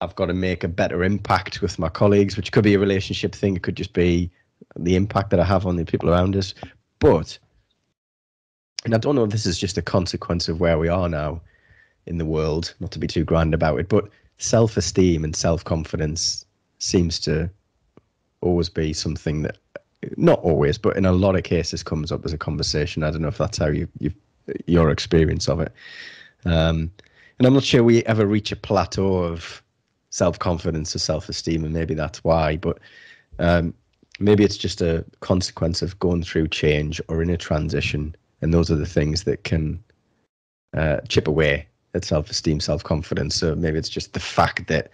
I've 0.00 0.14
got 0.16 0.26
to 0.26 0.34
make 0.34 0.64
a 0.64 0.68
better 0.68 1.04
impact 1.04 1.62
with 1.62 1.78
my 1.78 1.88
colleagues, 1.88 2.36
which 2.36 2.52
could 2.52 2.64
be 2.64 2.74
a 2.74 2.78
relationship 2.78 3.34
thing. 3.34 3.56
It 3.56 3.62
could 3.62 3.76
just 3.76 3.92
be 3.92 4.30
the 4.76 4.96
impact 4.96 5.30
that 5.30 5.40
I 5.40 5.44
have 5.44 5.66
on 5.66 5.76
the 5.76 5.84
people 5.84 6.10
around 6.10 6.36
us. 6.36 6.54
But, 6.98 7.38
and 8.84 8.94
I 8.94 8.98
don't 8.98 9.14
know 9.14 9.24
if 9.24 9.30
this 9.30 9.46
is 9.46 9.58
just 9.58 9.78
a 9.78 9.82
consequence 9.82 10.48
of 10.48 10.60
where 10.60 10.78
we 10.78 10.88
are 10.88 11.08
now 11.08 11.40
in 12.06 12.18
the 12.18 12.24
world, 12.24 12.74
not 12.80 12.90
to 12.92 12.98
be 12.98 13.06
too 13.06 13.24
grand 13.24 13.54
about 13.54 13.78
it, 13.78 13.88
but 13.88 14.08
self 14.38 14.76
esteem 14.76 15.24
and 15.24 15.34
self 15.34 15.64
confidence 15.64 16.46
seems 16.78 17.20
to 17.20 17.48
always 18.40 18.68
be 18.68 18.92
something 18.92 19.42
that, 19.42 19.58
not 20.16 20.40
always, 20.40 20.78
but 20.78 20.96
in 20.96 21.06
a 21.06 21.12
lot 21.12 21.36
of 21.36 21.44
cases 21.44 21.82
comes 21.82 22.12
up 22.12 22.24
as 22.24 22.32
a 22.32 22.38
conversation. 22.38 23.02
I 23.02 23.10
don't 23.10 23.22
know 23.22 23.28
if 23.28 23.38
that's 23.38 23.58
how 23.58 23.68
you, 23.68 23.88
you 23.98 24.12
your 24.66 24.90
experience 24.90 25.48
of 25.48 25.60
it. 25.60 25.72
Um, 26.44 26.90
and 27.38 27.46
I'm 27.46 27.54
not 27.54 27.64
sure 27.64 27.82
we 27.82 28.04
ever 28.04 28.26
reach 28.26 28.52
a 28.52 28.56
plateau 28.56 29.18
of 29.18 29.62
self 30.10 30.38
confidence 30.38 30.94
or 30.94 30.98
self 30.98 31.28
esteem, 31.28 31.64
and 31.64 31.72
maybe 31.72 31.94
that's 31.94 32.22
why. 32.24 32.56
But 32.56 32.78
um, 33.38 33.74
maybe 34.18 34.44
it's 34.44 34.56
just 34.56 34.80
a 34.80 35.04
consequence 35.20 35.82
of 35.82 35.98
going 35.98 36.22
through 36.22 36.48
change 36.48 37.00
or 37.08 37.22
in 37.22 37.30
a 37.30 37.36
transition, 37.36 38.14
and 38.40 38.52
those 38.52 38.70
are 38.70 38.76
the 38.76 38.86
things 38.86 39.24
that 39.24 39.44
can 39.44 39.82
uh, 40.76 40.98
chip 41.08 41.28
away 41.28 41.66
at 41.94 42.04
self-esteem, 42.04 42.60
self-confidence. 42.60 43.34
So 43.34 43.54
maybe 43.54 43.78
it's 43.78 43.88
just 43.88 44.14
the 44.14 44.20
fact 44.20 44.66
that 44.68 44.90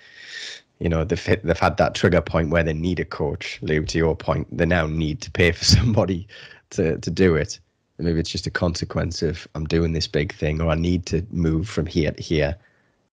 you 0.81 0.89
know 0.89 1.05
they've 1.05 1.25
hit, 1.25 1.45
they've 1.45 1.59
had 1.59 1.77
that 1.79 1.95
trigger 1.95 2.21
point 2.21 2.51
where 2.51 2.63
they 2.63 2.73
need 2.73 3.01
a 3.01 3.05
coach. 3.05 3.59
Lou, 3.63 3.85
to 3.85 3.99
your 3.99 4.17
point, 4.17 4.47
they 4.57 4.67
now 4.67 4.87
need 4.87 5.21
to 5.23 5.31
pay 5.31 5.53
for 5.53 5.65
somebody 5.77 6.27
to 6.71 6.99
to 6.99 7.11
do 7.11 7.35
it. 7.35 7.59
And 7.97 8.07
maybe 8.07 8.21
it's 8.21 8.31
just 8.31 8.47
a 8.47 8.51
consequence 8.51 9.23
of 9.23 9.49
I'm 9.55 9.67
doing 9.67 9.93
this 9.93 10.07
big 10.07 10.33
thing, 10.35 10.61
or 10.61 10.71
I 10.71 10.77
need 10.77 11.07
to 11.07 11.27
move 11.31 11.69
from 11.69 11.87
here 11.87 12.13
to 12.13 12.23
here. 12.23 12.57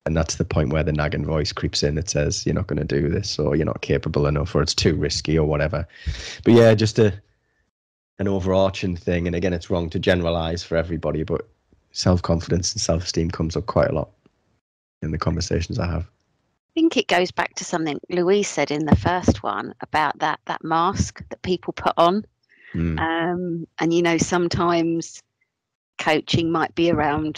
And 0.05 0.15
that's 0.15 0.35
the 0.35 0.45
point 0.45 0.71
where 0.71 0.83
the 0.83 0.91
nagging 0.91 1.25
voice 1.25 1.51
creeps 1.51 1.81
in 1.81 1.95
that 1.95 2.09
says 2.09 2.45
you're 2.45 2.53
not 2.53 2.67
going 2.67 2.85
to 2.85 3.01
do 3.01 3.09
this, 3.09 3.39
or 3.39 3.55
you're 3.55 3.65
not 3.65 3.81
capable 3.81 4.27
enough, 4.27 4.53
or 4.53 4.61
it's 4.61 4.75
too 4.75 4.95
risky, 4.95 5.37
or 5.37 5.47
whatever. 5.47 5.87
But 6.43 6.53
yeah, 6.53 6.75
just 6.75 6.99
a 6.99 7.13
an 8.19 8.27
overarching 8.27 8.95
thing. 8.95 9.27
And 9.27 9.35
again, 9.35 9.53
it's 9.53 9.69
wrong 9.69 9.89
to 9.89 9.99
generalize 9.99 10.63
for 10.63 10.77
everybody, 10.77 11.23
but 11.23 11.47
self 11.91 12.21
confidence 12.21 12.73
and 12.73 12.81
self 12.81 13.03
esteem 13.05 13.31
comes 13.31 13.55
up 13.55 13.65
quite 13.65 13.89
a 13.89 13.95
lot 13.95 14.09
in 15.01 15.11
the 15.11 15.17
conversations 15.17 15.79
I 15.79 15.87
have. 15.87 16.09
I 16.75 16.81
think 16.81 16.97
it 16.97 17.07
goes 17.07 17.31
back 17.31 17.55
to 17.55 17.63
something 17.63 17.99
Louise 18.09 18.49
said 18.49 18.69
in 18.69 18.85
the 18.85 18.97
first 18.97 19.43
one 19.43 19.73
about 19.79 20.19
that 20.19 20.41
that 20.45 20.61
mask 20.61 21.23
that 21.29 21.41
people 21.41 21.71
put 21.71 21.93
on. 21.95 22.25
Mm. 22.73 22.99
Um, 22.99 23.67
and 23.79 23.93
you 23.93 24.01
know, 24.01 24.17
sometimes 24.17 25.23
coaching 25.97 26.51
might 26.51 26.75
be 26.75 26.91
around 26.91 27.37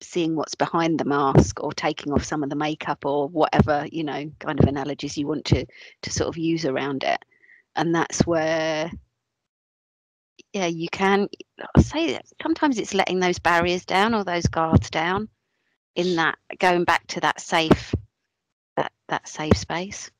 seeing 0.00 0.34
what's 0.34 0.56
behind 0.56 0.98
the 0.98 1.04
mask 1.04 1.62
or 1.62 1.72
taking 1.72 2.12
off 2.12 2.24
some 2.24 2.42
of 2.42 2.50
the 2.50 2.56
makeup 2.56 3.06
or 3.06 3.28
whatever, 3.28 3.86
you 3.92 4.02
know, 4.02 4.28
kind 4.40 4.58
of 4.58 4.66
analogies 4.66 5.16
you 5.16 5.28
want 5.28 5.44
to 5.44 5.64
to 6.02 6.10
sort 6.10 6.28
of 6.28 6.36
use 6.36 6.64
around 6.64 7.04
it. 7.04 7.24
And 7.76 7.94
that's 7.94 8.26
where 8.26 8.90
yeah, 10.52 10.66
you 10.66 10.88
can 10.88 11.28
I 11.76 11.82
say 11.82 12.18
sometimes 12.42 12.78
it's 12.78 12.94
letting 12.94 13.20
those 13.20 13.38
barriers 13.38 13.84
down 13.84 14.12
or 14.12 14.24
those 14.24 14.48
guards 14.48 14.90
down 14.90 15.28
in 15.94 16.16
that 16.16 16.36
going 16.58 16.82
back 16.82 17.06
to 17.06 17.20
that 17.20 17.40
safe 17.40 17.94
that 18.76 18.92
that 19.08 19.28
safe 19.28 19.56
space. 19.56 20.10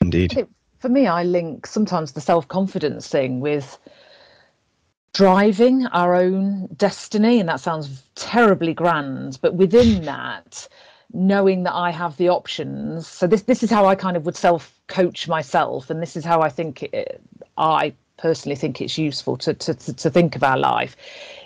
Indeed. 0.00 0.46
For 0.78 0.88
me, 0.88 1.06
I 1.06 1.22
link 1.22 1.66
sometimes 1.66 2.12
the 2.12 2.20
self 2.20 2.48
confidence 2.48 3.08
thing 3.08 3.40
with 3.40 3.78
driving 5.12 5.86
our 5.86 6.14
own 6.14 6.68
destiny, 6.76 7.38
and 7.38 7.48
that 7.48 7.60
sounds 7.60 8.02
terribly 8.14 8.74
grand, 8.74 9.38
but 9.42 9.54
within 9.54 10.04
that, 10.12 10.66
knowing 11.12 11.62
that 11.64 11.74
I 11.74 11.90
have 11.90 12.16
the 12.16 12.28
options. 12.28 13.06
So 13.06 13.26
this 13.26 13.42
this 13.42 13.62
is 13.62 13.70
how 13.70 13.86
I 13.86 13.94
kind 13.94 14.16
of 14.16 14.24
would 14.26 14.36
self 14.36 14.80
coach 14.88 15.28
myself, 15.28 15.90
and 15.90 16.02
this 16.02 16.16
is 16.16 16.24
how 16.24 16.40
I 16.40 16.48
think 16.48 16.82
it, 16.82 17.20
I 17.56 17.92
personally 18.16 18.56
think 18.56 18.80
it's 18.80 18.98
useful 18.98 19.36
to, 19.36 19.52
to, 19.52 19.74
to, 19.74 20.08
think 20.10 20.36
of 20.36 20.44
our 20.44 20.56
life 20.56 20.96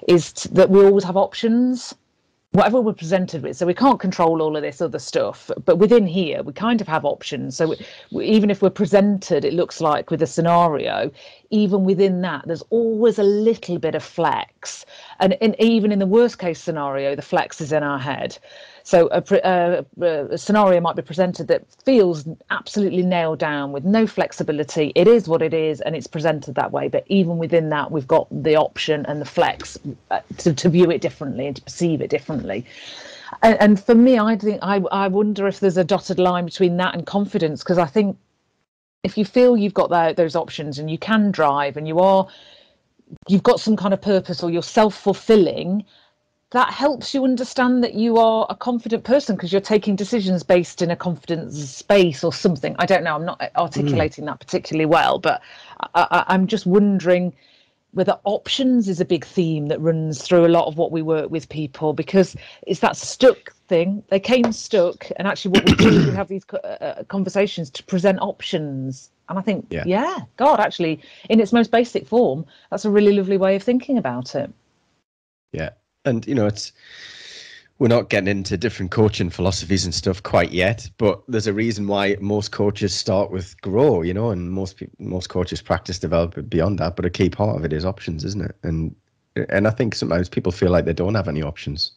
is 0.09 0.31
to, 0.33 0.49
that 0.53 0.68
we 0.68 0.85
always 0.85 1.05
have 1.05 1.16
options 1.16 1.94
whatever 2.57 2.81
we're 2.81 2.95
presented 2.95 3.42
with. 3.42 3.57
So 3.57 3.66
we 3.66 3.75
can't 3.75 4.01
control 4.01 4.40
all 4.40 4.57
of 4.57 4.62
this 4.62 4.81
other 4.81 4.99
stuff, 4.99 5.51
but 5.66 5.77
within 5.77 6.07
here, 6.07 6.42
we 6.42 6.55
kind 6.55 6.81
of 6.81 6.88
have 6.88 7.05
options. 7.05 7.57
So 7.57 7.69
we, 7.69 7.87
we, 8.11 8.27
even 8.27 8.51
if 8.51 8.62
we're 8.62 8.71
presented, 8.71 9.45
it 9.45 9.53
looks 9.53 9.81
like 9.81 10.11
with 10.11 10.23
a 10.23 10.27
scenario, 10.27 11.11
even 11.50 11.85
within 11.85 12.20
that, 12.22 12.46
there's 12.46 12.62
always 12.70 13.18
a 13.18 13.22
little 13.22 13.78
bit 13.78 13.94
of 13.94 14.02
flex. 14.02 14.85
And, 15.20 15.37
and 15.40 15.56
even 15.59 15.92
in 15.92 15.98
the 15.98 16.06
worst 16.06 16.38
case 16.38 16.61
scenario, 16.61 17.14
the 17.14 17.22
flex 17.22 17.61
is 17.61 17.72
in 17.72 17.82
our 17.82 17.98
head. 17.98 18.38
So 18.82 19.09
a, 19.11 19.22
a, 19.42 19.85
a, 20.32 20.38
scenario 20.38 20.80
might 20.80 20.94
be 20.94 21.02
presented 21.02 21.49
that 21.49 21.64
feels 21.84 22.24
absolutely 22.51 23.03
nailed 23.03 23.40
down 23.40 23.72
with 23.72 23.84
no 23.84 24.07
flexibility. 24.07 24.92
It 24.94 25.09
is 25.09 25.26
what 25.26 25.42
it 25.42 25.53
is, 25.53 25.80
and 25.80 25.97
it's 25.97 26.07
presented 26.07 26.55
that 26.55 26.70
way. 26.70 26.86
But 26.88 27.05
even 27.09 27.38
within 27.38 27.68
that, 27.70 27.90
we've 27.90 28.07
got 28.07 28.28
the 28.30 28.55
option 28.55 29.05
and 29.07 29.20
the 29.20 29.26
flex 29.26 29.76
uh, 30.12 30.20
to, 30.38 30.55
to 30.55 30.68
view 30.68 30.90
it 30.90 31.01
differently 31.01 31.47
and 31.49 31.57
to 31.57 31.62
perceive 31.62 32.01
it 32.01 32.11
differently. 32.11 32.64
And, 33.42 33.61
and 33.61 33.84
for 33.84 33.94
me, 33.94 34.18
I 34.18 34.36
think 34.36 34.61
I, 34.62 34.76
I 34.92 35.09
wonder 35.09 35.47
if 35.49 35.61
there's 35.61 35.76
a 35.76 35.84
dotted 35.84 36.18
line 36.18 36.44
between 36.44 36.76
that 36.76 36.94
and 36.94 37.05
confidence 37.05 37.62
because 37.62 37.78
I 37.78 37.86
think 37.86 38.16
if 39.07 39.16
you 39.16 39.24
feel 39.24 39.57
you've 39.57 39.72
got 39.72 39.88
that, 39.90 40.16
those 40.16 40.34
options 40.34 40.80
and 40.80 40.90
you 40.90 40.98
can 40.98 41.30
drive 41.30 41.76
and 41.76 41.86
you 41.86 42.00
are 42.00 42.26
you've 43.28 43.44
got 43.44 43.61
some 43.61 43.76
kind 43.76 43.94
of 43.94 44.02
purpose 44.02 44.42
or 44.42 44.50
you're 44.50 44.64
self-fulfilling 44.64 45.84
that 46.50 46.72
helps 46.72 47.14
you 47.14 47.22
understand 47.22 47.84
that 47.84 47.94
you 47.94 48.16
are 48.16 48.46
a 48.50 48.57
confident 48.57 49.04
person 49.04 49.36
because 49.36 49.52
you're 49.52 49.61
taking 49.61 49.94
decisions 49.94 50.42
based 50.42 50.82
in 50.82 50.90
a 50.90 50.96
confidence 50.96 51.57
space 51.70 52.24
or 52.24 52.32
something. 52.32 52.74
I 52.78 52.86
don't 52.86 53.04
know. 53.04 53.14
I'm 53.14 53.24
not 53.24 53.40
articulating 53.57 54.24
mm. 54.24 54.28
that 54.28 54.40
particularly 54.40 54.86
well, 54.86 55.18
but 55.18 55.40
I, 55.94 56.24
am 56.28 56.46
just 56.46 56.66
wondering 56.66 57.32
whether 57.93 58.18
options 58.24 58.89
is 58.89 59.01
a 59.01 59.05
big 59.05 59.24
theme 59.24 59.66
that 59.66 59.80
runs 59.80 60.22
through 60.22 60.45
a 60.45 60.49
lot 60.49 60.66
of 60.66 60.76
what 60.76 60.93
we 60.93 61.03
work 61.03 61.30
with 61.30 61.49
people 61.49 61.93
because 61.93 62.37
it's 62.66 62.80
that 62.80 62.97
stuck 62.97 63.55
thing. 63.68 64.03
They 64.09 64.20
came 64.20 64.53
stuck, 64.53 65.11
and 65.16 65.26
actually, 65.26 65.53
what 65.53 65.64
we 65.68 65.74
do, 65.76 66.07
we 66.09 66.14
have 66.14 66.28
these 66.28 66.45
uh, 66.53 66.57
uh, 66.57 67.03
conversations 67.05 67.70
to 67.70 67.82
present 67.84 68.18
options. 68.20 69.11
And 69.28 69.39
I 69.39 69.43
think, 69.43 69.66
yeah. 69.70 69.84
yeah, 69.87 70.18
God, 70.37 70.61
actually, 70.61 71.01
in 71.28 71.41
its 71.41 71.53
most 71.53 71.70
basic 71.70 72.07
form, 72.07 72.47
that's 72.70 72.84
a 72.84 72.91
really 72.91 73.12
lovely 73.12 73.39
way 73.39 73.57
of 73.57 73.62
thinking 73.62 73.99
about 73.99 74.34
it. 74.34 74.53
Yeah, 75.53 75.70
and 76.05 76.26
you 76.26 76.34
know 76.34 76.47
it's 76.47 76.72
we're 77.79 77.89
not 77.89 78.09
getting 78.09 78.29
into 78.29 78.57
different 78.57 78.91
coaching 78.91 79.29
philosophies 79.29 79.85
and 79.85 79.95
stuff 79.95 80.22
quite 80.22 80.51
yet, 80.51 80.89
but 80.97 81.22
there's 81.29 81.47
a 81.47 81.53
reason 81.53 81.87
why 81.87 82.16
most 82.20 82.51
coaches 82.51 82.95
start 82.95 83.31
with 83.31 83.61
grow, 83.61 84.03
you 84.03 84.14
know, 84.14 84.31
and 84.31 84.51
most 84.51 84.79
people, 84.79 84.97
most 84.99 85.29
coaches 85.29 85.61
practice 85.61 85.99
develop 85.99 86.49
beyond 86.49 86.79
that. 86.79 86.97
But 86.97 87.05
a 87.05 87.11
key 87.11 87.29
part 87.29 87.57
of 87.57 87.64
it 87.64 87.72
is 87.72 87.85
options, 87.85 88.24
isn't 88.24 88.45
it? 88.45 88.57
And 88.62 88.95
and 89.51 89.68
I 89.68 89.70
think 89.70 89.95
sometimes 89.95 90.31
people 90.31 90.53
feel 90.53 90.70
like 90.70 90.87
they 90.87 90.95
don't 90.95 91.14
have 91.14 91.29
any 91.29 91.43
options. 91.43 91.93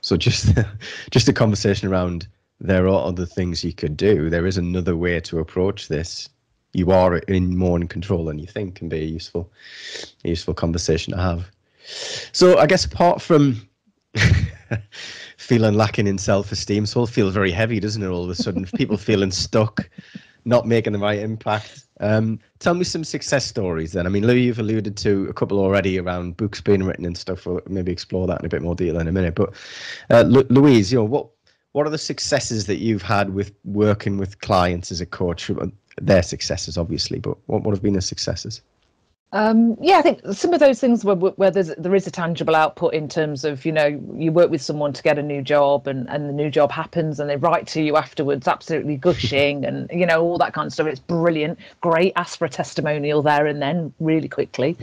So 0.00 0.16
just 0.16 0.56
just 1.10 1.28
a 1.28 1.32
conversation 1.32 1.88
around 1.88 2.26
there 2.60 2.86
are 2.86 3.06
other 3.06 3.26
things 3.26 3.64
you 3.64 3.72
could 3.72 3.96
do. 3.96 4.30
There 4.30 4.46
is 4.46 4.56
another 4.56 4.96
way 4.96 5.20
to 5.20 5.40
approach 5.40 5.88
this. 5.88 6.28
You 6.72 6.92
are 6.92 7.18
in 7.18 7.58
more 7.58 7.78
in 7.78 7.88
control 7.88 8.24
than 8.24 8.38
you 8.38 8.46
think 8.46 8.76
can 8.76 8.88
be 8.88 9.00
a 9.00 9.04
useful, 9.04 9.52
a 10.24 10.28
useful 10.28 10.54
conversation 10.54 11.12
to 11.12 11.20
have. 11.20 11.50
So 12.32 12.58
I 12.58 12.66
guess 12.66 12.84
apart 12.84 13.20
from 13.20 13.68
feeling 15.36 15.74
lacking 15.74 16.06
in 16.06 16.18
self-esteem, 16.18 16.86
so 16.86 17.02
it 17.02 17.10
feels 17.10 17.34
very 17.34 17.50
heavy, 17.50 17.80
doesn't 17.80 18.02
it? 18.02 18.08
All 18.08 18.24
of 18.24 18.30
a 18.30 18.34
sudden, 18.34 18.64
people 18.76 18.96
feeling 18.96 19.30
stuck, 19.30 19.88
not 20.44 20.66
making 20.66 20.92
the 20.92 20.98
right 20.98 21.18
impact. 21.18 21.84
Um, 22.00 22.40
tell 22.58 22.74
me 22.74 22.84
some 22.84 23.04
success 23.04 23.44
stories 23.44 23.92
then. 23.92 24.06
I 24.06 24.08
mean, 24.08 24.26
Lou, 24.26 24.34
you've 24.34 24.58
alluded 24.58 24.96
to 24.98 25.26
a 25.28 25.32
couple 25.32 25.60
already 25.60 25.98
around 25.98 26.36
books 26.36 26.60
being 26.60 26.82
written 26.82 27.04
and 27.04 27.16
stuff. 27.16 27.46
We'll 27.46 27.60
maybe 27.68 27.92
explore 27.92 28.26
that 28.26 28.40
in 28.40 28.46
a 28.46 28.48
bit 28.48 28.62
more 28.62 28.74
detail 28.74 28.98
in 28.98 29.08
a 29.08 29.12
minute. 29.12 29.36
But 29.36 29.54
uh, 30.10 30.22
Louise, 30.22 30.92
you 30.92 30.98
know, 30.98 31.04
what 31.04 31.28
what 31.72 31.86
are 31.86 31.90
the 31.90 31.98
successes 31.98 32.66
that 32.66 32.78
you've 32.78 33.02
had 33.02 33.32
with 33.32 33.52
working 33.64 34.18
with 34.18 34.40
clients 34.40 34.90
as 34.90 35.00
a 35.00 35.06
coach? 35.06 35.50
Their 36.00 36.22
successes, 36.22 36.76
obviously, 36.76 37.18
but 37.18 37.36
what, 37.46 37.62
what 37.62 37.72
have 37.72 37.82
been 37.82 37.94
the 37.94 38.02
successes? 38.02 38.62
Um, 39.34 39.78
yeah, 39.80 39.96
I 39.96 40.02
think 40.02 40.20
some 40.32 40.52
of 40.52 40.60
those 40.60 40.78
things 40.78 41.06
where, 41.06 41.16
where 41.16 41.50
there's, 41.50 41.74
there 41.78 41.94
is 41.94 42.06
a 42.06 42.10
tangible 42.10 42.54
output 42.54 42.92
in 42.92 43.08
terms 43.08 43.46
of, 43.46 43.64
you 43.64 43.72
know, 43.72 43.86
you 44.14 44.30
work 44.30 44.50
with 44.50 44.60
someone 44.60 44.92
to 44.92 45.02
get 45.02 45.18
a 45.18 45.22
new 45.22 45.40
job 45.40 45.86
and, 45.86 46.06
and 46.10 46.28
the 46.28 46.34
new 46.34 46.50
job 46.50 46.70
happens 46.70 47.18
and 47.18 47.30
they 47.30 47.36
write 47.36 47.66
to 47.68 47.80
you 47.80 47.96
afterwards, 47.96 48.46
absolutely 48.46 48.98
gushing 48.98 49.64
and, 49.64 49.88
you 49.92 50.04
know, 50.04 50.22
all 50.22 50.36
that 50.36 50.52
kind 50.52 50.66
of 50.66 50.72
stuff. 50.74 50.86
It's 50.86 51.00
brilliant. 51.00 51.58
Great. 51.80 52.12
Ask 52.16 52.38
for 52.38 52.44
a 52.44 52.50
testimonial 52.50 53.22
there 53.22 53.46
and 53.46 53.62
then 53.62 53.94
really 54.00 54.28
quickly. 54.28 54.76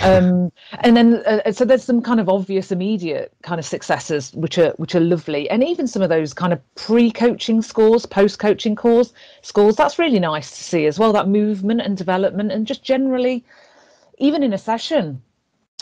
Um, 0.00 0.52
and 0.80 0.96
then, 0.96 1.16
uh, 1.26 1.50
so 1.50 1.64
there's 1.64 1.82
some 1.82 2.00
kind 2.00 2.20
of 2.20 2.28
obvious 2.28 2.70
immediate 2.70 3.32
kind 3.42 3.58
of 3.58 3.66
successes, 3.66 4.32
which 4.34 4.58
are, 4.58 4.70
which 4.76 4.94
are 4.94 5.00
lovely. 5.00 5.50
And 5.50 5.64
even 5.64 5.88
some 5.88 6.02
of 6.02 6.08
those 6.08 6.32
kind 6.32 6.52
of 6.52 6.74
pre-coaching 6.76 7.62
scores, 7.62 8.06
post-coaching 8.06 8.76
scores, 8.76 9.12
scores, 9.42 9.74
that's 9.74 9.98
really 9.98 10.20
nice 10.20 10.50
to 10.50 10.62
see 10.62 10.86
as 10.86 11.00
well, 11.00 11.12
that 11.14 11.26
movement 11.26 11.80
and 11.80 11.96
development 11.96 12.52
and 12.52 12.64
just 12.64 12.84
generally, 12.84 13.44
even 14.18 14.42
in 14.42 14.52
a 14.52 14.58
session, 14.58 15.22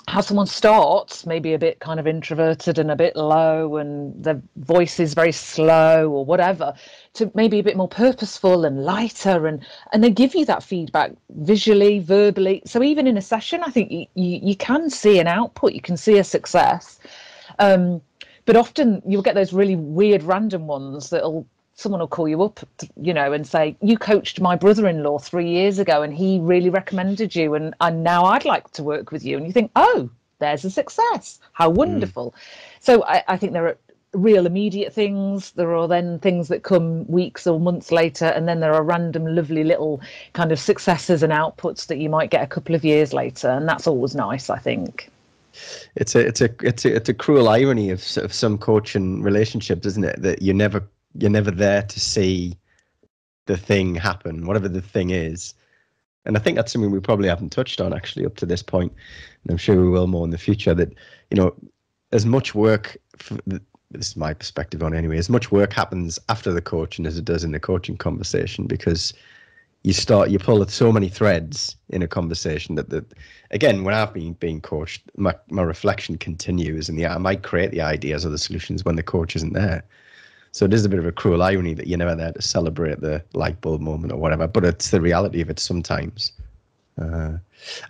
how 0.08 0.20
someone 0.20 0.46
starts 0.46 1.26
maybe 1.26 1.52
a 1.52 1.58
bit 1.58 1.80
kind 1.80 1.98
of 1.98 2.06
introverted 2.06 2.78
and 2.78 2.92
a 2.92 2.96
bit 2.96 3.16
low 3.16 3.76
and 3.76 4.22
the 4.22 4.40
voice 4.56 5.00
is 5.00 5.14
very 5.14 5.32
slow 5.32 6.08
or 6.08 6.24
whatever 6.24 6.72
to 7.14 7.30
maybe 7.34 7.58
a 7.58 7.62
bit 7.62 7.76
more 7.76 7.88
purposeful 7.88 8.64
and 8.64 8.84
lighter 8.84 9.48
and 9.48 9.66
and 9.92 10.04
they 10.04 10.10
give 10.10 10.34
you 10.34 10.44
that 10.44 10.62
feedback 10.62 11.10
visually 11.30 11.98
verbally. 11.98 12.62
So 12.66 12.84
even 12.84 13.08
in 13.08 13.16
a 13.16 13.22
session 13.22 13.64
i 13.64 13.70
think 13.70 13.90
you, 13.90 14.06
you, 14.14 14.40
you 14.42 14.56
can 14.56 14.90
see 14.90 15.18
an 15.18 15.26
output 15.26 15.72
you 15.72 15.80
can 15.80 15.96
see 15.96 16.18
a 16.18 16.24
success. 16.24 17.00
Um, 17.58 18.00
but 18.44 18.54
often 18.54 19.02
you'll 19.04 19.22
get 19.22 19.34
those 19.34 19.52
really 19.52 19.74
weird 19.74 20.22
random 20.22 20.68
ones 20.68 21.10
that'll 21.10 21.48
someone 21.76 22.00
will 22.00 22.08
call 22.08 22.26
you 22.26 22.42
up, 22.42 22.60
you 23.00 23.14
know, 23.14 23.32
and 23.32 23.46
say, 23.46 23.76
You 23.80 23.96
coached 23.96 24.40
my 24.40 24.56
brother 24.56 24.88
in 24.88 25.02
law 25.02 25.18
three 25.18 25.48
years 25.48 25.78
ago 25.78 26.02
and 26.02 26.12
he 26.12 26.40
really 26.40 26.70
recommended 26.70 27.36
you. 27.36 27.54
And, 27.54 27.74
and 27.80 28.02
now 28.02 28.24
I'd 28.24 28.44
like 28.44 28.70
to 28.72 28.82
work 28.82 29.12
with 29.12 29.24
you. 29.24 29.36
And 29.36 29.46
you 29.46 29.52
think, 29.52 29.70
Oh, 29.76 30.10
there's 30.38 30.64
a 30.64 30.70
success. 30.70 31.38
How 31.52 31.70
hmm. 31.70 31.76
wonderful. 31.76 32.32
Mm. 32.32 32.84
So 32.84 33.04
I, 33.04 33.22
I 33.28 33.36
think 33.36 33.52
there 33.52 33.66
are 33.66 33.78
real 34.12 34.46
immediate 34.46 34.92
things. 34.92 35.52
There 35.52 35.74
are 35.74 35.86
then 35.86 36.18
things 36.18 36.48
that 36.48 36.62
come 36.62 37.06
weeks 37.06 37.46
or 37.46 37.60
months 37.60 37.92
later. 37.92 38.26
And 38.26 38.48
then 38.48 38.60
there 38.60 38.72
are 38.72 38.82
random, 38.82 39.26
lovely 39.26 39.62
little 39.62 40.00
kind 40.32 40.52
of 40.52 40.58
successes 40.58 41.22
and 41.22 41.32
outputs 41.32 41.86
that 41.88 41.98
you 41.98 42.08
might 42.08 42.30
get 42.30 42.42
a 42.42 42.46
couple 42.46 42.74
of 42.74 42.84
years 42.84 43.12
later. 43.12 43.48
And 43.48 43.68
that's 43.68 43.86
always 43.86 44.14
nice, 44.14 44.50
I 44.50 44.58
think 44.58 45.10
it's 45.94 46.14
a 46.14 46.20
it's 46.20 46.42
a 46.42 46.50
it's 46.60 46.84
a 46.84 46.94
it's 46.94 47.08
a 47.08 47.14
cruel 47.14 47.48
irony 47.48 47.88
of 47.88 48.02
of 48.18 48.30
some 48.30 48.58
coaching 48.58 49.22
relationships, 49.22 49.86
isn't 49.86 50.04
it? 50.04 50.20
That 50.20 50.42
you 50.42 50.52
never 50.52 50.86
you're 51.18 51.30
never 51.30 51.50
there 51.50 51.82
to 51.82 52.00
see 52.00 52.56
the 53.46 53.56
thing 53.56 53.94
happen, 53.94 54.46
whatever 54.46 54.68
the 54.68 54.82
thing 54.82 55.10
is. 55.10 55.54
And 56.24 56.36
I 56.36 56.40
think 56.40 56.56
that's 56.56 56.72
something 56.72 56.90
we 56.90 57.00
probably 57.00 57.28
haven't 57.28 57.50
touched 57.50 57.80
on 57.80 57.92
actually 57.92 58.26
up 58.26 58.36
to 58.36 58.46
this 58.46 58.62
point. 58.62 58.92
and 59.42 59.52
I'm 59.52 59.56
sure 59.56 59.80
we 59.80 59.88
will 59.88 60.08
more 60.08 60.24
in 60.24 60.30
the 60.30 60.38
future. 60.38 60.74
That 60.74 60.92
you 61.30 61.36
know, 61.36 61.54
as 62.12 62.26
much 62.26 62.54
work. 62.54 62.96
this 63.90 64.08
is 64.08 64.16
my 64.16 64.34
perspective 64.34 64.82
on 64.82 64.92
it 64.92 64.98
anyway. 64.98 65.18
As 65.18 65.30
much 65.30 65.52
work 65.52 65.72
happens 65.72 66.18
after 66.28 66.52
the 66.52 66.60
coaching 66.60 67.06
as 67.06 67.16
it 67.16 67.24
does 67.24 67.44
in 67.44 67.52
the 67.52 67.60
coaching 67.60 67.96
conversation 67.96 68.66
because 68.66 69.14
you 69.84 69.92
start 69.92 70.30
you 70.30 70.38
pull 70.40 70.62
at 70.62 70.70
so 70.70 70.90
many 70.90 71.08
threads 71.08 71.76
in 71.90 72.02
a 72.02 72.08
conversation 72.08 72.74
that 72.74 72.90
that 72.90 73.04
again 73.52 73.84
when 73.84 73.94
I've 73.94 74.12
been 74.12 74.32
being 74.32 74.60
coached, 74.60 75.02
my 75.16 75.32
my 75.48 75.62
reflection 75.62 76.18
continues, 76.18 76.88
and 76.88 76.98
the 76.98 77.06
I 77.06 77.18
might 77.18 77.44
create 77.44 77.70
the 77.70 77.82
ideas 77.82 78.26
or 78.26 78.30
the 78.30 78.38
solutions 78.38 78.84
when 78.84 78.96
the 78.96 79.04
coach 79.04 79.36
isn't 79.36 79.52
there. 79.52 79.84
So 80.56 80.64
it 80.64 80.72
is 80.72 80.86
a 80.86 80.88
bit 80.88 80.98
of 80.98 81.04
a 81.04 81.12
cruel 81.12 81.42
irony 81.42 81.74
that 81.74 81.86
you're 81.86 81.98
never 81.98 82.14
there 82.14 82.32
to 82.32 82.40
celebrate 82.40 83.02
the 83.02 83.22
light 83.34 83.60
bulb 83.60 83.82
moment 83.82 84.10
or 84.10 84.16
whatever, 84.16 84.46
but 84.46 84.64
it's 84.64 84.88
the 84.88 85.02
reality 85.02 85.42
of 85.42 85.50
it 85.50 85.58
sometimes. 85.58 86.32
Uh, 86.98 87.32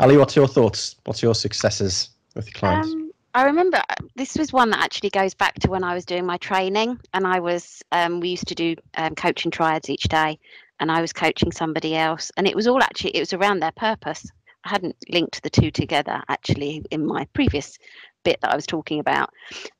Ali, 0.01 0.17
what's 0.17 0.35
your 0.35 0.49
thoughts? 0.49 0.97
What's 1.05 1.23
your 1.23 1.37
successes 1.37 2.09
with 2.35 2.47
your 2.47 2.55
clients? 2.55 2.93
Um, 2.93 3.13
I 3.35 3.45
remember 3.45 3.77
uh, 3.77 3.95
this 4.17 4.37
was 4.37 4.53
one 4.53 4.71
that 4.71 4.81
actually 4.81 5.11
goes 5.11 5.33
back 5.33 5.55
to 5.61 5.71
when 5.71 5.85
I 5.85 5.95
was 5.95 6.05
doing 6.05 6.27
my 6.27 6.39
training, 6.39 6.99
and 7.15 7.25
I 7.25 7.39
was 7.39 7.85
um, 7.93 8.19
we 8.19 8.31
used 8.31 8.49
to 8.49 8.57
do 8.57 8.75
um, 8.97 9.15
coaching 9.15 9.53
triads 9.53 9.89
each 9.89 10.09
day, 10.09 10.37
and 10.81 10.91
I 10.91 11.01
was 11.01 11.13
coaching 11.13 11.53
somebody 11.53 11.95
else, 11.95 12.33
and 12.37 12.49
it 12.49 12.57
was 12.57 12.67
all 12.67 12.83
actually 12.83 13.11
it 13.11 13.21
was 13.21 13.33
around 13.33 13.61
their 13.61 13.71
purpose. 13.77 14.29
I 14.65 14.71
hadn't 14.71 14.97
linked 15.09 15.41
the 15.45 15.51
two 15.51 15.71
together 15.71 16.21
actually 16.29 16.85
in 16.91 17.07
my 17.07 17.27
previous 17.33 17.79
bit 18.27 18.41
that 18.41 18.53
I 18.53 18.57
was 18.57 18.67
talking 18.67 18.99
about. 18.99 19.31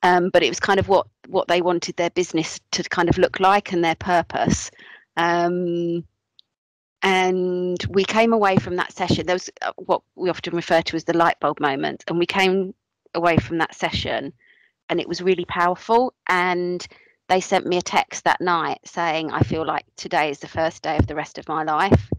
Um, 0.03 0.31
but 0.33 0.43
it 0.43 0.49
was 0.49 0.61
kind 0.61 0.79
of 0.81 0.89
what 0.89 1.07
what 1.29 1.49
they 1.49 1.61
wanted 1.61 1.97
their 1.97 2.11
business 2.11 2.61
to 2.71 2.83
kind 2.85 3.09
of 3.09 3.19
look 3.19 3.41
like 3.41 3.73
and 3.73 3.85
their 3.85 3.97
purpose. 3.97 4.71
Um, 5.17 6.05
and 7.03 7.79
we 7.91 8.05
came 8.05 8.33
away 8.33 8.57
from 8.57 8.77
that 8.77 8.93
session. 8.93 9.27
There 9.27 9.35
was 9.35 9.51
uh, 9.63 9.73
what 9.77 10.03
we 10.15 10.31
often 10.31 10.55
refer 10.55 10.83
to 10.83 10.97
as 10.97 11.05
the 11.05 11.17
light 11.17 11.39
bulb 11.41 11.61
moment, 11.61 12.05
and 12.09 12.19
we 12.19 12.27
came 12.27 12.75
away 13.15 13.37
from 13.37 13.59
that 13.59 13.75
session, 13.75 14.33
and 14.89 15.01
it 15.01 15.09
was 15.09 15.21
really 15.21 15.45
powerful. 15.45 16.15
And 16.29 16.87
they 17.29 17.41
sent 17.41 17.67
me 17.67 17.77
a 17.79 17.83
text 17.83 18.25
that 18.25 18.41
night 18.41 18.79
saying, 18.85 19.33
"I 19.33 19.41
feel 19.41 19.67
like 19.67 19.85
today 19.97 20.31
is 20.31 20.39
the 20.39 20.55
first 20.59 20.83
day 20.83 20.97
of 20.97 21.07
the 21.07 21.17
rest 21.17 21.39
of 21.39 21.49
my 21.49 21.65
life." 21.65 22.11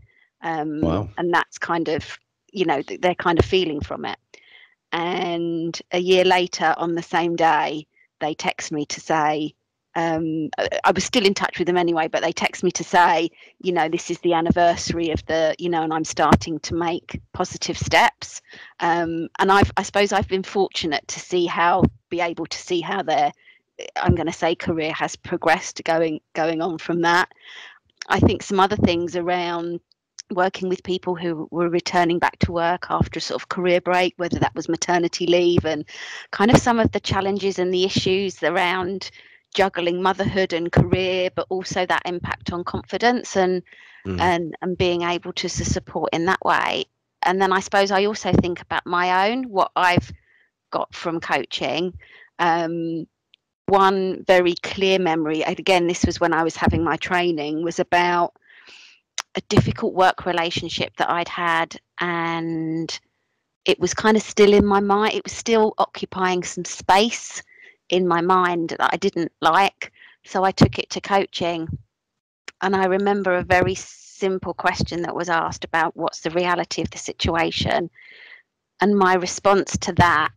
Um, 0.42 0.82
wow. 0.82 1.10
And 1.18 1.34
that's 1.34 1.58
kind 1.58 1.88
of, 1.88 2.20
you 2.52 2.66
know, 2.66 2.82
their 3.02 3.16
kind 3.16 3.40
of 3.40 3.46
feeling 3.46 3.82
from 3.82 4.06
it 4.06 4.20
and 4.92 5.82
a 5.92 6.00
year 6.00 6.24
later 6.24 6.74
on 6.78 6.96
the 6.96 7.04
same 7.04 7.36
day 7.36 7.86
they 8.20 8.34
text 8.34 8.72
me 8.72 8.86
to 8.86 9.00
say 9.00 9.54
um, 9.98 10.52
I 10.84 10.92
was 10.92 11.04
still 11.04 11.26
in 11.26 11.34
touch 11.34 11.58
with 11.58 11.66
them 11.66 11.76
anyway, 11.76 12.08
but 12.08 12.22
they 12.22 12.32
text 12.32 12.64
me 12.64 12.70
to 12.72 12.84
say, 12.84 13.32
you 13.60 13.72
know, 13.72 13.90
this 13.90 14.12
is 14.12 14.20
the 14.20 14.34
anniversary 14.34 15.10
of 15.10 15.26
the, 15.26 15.56
you 15.58 15.70
know, 15.70 15.82
and 15.82 15.92
I'm 15.92 16.04
starting 16.04 16.60
to 16.60 16.76
make 16.76 17.20
positive 17.34 17.80
steps. 17.80 18.44
Um, 18.80 19.28
and 19.40 19.52
I've, 19.52 19.72
I 19.76 19.82
suppose 19.82 20.14
I've 20.14 20.28
been 20.28 20.44
fortunate 20.44 21.08
to 21.08 21.20
see 21.20 21.48
how, 21.48 21.82
be 22.10 22.22
able 22.22 22.46
to 22.46 22.58
see 22.60 22.80
how 22.80 23.02
their, 23.02 23.32
I'm 23.96 24.14
going 24.14 24.28
to 24.28 24.34
say, 24.34 24.54
career 24.54 24.94
has 24.94 25.16
progressed 25.16 25.84
going 25.84 26.22
going 26.34 26.62
on 26.62 26.78
from 26.78 27.02
that. 27.02 27.30
I 28.08 28.20
think 28.20 28.44
some 28.44 28.60
other 28.60 28.76
things 28.76 29.16
around 29.16 29.80
working 30.32 30.70
with 30.70 30.84
people 30.84 31.16
who 31.16 31.48
were 31.52 31.70
returning 31.70 32.20
back 32.20 32.38
to 32.40 32.52
work 32.52 32.88
after 32.90 33.20
a 33.20 33.22
sort 33.22 33.42
of 33.42 33.50
career 33.50 33.82
break, 33.82 34.14
whether 34.18 34.40
that 34.40 34.56
was 34.56 34.70
maternity 34.70 35.26
leave 35.26 35.66
and 35.66 35.86
kind 36.32 36.52
of 36.52 36.58
some 36.58 36.80
of 36.80 36.92
the 36.92 37.00
challenges 37.00 37.60
and 37.60 37.74
the 37.74 37.86
issues 37.86 38.44
around 38.44 39.10
juggling 39.56 40.02
motherhood 40.02 40.54
and 40.54 40.72
career, 40.72 41.30
but 41.36 41.48
also 41.50 41.86
that 41.86 42.02
impact 42.06 42.52
on 42.52 42.64
confidence 42.64 43.36
and 43.36 43.64
mm. 44.06 44.20
and 44.20 44.56
and 44.62 44.78
being 44.78 45.04
able 45.04 45.34
to 45.34 45.50
support 45.50 46.10
in 46.14 46.26
that 46.26 46.44
way. 46.44 46.86
And 47.24 47.42
then 47.42 47.52
I 47.52 47.60
suppose 47.60 47.92
I 47.92 48.06
also 48.06 48.32
think 48.32 48.62
about 48.62 48.86
my 48.86 49.30
own 49.30 49.46
what 49.50 49.72
I've 49.76 50.12
got 50.72 50.94
from 50.94 51.20
coaching. 51.20 51.98
Um, 52.40 53.08
one 53.66 54.24
very 54.26 54.56
clear 54.56 54.98
memory, 54.98 55.42
again, 55.42 55.88
this 55.88 56.06
was 56.06 56.22
when 56.22 56.34
I 56.34 56.44
was 56.44 56.56
having 56.56 56.84
my 56.84 56.96
training, 56.96 57.64
was 57.64 57.80
about 57.80 58.34
a 59.38 59.42
difficult 59.50 59.94
work 59.94 60.26
relationship 60.26 60.98
that 60.98 61.10
I'd 61.10 61.28
had, 61.28 61.80
and 62.02 63.00
it 63.66 63.80
was 63.80 63.94
kind 63.94 64.18
of 64.18 64.24
still 64.24 64.54
in 64.54 64.66
my 64.66 64.80
mind. 64.80 65.14
It 65.14 65.24
was 65.24 65.34
still 65.34 65.76
occupying 65.78 66.44
some 66.44 66.66
space 66.66 67.44
in 67.90 68.08
my 68.08 68.20
mind 68.20 68.70
that 68.80 68.90
I 68.94 68.98
didn't 68.98 69.32
like. 69.42 69.94
So 70.26 70.44
I 70.44 70.52
took 70.52 70.80
it 70.80 70.90
to 70.90 71.02
coaching. 71.02 71.68
And 72.62 72.76
I 72.76 72.86
remember 72.86 73.36
a 73.36 73.44
very 73.44 73.76
simple 73.76 74.56
question 74.56 75.04
that 75.04 75.16
was 75.16 75.30
asked 75.30 75.64
about 75.64 75.96
what's 75.96 76.22
the 76.22 76.32
reality 76.32 76.82
of 76.82 76.90
the 76.90 76.98
situation. 76.98 77.92
And 78.82 78.98
my 78.98 79.14
response 79.14 79.78
to 79.78 79.94
that 79.94 80.32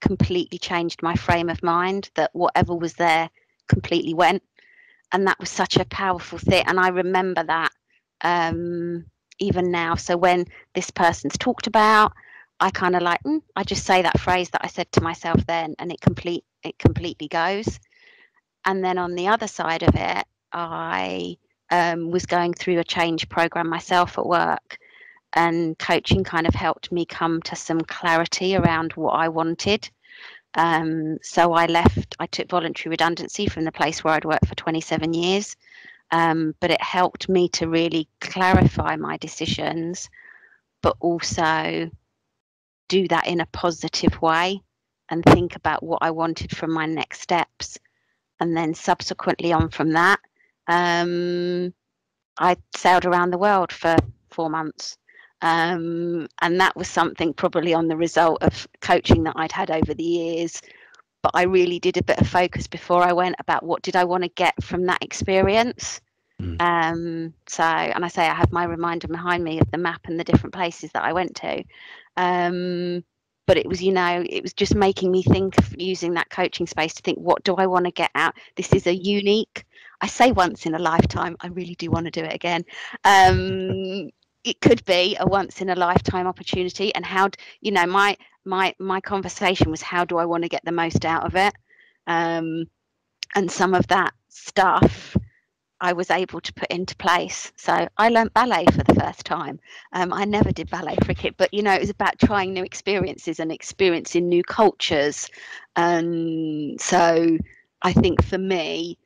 completely 0.00 0.58
changed 0.58 1.02
my 1.02 1.14
frame 1.14 1.50
of 1.50 1.62
mind 1.62 2.10
that 2.14 2.30
whatever 2.32 2.74
was 2.74 2.94
there 2.94 3.28
completely 3.68 4.14
went 4.14 4.42
and 5.12 5.26
that 5.26 5.38
was 5.38 5.50
such 5.50 5.76
a 5.76 5.84
powerful 5.86 6.38
thing 6.38 6.64
and 6.66 6.78
i 6.78 6.88
remember 6.88 7.42
that 7.42 7.72
um, 8.22 9.04
even 9.38 9.70
now 9.70 9.94
so 9.94 10.16
when 10.16 10.46
this 10.74 10.90
person's 10.90 11.36
talked 11.38 11.66
about 11.66 12.12
i 12.60 12.70
kind 12.70 12.96
of 12.96 13.02
like 13.02 13.22
mm, 13.24 13.42
i 13.54 13.62
just 13.62 13.84
say 13.84 14.00
that 14.02 14.18
phrase 14.18 14.48
that 14.50 14.64
i 14.64 14.68
said 14.68 14.90
to 14.92 15.02
myself 15.02 15.44
then 15.46 15.74
and 15.78 15.92
it 15.92 16.00
complete 16.00 16.44
it 16.62 16.78
completely 16.78 17.28
goes 17.28 17.78
and 18.64 18.84
then 18.84 18.98
on 18.98 19.14
the 19.14 19.28
other 19.28 19.46
side 19.46 19.82
of 19.82 19.94
it 19.94 20.24
i 20.52 21.36
um, 21.70 22.10
was 22.10 22.26
going 22.26 22.54
through 22.54 22.78
a 22.78 22.84
change 22.84 23.28
program 23.28 23.68
myself 23.68 24.18
at 24.18 24.26
work 24.26 24.78
and 25.36 25.78
coaching 25.78 26.24
kind 26.24 26.46
of 26.46 26.54
helped 26.54 26.90
me 26.90 27.04
come 27.04 27.42
to 27.42 27.54
some 27.54 27.80
clarity 27.82 28.56
around 28.56 28.92
what 28.92 29.12
I 29.12 29.28
wanted. 29.28 29.88
Um, 30.54 31.18
so 31.22 31.52
I 31.52 31.66
left, 31.66 32.16
I 32.18 32.26
took 32.26 32.48
voluntary 32.48 32.90
redundancy 32.90 33.46
from 33.46 33.64
the 33.64 33.72
place 33.72 34.02
where 34.02 34.14
I'd 34.14 34.24
worked 34.24 34.46
for 34.46 34.54
27 34.54 35.12
years. 35.12 35.54
Um, 36.10 36.54
but 36.60 36.70
it 36.70 36.80
helped 36.80 37.28
me 37.28 37.48
to 37.50 37.68
really 37.68 38.08
clarify 38.20 38.96
my 38.96 39.16
decisions, 39.16 40.08
but 40.82 40.96
also 41.00 41.90
do 42.88 43.08
that 43.08 43.26
in 43.26 43.40
a 43.40 43.46
positive 43.46 44.20
way 44.22 44.60
and 45.10 45.24
think 45.24 45.56
about 45.56 45.82
what 45.82 45.98
I 46.02 46.10
wanted 46.10 46.56
from 46.56 46.72
my 46.72 46.86
next 46.86 47.20
steps. 47.20 47.78
And 48.40 48.56
then 48.56 48.74
subsequently 48.74 49.52
on 49.52 49.68
from 49.70 49.92
that, 49.92 50.20
um, 50.68 51.72
I 52.38 52.56
sailed 52.76 53.04
around 53.04 53.30
the 53.30 53.38
world 53.38 53.72
for 53.72 53.96
four 54.30 54.50
months. 54.50 54.98
Um, 55.42 56.28
and 56.40 56.60
that 56.60 56.76
was 56.76 56.88
something 56.88 57.34
probably 57.34 57.74
on 57.74 57.88
the 57.88 57.96
result 57.96 58.42
of 58.42 58.66
coaching 58.80 59.24
that 59.24 59.34
I'd 59.36 59.52
had 59.52 59.70
over 59.70 59.94
the 59.94 60.02
years. 60.02 60.60
But 61.26 61.40
I 61.40 61.42
really 61.42 61.80
did 61.80 61.96
a 61.96 62.04
bit 62.04 62.20
of 62.20 62.28
focus 62.28 62.68
before 62.68 63.02
I 63.02 63.12
went 63.12 63.34
about 63.40 63.64
what 63.64 63.82
did 63.82 63.96
I 63.96 64.04
want 64.04 64.22
to 64.22 64.28
get 64.28 64.54
from 64.62 64.86
that 64.86 65.02
experience. 65.02 66.00
Mm. 66.40 66.62
Um, 66.62 67.34
so, 67.48 67.64
and 67.64 68.04
I 68.04 68.06
say 68.06 68.28
I 68.28 68.32
have 68.32 68.52
my 68.52 68.62
reminder 68.62 69.08
behind 69.08 69.42
me 69.42 69.58
of 69.58 69.68
the 69.72 69.76
map 69.76 70.02
and 70.04 70.20
the 70.20 70.22
different 70.22 70.54
places 70.54 70.92
that 70.92 71.02
I 71.02 71.12
went 71.12 71.34
to. 71.34 71.64
Um, 72.16 73.02
but 73.48 73.56
it 73.56 73.66
was, 73.66 73.82
you 73.82 73.90
know, 73.90 74.24
it 74.30 74.40
was 74.40 74.52
just 74.52 74.76
making 74.76 75.10
me 75.10 75.24
think 75.24 75.58
of 75.58 75.74
using 75.76 76.14
that 76.14 76.30
coaching 76.30 76.68
space 76.68 76.94
to 76.94 77.02
think, 77.02 77.18
what 77.18 77.42
do 77.42 77.56
I 77.56 77.66
want 77.66 77.86
to 77.86 77.90
get 77.90 78.12
out? 78.14 78.34
This 78.54 78.72
is 78.72 78.86
a 78.86 78.94
unique, 78.94 79.64
I 80.02 80.06
say 80.06 80.30
once 80.30 80.64
in 80.64 80.76
a 80.76 80.78
lifetime, 80.78 81.36
I 81.40 81.48
really 81.48 81.74
do 81.74 81.90
want 81.90 82.04
to 82.04 82.12
do 82.12 82.22
it 82.22 82.34
again. 82.34 82.64
Um, 83.02 84.10
it 84.44 84.60
could 84.60 84.84
be 84.84 85.16
a 85.18 85.26
once 85.26 85.60
in 85.60 85.70
a 85.70 85.74
lifetime 85.74 86.28
opportunity 86.28 86.94
and 86.94 87.04
how 87.04 87.30
you 87.62 87.72
know 87.72 87.84
my 87.84 88.16
my 88.46 88.74
my 88.78 89.00
conversation 89.00 89.70
was 89.70 89.82
how 89.82 90.04
do 90.04 90.18
i 90.18 90.24
want 90.24 90.42
to 90.44 90.48
get 90.48 90.64
the 90.64 90.72
most 90.72 91.04
out 91.04 91.24
of 91.26 91.36
it? 91.36 91.54
Um, 92.06 92.66
and 93.34 93.50
some 93.50 93.74
of 93.74 93.86
that 93.88 94.14
stuff 94.28 95.16
i 95.80 95.92
was 95.92 96.10
able 96.10 96.40
to 96.40 96.54
put 96.54 96.68
into 96.70 96.96
place. 96.96 97.52
So 97.56 97.88
i 97.98 98.08
learned 98.08 98.32
ballet 98.34 98.64
for 98.66 98.84
the 98.84 98.94
first 98.94 99.26
time. 99.26 99.60
Um, 99.92 100.12
i 100.12 100.24
never 100.24 100.52
did 100.52 100.70
ballet 100.70 100.96
cricket 101.04 101.36
but 101.36 101.52
you 101.52 101.62
know 101.62 101.74
it 101.74 101.80
was 101.80 101.90
about 101.90 102.18
trying 102.18 102.52
new 102.54 102.64
experiences 102.64 103.40
and 103.40 103.52
experiencing 103.52 104.28
new 104.28 104.42
cultures. 104.42 105.28
And 105.76 106.80
so 106.80 107.36
i 107.82 107.92
think 107.92 108.24
for 108.24 108.38
me 108.38 108.98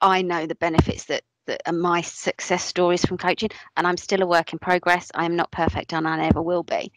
i 0.00 0.22
know 0.22 0.46
the 0.46 0.56
benefits 0.56 1.04
that 1.06 1.22
that 1.46 1.60
are 1.66 1.72
my 1.72 2.00
success 2.00 2.64
stories 2.64 3.04
from 3.04 3.18
coaching 3.18 3.50
and 3.76 3.86
i'm 3.86 3.96
still 3.96 4.22
a 4.22 4.26
work 4.26 4.52
in 4.52 4.58
progress. 4.58 5.10
I 5.14 5.24
am 5.24 5.36
not 5.36 5.50
perfect 5.52 5.92
and 5.92 6.06
i 6.08 6.16
never 6.16 6.42
will 6.42 6.62
be. 6.62 6.92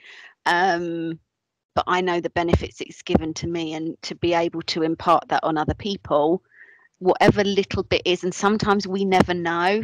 Um, 0.46 1.20
but 1.76 1.84
i 1.88 2.02
know 2.02 2.20
the 2.20 2.30
benefits 2.32 2.82
it's 2.82 3.02
given 3.04 3.34
to 3.34 3.48
me 3.48 3.74
and 3.74 4.02
to 4.02 4.16
be 4.16 4.34
able 4.34 4.62
to 4.64 4.82
impart 4.82 5.28
that 5.28 5.44
on 5.44 5.58
other 5.58 5.76
people 5.76 6.42
whatever 7.00 7.44
little 7.44 7.84
bit 7.84 8.02
is 8.06 8.24
and 8.24 8.34
sometimes 8.34 8.88
we 8.88 9.06
never 9.06 9.34
know 9.34 9.84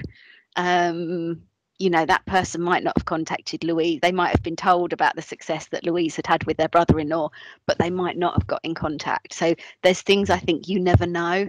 um, 0.56 1.42
you 1.78 1.90
know 1.90 2.06
that 2.06 2.26
person 2.26 2.62
might 2.62 2.84
not 2.84 2.98
have 2.98 3.06
contacted 3.06 3.64
louise 3.64 4.00
they 4.02 4.12
might 4.12 4.30
have 4.30 4.44
been 4.44 4.56
told 4.56 4.94
about 4.94 5.16
the 5.16 5.22
success 5.22 5.68
that 5.68 5.84
louise 5.84 6.16
had 6.16 6.28
had 6.28 6.44
with 6.46 6.58
their 6.58 6.70
brother-in-law 6.70 7.30
but 7.68 7.78
they 7.78 7.90
might 7.90 8.18
not 8.18 8.34
have 8.34 8.48
got 8.48 8.62
in 8.64 8.74
contact. 8.74 9.34
So 9.34 9.56
there's 9.84 10.02
things 10.02 10.30
i 10.30 10.38
think 10.38 10.68
you 10.68 10.80
never 10.80 11.06
know 11.06 11.46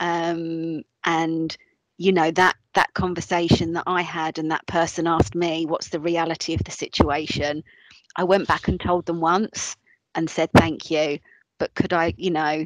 um, 0.00 0.82
and 1.04 1.56
you 1.96 2.12
know 2.12 2.30
that 2.32 2.56
that 2.74 2.92
conversation 2.94 3.72
that 3.74 3.84
i 3.86 4.02
had 4.02 4.38
and 4.38 4.50
that 4.50 4.66
person 4.66 5.06
asked 5.06 5.34
me 5.34 5.64
what's 5.66 5.88
the 5.90 6.00
reality 6.00 6.54
of 6.54 6.64
the 6.64 6.72
situation? 6.72 7.62
I 8.16 8.24
went 8.24 8.48
back 8.48 8.68
and 8.68 8.80
told 8.80 9.06
them 9.06 9.20
once 9.20 9.76
and 10.14 10.28
said 10.28 10.50
thank 10.54 10.90
you 10.90 11.18
but 11.58 11.74
could 11.74 11.92
i 11.92 12.12
you 12.16 12.30
know 12.30 12.64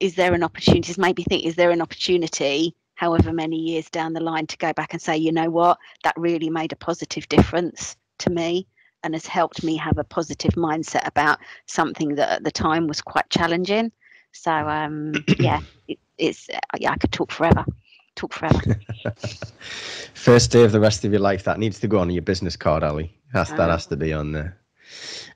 is 0.00 0.14
there 0.14 0.34
an 0.34 0.42
opportunity 0.42 0.94
maybe 0.98 1.22
think 1.22 1.44
is 1.44 1.54
there 1.54 1.70
an 1.70 1.82
opportunity 1.82 2.74
however 2.94 3.32
many 3.32 3.56
years 3.56 3.88
down 3.90 4.12
the 4.12 4.20
line 4.20 4.46
to 4.46 4.56
go 4.58 4.72
back 4.72 4.92
and 4.92 5.02
say 5.02 5.16
you 5.16 5.32
know 5.32 5.50
what 5.50 5.78
that 6.02 6.14
really 6.16 6.50
made 6.50 6.72
a 6.72 6.76
positive 6.76 7.28
difference 7.28 7.96
to 8.18 8.30
me 8.30 8.66
and 9.02 9.14
has 9.14 9.26
helped 9.26 9.62
me 9.62 9.76
have 9.76 9.98
a 9.98 10.04
positive 10.04 10.52
mindset 10.52 11.06
about 11.06 11.38
something 11.66 12.14
that 12.14 12.30
at 12.30 12.44
the 12.44 12.50
time 12.50 12.86
was 12.86 13.00
quite 13.00 13.28
challenging 13.30 13.90
so 14.32 14.52
um 14.52 15.12
yeah 15.38 15.60
it, 15.88 15.98
it's 16.18 16.48
yeah 16.78 16.90
i 16.90 16.96
could 16.96 17.12
talk 17.12 17.30
forever 17.30 17.64
talk 18.16 18.32
forever. 18.32 18.80
First 20.14 20.50
day 20.50 20.64
of 20.64 20.72
the 20.72 20.80
rest 20.80 21.04
of 21.04 21.12
your 21.12 21.20
life. 21.20 21.44
That 21.44 21.58
needs 21.58 21.78
to 21.80 21.88
go 21.88 21.98
on 21.98 22.10
your 22.10 22.22
business 22.22 22.56
card, 22.56 22.82
Ali. 22.82 23.14
Has, 23.32 23.50
That 23.50 23.70
has 23.70 23.86
to 23.86 23.96
be 23.96 24.12
on 24.12 24.32
there. 24.32 24.58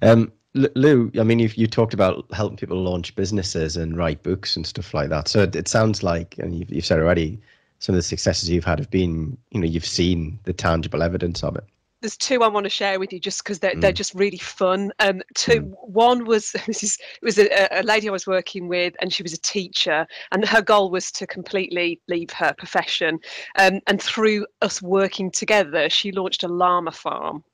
Um, 0.02 0.32
Lou, 0.54 1.12
I 1.18 1.22
mean, 1.22 1.38
you've, 1.38 1.54
you 1.54 1.66
talked 1.66 1.94
about 1.94 2.26
helping 2.32 2.56
people 2.56 2.82
launch 2.82 3.14
businesses 3.14 3.76
and 3.76 3.96
write 3.96 4.22
books 4.22 4.56
and 4.56 4.66
stuff 4.66 4.92
like 4.92 5.08
that. 5.10 5.28
So 5.28 5.42
it, 5.42 5.54
it 5.54 5.68
sounds 5.68 6.02
like, 6.02 6.38
and 6.38 6.58
you've, 6.58 6.70
you've 6.70 6.86
said 6.86 6.98
already, 6.98 7.40
some 7.78 7.94
of 7.94 7.98
the 7.98 8.02
successes 8.02 8.50
you've 8.50 8.64
had 8.64 8.78
have 8.78 8.90
been, 8.90 9.36
you 9.50 9.60
know, 9.60 9.66
you've 9.66 9.86
seen 9.86 10.38
the 10.44 10.52
tangible 10.52 11.02
evidence 11.02 11.44
of 11.44 11.56
it 11.56 11.64
there's 12.00 12.16
two 12.16 12.42
I 12.42 12.48
want 12.48 12.64
to 12.64 12.70
share 12.70 12.98
with 12.98 13.12
you 13.12 13.20
just 13.20 13.44
because 13.44 13.58
they're, 13.58 13.74
mm. 13.74 13.80
they're 13.80 13.92
just 13.92 14.14
really 14.14 14.38
fun. 14.38 14.92
Um, 15.00 15.22
two, 15.34 15.62
mm. 15.62 15.74
one 15.82 16.24
was 16.24 16.52
this 16.66 16.82
is 16.82 16.98
it 17.00 17.24
was 17.24 17.38
a, 17.38 17.68
a, 17.70 17.82
lady 17.82 18.08
I 18.08 18.12
was 18.12 18.26
working 18.26 18.68
with, 18.68 18.94
and 19.00 19.12
she 19.12 19.22
was 19.22 19.32
a 19.32 19.40
teacher, 19.40 20.06
and 20.32 20.44
her 20.46 20.62
goal 20.62 20.90
was 20.90 21.10
to 21.12 21.26
completely 21.26 22.00
leave 22.08 22.30
her 22.30 22.54
profession. 22.56 23.18
Um, 23.58 23.80
and 23.86 24.00
through 24.00 24.46
us 24.62 24.80
working 24.80 25.30
together, 25.30 25.90
she 25.90 26.12
launched 26.12 26.42
a 26.42 26.48
llama 26.48 26.92
farm 26.92 27.44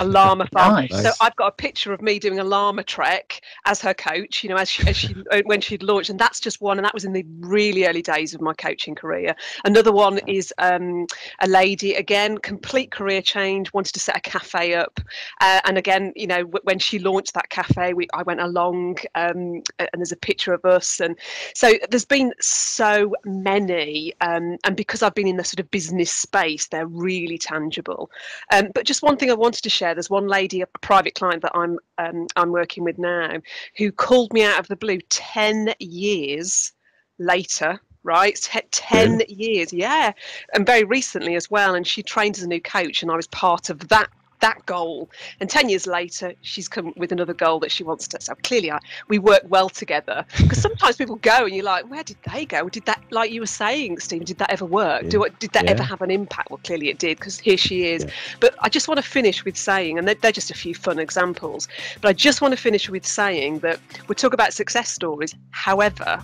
a 0.00 0.04
llama 0.04 0.46
farm. 0.52 0.74
Nice. 0.74 1.02
So 1.02 1.12
I've 1.20 1.36
got 1.36 1.48
a 1.48 1.52
picture 1.52 1.92
of 1.92 2.02
me 2.02 2.18
doing 2.18 2.38
a 2.38 2.44
llama 2.44 2.82
trek 2.82 3.40
as 3.64 3.80
her 3.80 3.94
coach. 3.94 4.42
You 4.42 4.50
know, 4.50 4.56
as 4.56 4.70
she, 4.70 4.86
as 4.86 4.96
she 4.96 5.14
uh, 5.30 5.42
when 5.44 5.60
she'd 5.60 5.82
launched, 5.82 6.10
and 6.10 6.18
that's 6.18 6.40
just 6.40 6.60
one. 6.60 6.78
And 6.78 6.84
that 6.84 6.94
was 6.94 7.04
in 7.04 7.12
the 7.12 7.24
really 7.40 7.86
early 7.86 8.02
days 8.02 8.34
of 8.34 8.40
my 8.40 8.54
coaching 8.54 8.94
career. 8.94 9.34
Another 9.64 9.92
one 9.92 10.18
is 10.26 10.52
um, 10.58 11.06
a 11.40 11.48
lady 11.48 11.94
again, 11.94 12.38
complete 12.38 12.90
career 12.90 13.22
change, 13.22 13.72
wanted 13.72 13.92
to 13.94 14.00
set 14.00 14.16
a 14.16 14.20
cafe 14.20 14.74
up, 14.74 15.00
uh, 15.40 15.60
and 15.64 15.78
again, 15.78 16.12
you 16.16 16.26
know, 16.26 16.42
w- 16.42 16.62
when 16.64 16.78
she 16.78 16.98
launched 16.98 17.34
that 17.34 17.48
cafe, 17.50 17.94
we 17.94 18.08
I 18.12 18.22
went 18.22 18.40
along, 18.40 18.98
um, 19.14 19.62
and 19.78 19.88
there's 19.94 20.12
a 20.12 20.16
picture 20.16 20.52
of 20.52 20.64
us, 20.64 21.00
and 21.00 21.16
so 21.54 21.72
there's 21.90 22.04
been 22.04 22.32
so 22.40 23.14
many, 23.24 24.12
um, 24.20 24.56
and 24.64 24.76
because 24.76 25.02
I've 25.02 25.14
been 25.14 25.28
in 25.28 25.36
the 25.36 25.44
sort 25.44 25.60
of 25.60 25.70
business 25.70 26.10
space, 26.10 26.66
they're 26.66 26.86
really 26.86 27.38
tangible. 27.38 28.10
Um, 28.52 28.68
but 28.74 28.84
just 28.84 29.02
one 29.02 29.16
thing 29.16 29.30
I 29.30 29.34
wanted 29.34 29.62
to 29.62 29.75
share. 29.76 29.94
There's 29.94 30.10
one 30.10 30.26
lady, 30.26 30.60
a 30.60 30.66
private 30.80 31.14
client 31.14 31.42
that 31.42 31.52
I'm 31.54 31.78
um, 31.98 32.26
I'm 32.36 32.50
working 32.50 32.84
with 32.84 32.98
now, 32.98 33.40
who 33.76 33.92
called 33.92 34.32
me 34.32 34.42
out 34.44 34.58
of 34.58 34.68
the 34.68 34.76
blue 34.76 35.00
ten 35.08 35.74
years 35.78 36.72
later 37.18 37.80
right? 38.06 38.40
10 38.70 39.22
years, 39.28 39.72
yeah. 39.72 40.12
And 40.54 40.64
very 40.64 40.84
recently 40.84 41.34
as 41.34 41.50
well. 41.50 41.74
And 41.74 41.84
she 41.84 42.04
trained 42.04 42.36
as 42.36 42.44
a 42.44 42.46
new 42.46 42.60
coach, 42.60 43.02
and 43.02 43.10
I 43.10 43.16
was 43.16 43.26
part 43.26 43.68
of 43.68 43.88
that 43.88 44.08
that 44.40 44.64
goal. 44.66 45.10
And 45.40 45.48
10 45.48 45.68
years 45.68 45.86
later, 45.86 46.34
she's 46.42 46.68
come 46.68 46.92
with 46.96 47.12
another 47.12 47.34
goal 47.34 47.58
that 47.60 47.70
she 47.70 47.84
wants 47.84 48.08
to. 48.08 48.20
So 48.20 48.34
clearly, 48.42 48.70
I, 48.70 48.78
we 49.08 49.18
work 49.18 49.42
well 49.48 49.68
together. 49.68 50.24
Because 50.36 50.60
sometimes 50.60 50.96
people 50.96 51.16
go 51.16 51.44
and 51.44 51.54
you're 51.54 51.64
like, 51.64 51.90
where 51.90 52.02
did 52.02 52.16
they 52.32 52.44
go? 52.44 52.68
Did 52.68 52.86
that, 52.86 53.02
like 53.10 53.30
you 53.30 53.40
were 53.40 53.46
saying, 53.46 53.98
Stephen, 53.98 54.26
did 54.26 54.38
that 54.38 54.50
ever 54.50 54.64
work? 54.64 55.04
Yeah. 55.04 55.10
Do, 55.10 55.26
did 55.38 55.52
that 55.52 55.64
yeah. 55.64 55.72
ever 55.72 55.82
have 55.82 56.02
an 56.02 56.10
impact? 56.10 56.50
Well, 56.50 56.60
clearly 56.64 56.88
it 56.88 56.98
did, 56.98 57.18
because 57.18 57.38
here 57.38 57.56
she 57.56 57.86
is. 57.86 58.04
Yeah. 58.04 58.10
But 58.40 58.54
I 58.60 58.68
just 58.68 58.88
want 58.88 58.98
to 58.98 59.08
finish 59.08 59.44
with 59.44 59.56
saying, 59.56 59.98
and 59.98 60.06
they're, 60.06 60.14
they're 60.14 60.32
just 60.32 60.50
a 60.50 60.54
few 60.54 60.74
fun 60.74 60.98
examples, 60.98 61.68
but 62.00 62.08
I 62.08 62.12
just 62.12 62.40
want 62.40 62.52
to 62.52 62.60
finish 62.60 62.88
with 62.88 63.06
saying 63.06 63.60
that 63.60 63.80
we 64.08 64.14
talk 64.14 64.32
about 64.32 64.52
success 64.52 64.90
stories. 64.90 65.34
However, 65.50 66.22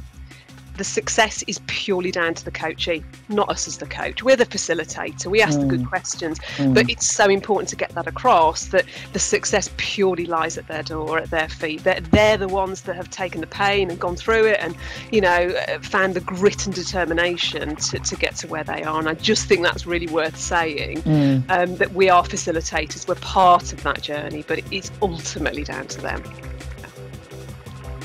the 0.77 0.85
success 0.85 1.43
is 1.47 1.61
purely 1.67 2.11
down 2.11 2.35
to 2.35 2.45
the 2.45 2.51
coachee, 2.51 3.05
not 3.29 3.49
us 3.49 3.69
as 3.69 3.79
the 3.79 3.87
coach. 3.87 4.23
We're 4.23 4.37
the 4.37 4.47
facilitator. 4.47 5.27
We 5.27 5.43
ask 5.43 5.59
mm. 5.59 5.63
the 5.63 5.69
good 5.69 5.83
mm. 5.83 5.89
questions, 5.89 6.39
mm. 6.57 6.75
but 6.75 6.89
it's 6.89 7.07
so 7.07 7.29
important 7.29 7.69
to 7.71 7.77
get 7.77 7.91
that 7.91 8.07
across 8.07 8.67
that 8.67 8.85
the 9.13 9.19
success 9.19 9.71
purely 9.77 10.27
lies 10.27 10.57
at 10.57 10.67
their 10.69 10.83
door, 10.83 11.19
at 11.19 11.31
their 11.31 11.49
feet. 11.49 11.85
They're, 11.85 12.01
they're 12.01 12.37
the 12.37 12.49
ones 12.49 12.83
that 12.83 12.97
have 12.97 13.11
taken 13.11 13.41
the 13.41 13.47
pain 13.47 13.91
and 13.91 13.99
gone 13.99 14.17
through 14.17 14.47
it, 14.47 14.59
and 14.61 14.75
you 15.11 15.21
know 15.21 15.55
uh, 15.69 15.79
found 15.81 16.15
the 16.15 16.21
grit 16.21 16.67
and 16.67 16.75
determination 16.75 17.77
to, 17.77 17.99
to 17.99 18.17
get 18.17 18.37
to 18.37 18.47
where 18.47 18.65
they 18.65 18.83
are. 18.83 18.99
And 18.99 19.09
I 19.09 19.15
just 19.15 19.47
think 19.47 19.63
that's 19.63 19.87
really 19.87 20.09
worth 20.09 20.37
saying 20.37 21.03
mm. 21.03 21.51
um, 21.51 21.77
that 21.77 21.93
we 21.93 22.09
are 22.09 22.23
facilitators. 22.23 23.07
We're 23.07 23.15
part 23.17 23.73
of 23.73 23.83
that 23.83 24.03
journey, 24.03 24.45
but 24.47 24.61
it's 24.71 24.91
ultimately 25.03 25.65
down 25.65 25.87
to 25.89 26.01
them. 26.01 26.23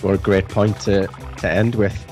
what 0.01 0.15
a 0.15 0.17
great 0.17 0.47
point 0.47 0.79
to, 0.81 1.07
to 1.37 1.49
end 1.49 1.75
with. 1.75 2.06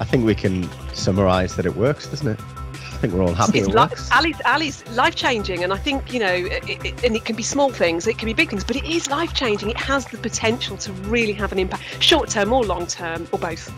I 0.00 0.04
think 0.04 0.24
we 0.24 0.34
can 0.34 0.68
summarise 0.94 1.56
that 1.56 1.66
it 1.66 1.76
works, 1.76 2.06
doesn't 2.06 2.26
it? 2.26 2.40
I 2.40 3.02
think 3.02 3.14
we're 3.14 3.22
all 3.22 3.34
happy 3.34 3.60
it's 3.60 3.68
it 3.68 3.74
li- 3.74 3.88
Ali's, 4.12 4.40
Ali's 4.44 4.88
life 4.90 5.14
changing, 5.14 5.62
and 5.62 5.72
I 5.72 5.76
think 5.76 6.12
you 6.12 6.20
know, 6.20 6.32
it, 6.32 6.84
it, 6.84 7.04
and 7.04 7.14
it 7.14 7.24
can 7.24 7.36
be 7.36 7.42
small 7.42 7.70
things, 7.70 8.06
it 8.06 8.18
can 8.18 8.26
be 8.26 8.32
big 8.32 8.50
things, 8.50 8.64
but 8.64 8.76
it 8.76 8.84
is 8.84 9.08
life 9.08 9.32
changing. 9.34 9.70
It 9.70 9.76
has 9.76 10.06
the 10.06 10.18
potential 10.18 10.76
to 10.78 10.92
really 10.92 11.32
have 11.34 11.52
an 11.52 11.58
impact, 11.58 11.82
short 12.02 12.28
term 12.28 12.52
or 12.52 12.64
long 12.64 12.86
term, 12.86 13.28
or 13.32 13.38
both. 13.38 13.72